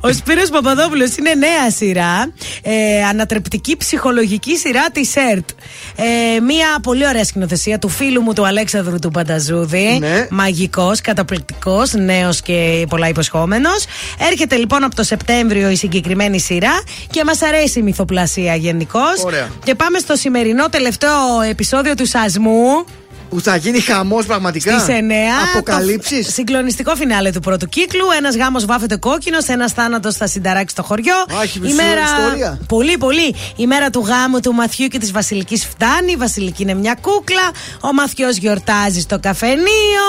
Ο 0.00 0.12
Σπύρος 0.12 0.48
Παπαδόπουλος 0.48 1.16
είναι 1.16 1.34
νέα 1.34 1.70
σειρά. 1.70 2.32
Ε, 2.62 3.04
ανατρεπτική 3.04 3.76
ψυχολογική 3.76 4.56
σειρά 4.56 4.90
της 4.90 5.16
ΕΡΤ. 5.16 5.48
Ε, 5.96 6.40
μία 6.40 6.66
πολύ 6.82 7.06
ωραία 7.06 7.24
σκηνοθεσία 7.24 7.78
του 7.78 7.88
φίλου 7.88 8.20
μου 8.22 8.32
του 8.32 8.46
Αλέξανδρου 8.46 8.98
του 8.98 9.10
Πανταζούδη. 9.10 9.98
Ναι. 10.00 10.26
Μαγικός, 10.30 11.00
καταπληκτικός, 11.00 11.92
νέος 11.92 12.42
και 12.42 12.86
πολλά 12.88 13.08
υποσχόμενος. 13.08 13.84
Έρχεται 14.18 14.56
λοιπόν 14.56 14.84
από 14.84 14.94
το 14.94 15.02
Σεπτέμβριο 15.02 15.70
η 15.70 15.76
συγκεκριμένη 15.76 16.40
σειρά 16.40 16.82
και 17.10 17.24
μας 17.24 17.42
αρέσει 17.42 17.78
η 17.78 17.82
μυθοπλασία 17.82 18.54
γενικώς. 18.54 19.22
Ωραία. 19.24 19.48
Και 19.64 19.74
πάμε 19.74 19.98
στο 19.98 20.16
σημερινό 20.16 20.68
τελευταίο 20.68 21.40
επεισόδιο 21.50 21.94
του 21.94 22.06
Σασμού. 22.06 22.84
Που 23.28 23.40
θα 23.40 23.56
γίνει 23.56 23.80
χαμός 23.80 24.26
πραγματικά. 24.26 24.78
Στις 24.78 24.94
9. 24.94 25.12
Αποκαλύψεις. 25.52 26.26
Το 26.26 26.32
συγκλονιστικό 26.32 26.94
φινάλε 26.94 27.30
του 27.30 27.40
πρώτου 27.40 27.68
κύκλου. 27.68 28.04
Ένας 28.16 28.36
γάμος 28.36 28.64
βάφεται 28.64 28.96
κόκκινος, 28.96 29.46
ένας 29.46 29.72
θάνατος 29.72 30.16
θα 30.16 30.26
συνταράξει 30.26 30.74
το 30.74 30.82
χωριό. 30.82 31.14
Α, 31.14 31.42
έχει 31.42 31.60
ιστορία. 31.64 32.58
Πολύ, 32.68 32.98
πολύ. 32.98 33.34
Η 33.56 33.66
μέρα 33.66 33.90
του 33.90 34.04
γάμου 34.06 34.40
του 34.40 34.52
Μαθιού 34.52 34.86
και 34.86 34.98
της 34.98 35.12
Βασιλικής 35.12 35.66
φτάνει. 35.66 36.12
Η 36.12 36.16
Βασιλική 36.16 36.62
είναι 36.62 36.74
μια 36.74 36.96
κούκλα. 37.00 37.50
Ο 37.80 37.92
Μαθιός 37.92 38.36
γιορτάζει 38.36 39.00
στο 39.00 39.18
καφενείο. 39.18 40.06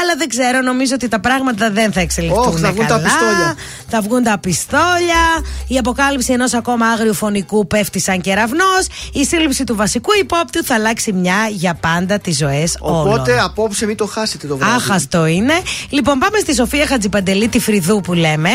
Αλλά 0.00 0.14
δεν 0.18 0.28
ξέρω, 0.28 0.60
νομίζω 0.60 0.94
ότι 0.94 1.08
τα 1.08 1.20
πράγματα 1.20 1.70
δεν 1.70 1.92
θα 1.92 2.00
εξελιχθούν. 2.00 2.46
Ωχ, 2.46 2.60
θα 2.60 2.72
βγουν 2.72 2.86
τα 2.86 2.94
καλά. 2.94 3.02
πιστόλια. 3.02 3.54
Θα 3.88 4.00
βγουν 4.00 4.22
τα 4.22 4.38
πιστόλια. 4.38 5.24
Η 5.68 5.78
αποκάλυψη 5.78 6.32
ενός 6.32 6.54
ακόμα 6.54 6.86
άγριου 6.86 7.14
φωνικού 7.14 7.66
πέφτει 7.66 8.00
σαν 8.00 8.20
κεραυνός. 8.20 8.86
Η 9.12 9.24
σύλληψη 9.24 9.64
του 9.64 9.76
βασικού 9.76 10.10
υπόπτου 10.20 10.64
θα 10.64 10.74
αλλάξει 10.74 11.12
μια 11.12 11.48
για 11.50 11.74
πάντα 11.74 12.18
τι 12.18 12.30
ζωέ 12.56 12.66
ζωέ. 12.66 13.00
Οπότε 13.00 13.40
απόψε 13.40 13.86
μην 13.86 13.96
το 13.96 14.06
χάσετε 14.06 14.46
το 14.46 14.56
βράδυ. 14.56 14.74
Άχαστο 14.74 15.26
είναι. 15.26 15.52
Λοιπόν, 15.88 16.18
πάμε 16.18 16.38
στη 16.38 16.54
Σοφία 16.54 16.86
Χατζιπαντελή, 16.86 17.48
τη 17.48 17.58
Φρυδού 17.60 18.00
που 18.00 18.12
λέμε. 18.12 18.50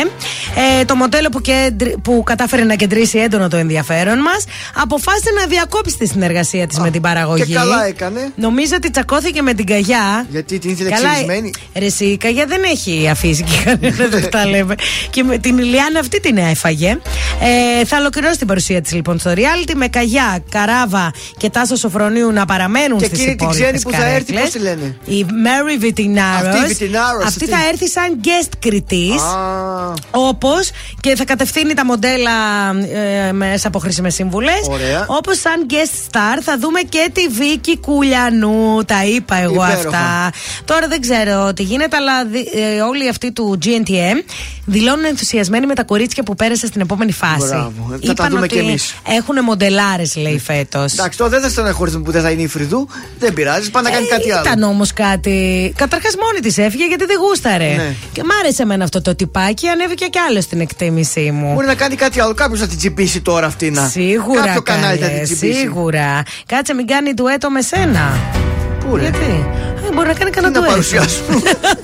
Ε, 0.80 0.84
το 0.84 0.94
μοντέλο 0.94 1.28
που, 1.28 1.40
κέντρι- 1.40 1.96
που 1.98 2.22
κατάφερε 2.26 2.64
να 2.64 2.74
κεντρήσει 2.74 3.18
έντονο 3.18 3.48
το 3.48 3.56
ενδιαφέρον 3.56 4.18
μας, 4.18 4.44
αποφάσισε 4.74 5.30
να 5.40 5.46
διακόψει 5.46 5.96
τη 5.98 6.06
συνεργασία 6.06 6.66
της 6.66 6.78
με 6.78 6.90
την 6.90 7.00
παραγωγή. 7.00 7.44
και 7.44 7.54
καλά 7.54 7.86
έκανε. 7.86 8.32
Νομίζω 8.36 8.72
ότι 8.76 8.90
τσακώθηκε 8.90 9.42
με 9.42 9.54
την 9.54 9.66
Καγιά. 9.66 10.26
Γιατί 10.30 10.58
την 10.58 10.70
ήθελε 10.70 10.88
Καλά, 10.90 11.08
ξυρισμένη. 11.10 11.52
Ρε, 11.76 11.84
εσύ, 11.84 12.04
η 12.04 12.16
Καγιά 12.16 12.46
δεν 12.46 12.62
έχει 12.62 13.08
αφήσει 13.10 13.42
και 13.42 13.56
κανένα, 13.64 14.06
δεν 14.08 14.30
τα 14.36 14.46
λέμε. 14.46 14.74
Και 15.10 15.22
με 15.22 15.38
την 15.38 15.58
Ηλιάνα 15.58 15.98
αυτή 16.00 16.20
την 16.20 16.36
έφαγε. 16.36 16.98
Ε, 17.80 17.84
θα 17.84 17.96
ολοκληρώσει 17.96 18.38
την 18.38 18.46
παρουσία 18.46 18.80
της 18.80 18.92
λοιπόν 18.92 19.18
στο 19.18 19.30
reality 19.34 19.72
με 19.74 19.88
Καγιά, 19.88 20.38
Καράβα 20.50 21.10
και 21.36 21.50
Τάσος 21.50 21.78
Σοφρονίου 21.78 22.32
να 22.32 22.44
παραμένουν 22.44 22.98
Και 22.98 23.04
στις 23.04 23.18
εκείνη 23.20 23.36
την 23.36 23.46
υπόλοιπες 23.46 23.66
ξένη 23.68 23.80
που 23.82 23.89
θα 23.90 24.04
έρθει, 24.06 24.32
καρέκλες. 24.32 24.40
πώς 24.42 24.50
τη 24.50 24.58
λένε; 24.58 24.96
Η 25.04 25.26
Mary 25.44 25.84
Vitinaros. 25.84 26.46
Αυτή 26.46 26.84
η 26.84 26.88
Vitinaros, 26.88 27.24
Αυτή 27.26 27.44
αυτή. 27.44 27.46
θα 27.46 27.68
έρθει 27.72 27.88
σαν 27.88 28.20
guest 28.24 28.52
κριτής. 28.58 29.22
Α. 29.22 29.94
Όπως 30.10 30.70
και 31.00 31.16
θα 31.16 31.24
κατευθύνει 31.24 31.74
τα 31.74 31.84
μοντέλα 31.84 32.30
ε, 33.28 33.32
μέσα 33.32 33.68
από 33.68 33.78
χρήσιμες 33.78 34.14
σύμβουλες. 34.14 34.60
Ωραία. 34.70 35.04
Όπως 35.08 35.38
σαν 35.40 35.66
guest 35.70 36.10
star 36.16 36.38
θα 36.42 36.58
δούμε 36.58 36.80
και 36.80 37.10
τη 37.12 37.28
Βίκη 37.28 37.78
Κουλιανού. 37.78 38.84
Τα 38.86 39.04
είπα 39.04 39.36
εγώ 39.36 39.54
Υπέροχα. 39.64 39.76
αυτά. 39.88 40.30
Τώρα 40.64 40.88
δεν 40.88 41.00
ξέρω 41.00 41.52
τι 41.52 41.62
γίνεται, 41.62 41.96
αλλά 41.96 42.24
δι- 42.24 42.48
ε, 42.54 42.80
όλοι 42.80 43.08
αυτοί 43.08 43.32
του 43.32 43.58
GNTM 43.64 44.24
δηλώνουν 44.64 45.04
ενθουσιασμένοι 45.04 45.66
με 45.66 45.74
τα 45.74 45.84
κορίτσια 45.84 46.22
που 46.22 46.34
πέρασε 46.34 46.66
στην 46.66 46.80
επόμενη 46.80 47.12
φάση. 47.12 47.46
Μπράβο. 47.46 47.86
Θα 47.90 47.98
τα 47.98 48.10
Είπαν 48.12 48.28
δούμε 48.30 48.40
ότι 48.40 48.54
κι 48.54 48.58
εμείς. 48.58 48.94
Έχουν 49.08 49.44
μοντελάρες, 49.44 50.16
λέει 50.16 50.38
φέτος. 50.38 50.92
Εντάξει, 50.92 51.18
τώρα 51.18 51.30
δεν 51.30 51.40
θα 51.40 51.48
στεναχωρηθούμε 51.48 52.04
που 52.04 52.10
δεν 52.10 52.22
θα 52.22 52.30
είναι 52.30 52.42
η 52.42 52.46
Φρυδού. 52.46 52.88
Δεν 53.18 53.32
πειράζει, 53.32 53.70
πάει 53.82 53.92
να 53.92 53.98
κάνει 53.98 54.06
κάτι 54.06 54.30
άλλο. 54.32 54.42
Ε, 54.48 54.50
Ήταν 54.52 54.62
όμως 54.62 54.92
κάτι. 54.92 55.72
Καταρχάς 55.76 56.14
μόνη 56.22 56.40
της 56.40 56.58
έφυγε 56.58 56.86
γιατί 56.86 57.04
δεν 57.04 57.16
γούσταρε. 57.18 57.72
Ναι. 57.76 57.94
Και 58.12 58.22
μ' 58.24 58.30
άρεσε 58.42 58.62
εμένα 58.62 58.84
αυτό 58.84 59.02
το 59.02 59.14
τυπάκι, 59.14 59.66
ανέβηκε 59.68 60.06
κι 60.06 60.18
άλλο 60.28 60.40
στην 60.40 60.60
εκτίμησή 60.60 61.30
μου. 61.30 61.52
Μπορεί 61.54 61.66
να 61.66 61.74
κάνει 61.74 61.94
κάτι 61.94 62.20
άλλο. 62.20 62.34
Κάποιος 62.34 62.60
θα 62.60 62.66
την 62.66 62.78
τσιπήσει 62.78 63.20
τώρα 63.20 63.46
αυτή 63.46 63.70
να. 63.70 63.86
Σίγουρα. 63.88 64.44
Κάποιο 64.44 64.62
κανάλι 64.62 64.98
θα 64.98 65.06
καλέ, 65.06 65.18
την 65.18 65.24
τσιπήσει. 65.36 65.58
Σίγουρα. 65.58 66.22
Κάτσε, 66.46 66.74
μην 66.74 66.86
κάνει 66.86 67.12
ντουέτο 67.14 67.50
με 67.50 67.62
σένα. 67.62 68.18
Πού 68.80 68.96
ρε; 68.96 69.02
Γιατί; 69.02 69.46
Ε, 69.88 69.92
μπορεί 69.94 70.06
να 70.08 70.14
κάνει 70.14 70.30
κανένα 70.30 70.52
Τι 70.52 70.58
να 70.58 70.66
ντουέτο. 70.66 70.70
παρουσιάσω; 70.70 71.22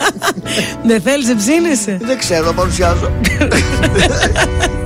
Δεν 0.89 1.01
θέλεις, 1.03 1.27
δεν 1.27 1.37
ψήνεσαι; 1.37 1.99
Δεν 2.03 2.19
ξέρω 2.19 2.45
να 2.45 2.53
παρουσιάζω. 2.53 3.11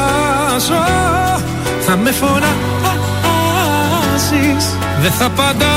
Θα 1.85 1.95
με 1.97 2.11
φωνάζεις. 2.11 2.55
Δεν 5.01 5.11
θα 5.11 5.25
απαντάω 5.25 5.69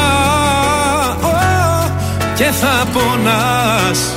Και 2.34 2.44
θα 2.44 2.84
πονάς. 2.92 4.14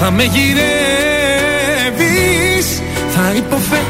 Θα 0.00 0.10
με 0.10 0.22
γυρεύεις 0.22 0.62
Θα 3.14 3.32
υποφέρεις. 3.36 3.88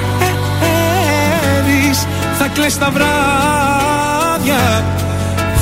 Θα 2.39 2.49
κλαις 2.55 2.79
τα 2.79 2.91
βράδια 2.91 4.85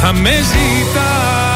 Θα 0.01 0.13
με 0.13 0.31
ζητάς 0.31 1.56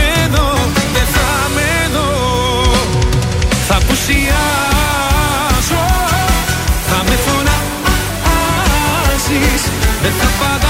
φωνάζεις 10.01 10.21
Δεν 10.21 10.60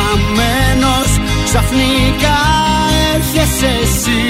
χαμένος 0.00 1.10
ξαφνικά 1.44 2.38
έρχεσαι 3.14 3.70
εσύ 3.82 4.22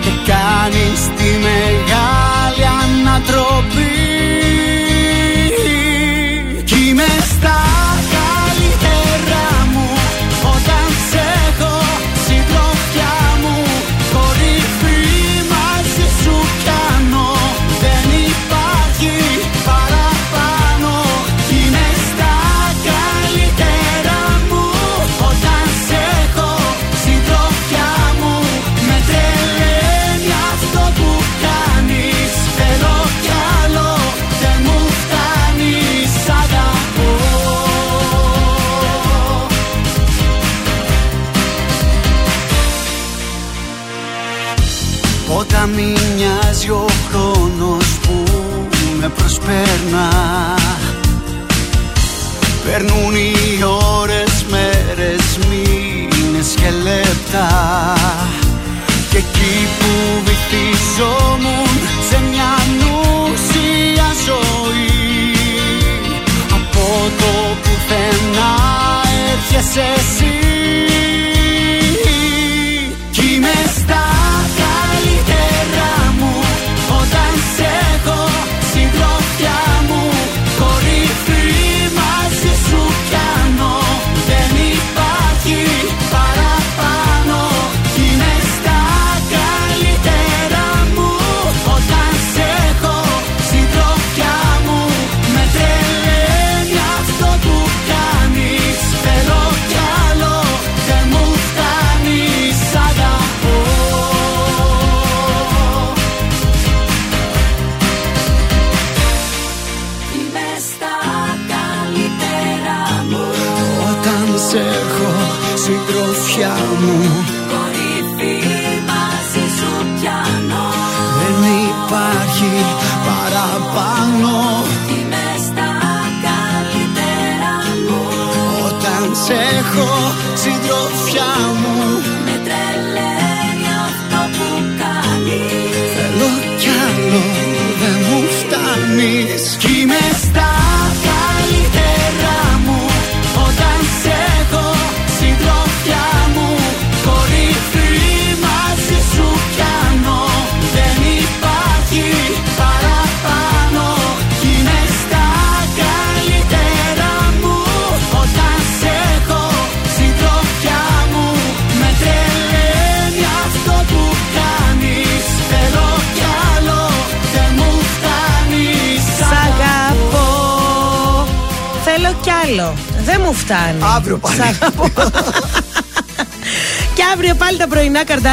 Και 0.00 0.12
κάνεις 0.30 1.00
τη 1.16 1.30
μεγάλη 1.46 2.64
ανατροπή 2.82 3.93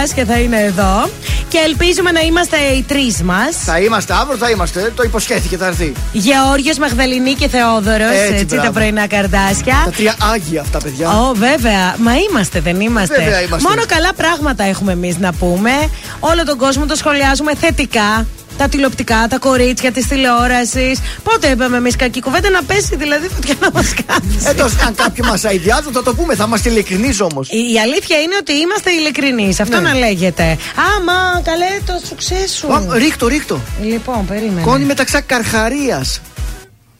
πρωινά 0.01 0.13
καρτάσια 0.13 0.25
θα 0.25 0.39
είναι 0.39 0.59
εδώ. 0.59 1.09
Και 1.47 1.57
ελπίζουμε 1.65 2.11
να 2.11 2.19
είμαστε 2.19 2.57
οι 2.57 2.83
τρεις 2.87 3.21
μας. 3.21 3.55
Θα 3.65 3.79
είμαστε 3.79 4.13
αύριο, 4.13 4.37
θα 4.37 4.49
είμαστε. 4.49 4.91
Το 4.95 5.03
υποσχέθηκε, 5.03 5.57
θα 5.57 5.65
έρθει. 5.65 5.93
Γεώργιος, 6.11 6.77
Μαγδαληνή 6.77 7.33
και 7.33 7.47
Θεόδωρος. 7.47 8.11
Έτσι, 8.11 8.33
Έτσι, 8.33 8.45
μπράβο. 8.45 8.63
τα 8.63 8.71
πρωινά 8.71 9.07
καρτάσια. 9.07 9.81
Τα 9.85 9.91
τρία 9.91 10.15
άγια 10.33 10.61
αυτά, 10.61 10.79
παιδιά. 10.79 11.09
Ω, 11.09 11.33
βέβαια. 11.33 11.95
Μα 11.97 12.11
είμαστε, 12.15 12.59
δεν 12.59 12.79
είμαστε. 12.79 13.23
Βέβαια 13.23 13.41
είμαστε. 13.41 13.69
Μόνο 13.69 13.81
καλά 13.87 14.13
πράγματα 14.13 14.63
έχουμε 14.63 14.91
εμείς 14.91 15.17
να 15.17 15.33
πούμε. 15.33 15.71
Όλο 16.19 16.43
τον 16.45 16.57
κόσμο 16.57 16.85
το 16.85 16.95
σχολιάζουμε 16.95 17.55
θετικά. 17.55 18.27
Τα 18.61 18.69
τηλεοπτικά, 18.69 19.27
τα 19.29 19.37
κορίτσια 19.37 19.91
της 19.91 20.07
τηλεόρασης. 20.07 20.99
Πότε 21.23 21.47
είπαμε 21.47 21.77
εμείς 21.77 21.95
κακή 21.95 22.21
κουβέντα 22.21 22.49
να 22.49 22.63
πέσει 22.63 22.95
δηλαδή 22.95 23.27
φωτιά 23.27 23.55
να 23.59 23.71
μας 23.71 23.93
κάνει. 24.05 24.37
Έτω, 24.43 24.63
αν 24.63 24.95
κάποιοι 24.95 25.25
μας 25.27 25.45
αειδιάζουν, 25.45 25.93
θα 25.93 26.03
το 26.03 26.13
πούμε. 26.13 26.35
Θα 26.35 26.43
είμαστε 26.47 26.69
ειλικρινείς 26.69 27.21
όμως. 27.21 27.49
Η 27.49 27.79
αλήθεια 27.83 28.17
είναι 28.21 28.35
ότι 28.39 28.53
είμαστε 28.53 28.91
ειλικρινείς. 28.91 29.59
Αυτό 29.59 29.79
Ναι. 29.79 29.87
να 29.87 29.93
λέγεται. 29.93 30.57
Άμα, 30.97 31.41
καλέ 31.43 31.79
το 31.85 31.93
σουξέ 32.07 32.47
σου. 32.57 32.67
Ρίχτω, 32.91 33.27
ρίχτω. 33.27 33.59
Λοιπόν, 33.81 34.25
περίμενε. 34.25 34.61
Κόνη 34.61 34.83
μεταξά 34.83 35.21
Καρχαρίας. 35.21 36.21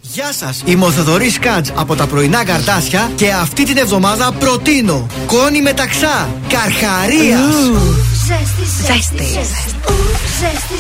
Γεια 0.02 0.32
σας. 0.40 0.62
Είμαι 0.66 0.86
ο 0.86 0.92
Θοδωρής 0.92 1.40
Κάτζ 1.40 1.70
από 1.76 1.96
τα 1.96 2.08
πρωινά 2.08 2.44
καρτάσια 2.44 3.12
και 3.16 3.32
αυτή 3.32 3.64
την 3.64 3.78
εβδομάδα 3.78 4.32
προτείνω 4.32 5.08
Κόνη 5.26 5.62
μεταξά 5.62 6.30
Καρχαρίας. 6.50 7.54
Ζέστη, 8.28 8.66
Ζέστη. 8.86 9.24
Ου, 9.24 9.34
ζέστη, 9.34 9.76
Ου. 10.42 10.48
ζέστη. 10.50 10.78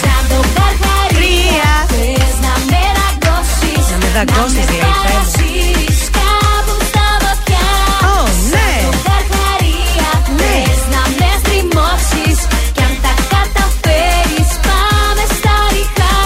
Σαν 0.00 0.22
το 0.30 0.38
καρχαρία 0.58 1.70
Θες 1.94 2.34
να 2.44 2.52
με 2.70 2.82
δαγκώσεις 2.98 3.84
Να 3.92 3.96
με 4.02 4.08
δαγκώσεις, 4.16 4.66
λέει, 4.72 4.82
θέλει. 4.84 5.16
σπάσεις 5.32 5.98
κάπου 6.18 6.74
στα 6.90 7.06
βαθιά 7.24 7.66
Ω, 8.14 8.18
ναι. 8.54 8.70
Σαν 8.74 8.90
το 8.90 8.92
καρχαρία 9.08 10.10
Θες 10.40 10.80
να 10.94 11.02
με 11.18 11.28
στριμώξεις 11.42 12.38
Κι 12.76 12.82
αν 12.86 12.94
τα 13.04 13.12
καταφέρεις 13.32 14.50
πάμε 14.66 15.24
στα 15.38 15.54
ριχά 15.74 16.16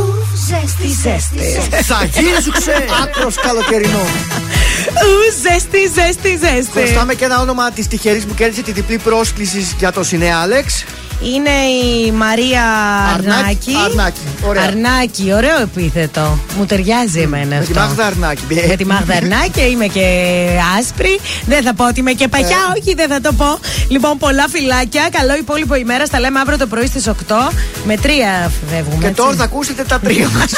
Ου, 0.00 0.04
ζέστη, 0.48 0.88
ζέστη, 1.02 1.38
ζέστη. 1.54 1.82
Θα 1.90 1.98
γίνει 2.14 2.40
σου 2.44 2.52
ξέ. 2.60 2.76
Άκρος 3.02 3.34
καλοκαιρινό. 3.46 4.04
Ου, 5.04 5.12
ζέστη, 5.42 5.80
ζέστη, 5.96 6.30
ζέστη. 6.42 6.70
Χρωστάμε 6.74 7.14
και 7.18 7.24
ένα 7.24 7.40
όνομα 7.44 7.64
της 7.76 7.86
τυχερής 7.86 8.24
που 8.26 8.34
κέρδισε 8.34 8.62
τη 8.62 8.72
διπλή 8.72 8.98
πρόσκληση 8.98 9.60
για 9.78 9.92
το 9.92 10.02
Σινεάλεξ. 10.10 10.84
Είναι 11.22 11.50
η 11.50 12.10
Μαρία 12.12 12.62
Αρνάκη. 13.14 13.32
Αρνάκη. 13.38 13.72
Αρνάκη, 13.84 14.20
ωραία. 14.48 14.62
Αρνάκη, 14.62 15.32
ωραίο 15.34 15.60
επίθετο. 15.60 16.38
Μου 16.58 16.66
ταιριάζει 16.66 17.20
εμένα 17.20 17.46
Με 17.46 17.56
αυτό. 17.56 17.72
τη 17.72 17.78
Μάγδα 17.78 18.06
Αρνάκη. 18.06 18.42
Με 18.68 18.76
τη 18.76 18.84
Μάγδα 18.86 19.14
Αρνάκη, 19.14 19.60
είμαι 19.60 19.86
και 19.86 20.06
άσπρη. 20.78 21.20
Δεν 21.46 21.62
θα 21.62 21.74
πω 21.74 21.86
ότι 21.86 22.00
είμαι 22.00 22.12
και 22.12 22.28
παχιά, 22.28 22.56
Ε. 22.76 22.80
όχι, 22.80 22.94
δεν 22.94 23.08
θα 23.08 23.20
το 23.20 23.32
πω. 23.32 23.58
Λοιπόν, 23.88 24.18
πολλά 24.18 24.44
φυλάκια. 24.48 25.08
Καλό 25.12 25.36
υπόλοιπο 25.36 25.74
ημέρα. 25.74 26.06
Τα 26.08 26.20
λέμε 26.20 26.40
αύριο 26.40 26.58
το 26.58 26.66
πρωί 26.66 26.86
στις 26.86 27.06
8. 27.08 27.50
Με 27.84 27.96
τρία 27.96 28.50
φεύγουμε. 28.70 29.00
Και 29.00 29.06
έτσι. 29.06 29.20
τώρα 29.22 29.34
θα 29.34 29.44
ακούσετε 29.44 29.82
τα 29.84 29.98
τρία 30.00 30.28
μας. 30.38 30.52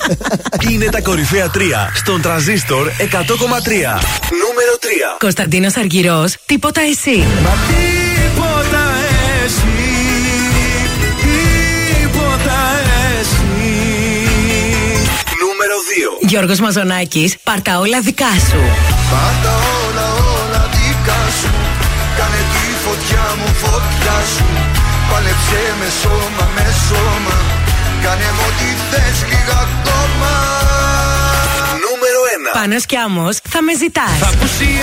Είναι 0.70 0.84
τα 0.84 1.00
κορυφαία 1.00 1.48
τρία 1.50 1.90
στον 1.94 2.20
τραζίστορ 2.20 2.88
100,3. 2.88 2.92
Νούμερο 3.02 4.74
3. 4.80 5.16
Κωνσταντίνος 5.18 5.76
Αργυρός, 5.76 6.34
τίποτα 6.46 6.80
εσύ. 6.80 7.24
Μα 7.42 7.50
Γιώργος 16.32 16.60
Μαζονάκης, 16.60 17.36
πάρτα 17.44 17.78
όλα 17.78 18.00
δικά 18.00 18.32
σου. 18.48 18.60
Πάντα 19.12 19.52
όλα 19.84 20.06
όλα 20.36 20.62
δικά 20.76 21.20
σου. 21.40 21.52
Κάνε 22.18 22.40
τη 22.52 22.64
φωτιά 22.84 23.24
μου 23.38 23.48
φωτιά 23.62 24.16
σου. 24.34 24.46
Πάλεψε 25.10 25.62
με 25.80 25.88
σώμα 26.02 26.44
με 26.54 26.66
σώμα. 26.86 27.36
Κάνε 28.02 28.28
μου 28.36 28.44
ό,τι 28.48 28.68
θες 28.90 29.18
λίγα 29.30 29.58
ακόμα. 29.66 30.32
Νούμερο 31.84 32.20
1. 32.52 32.58
Πάνος 32.58 32.84
κι 32.86 32.96
άμμος, 32.96 33.36
θα 33.48 33.62
με 33.62 33.72
ζητάς. 33.82 34.16
Θα 34.24 34.28
απουσιάσω. 34.34 34.74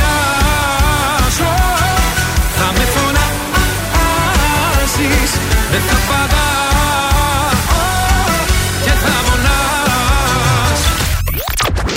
Θα 2.57 2.67
με 2.77 2.85
φωνάζεις 2.93 3.31
Δεν 5.71 5.81
θα 5.89 5.97
παγάω 6.09 6.48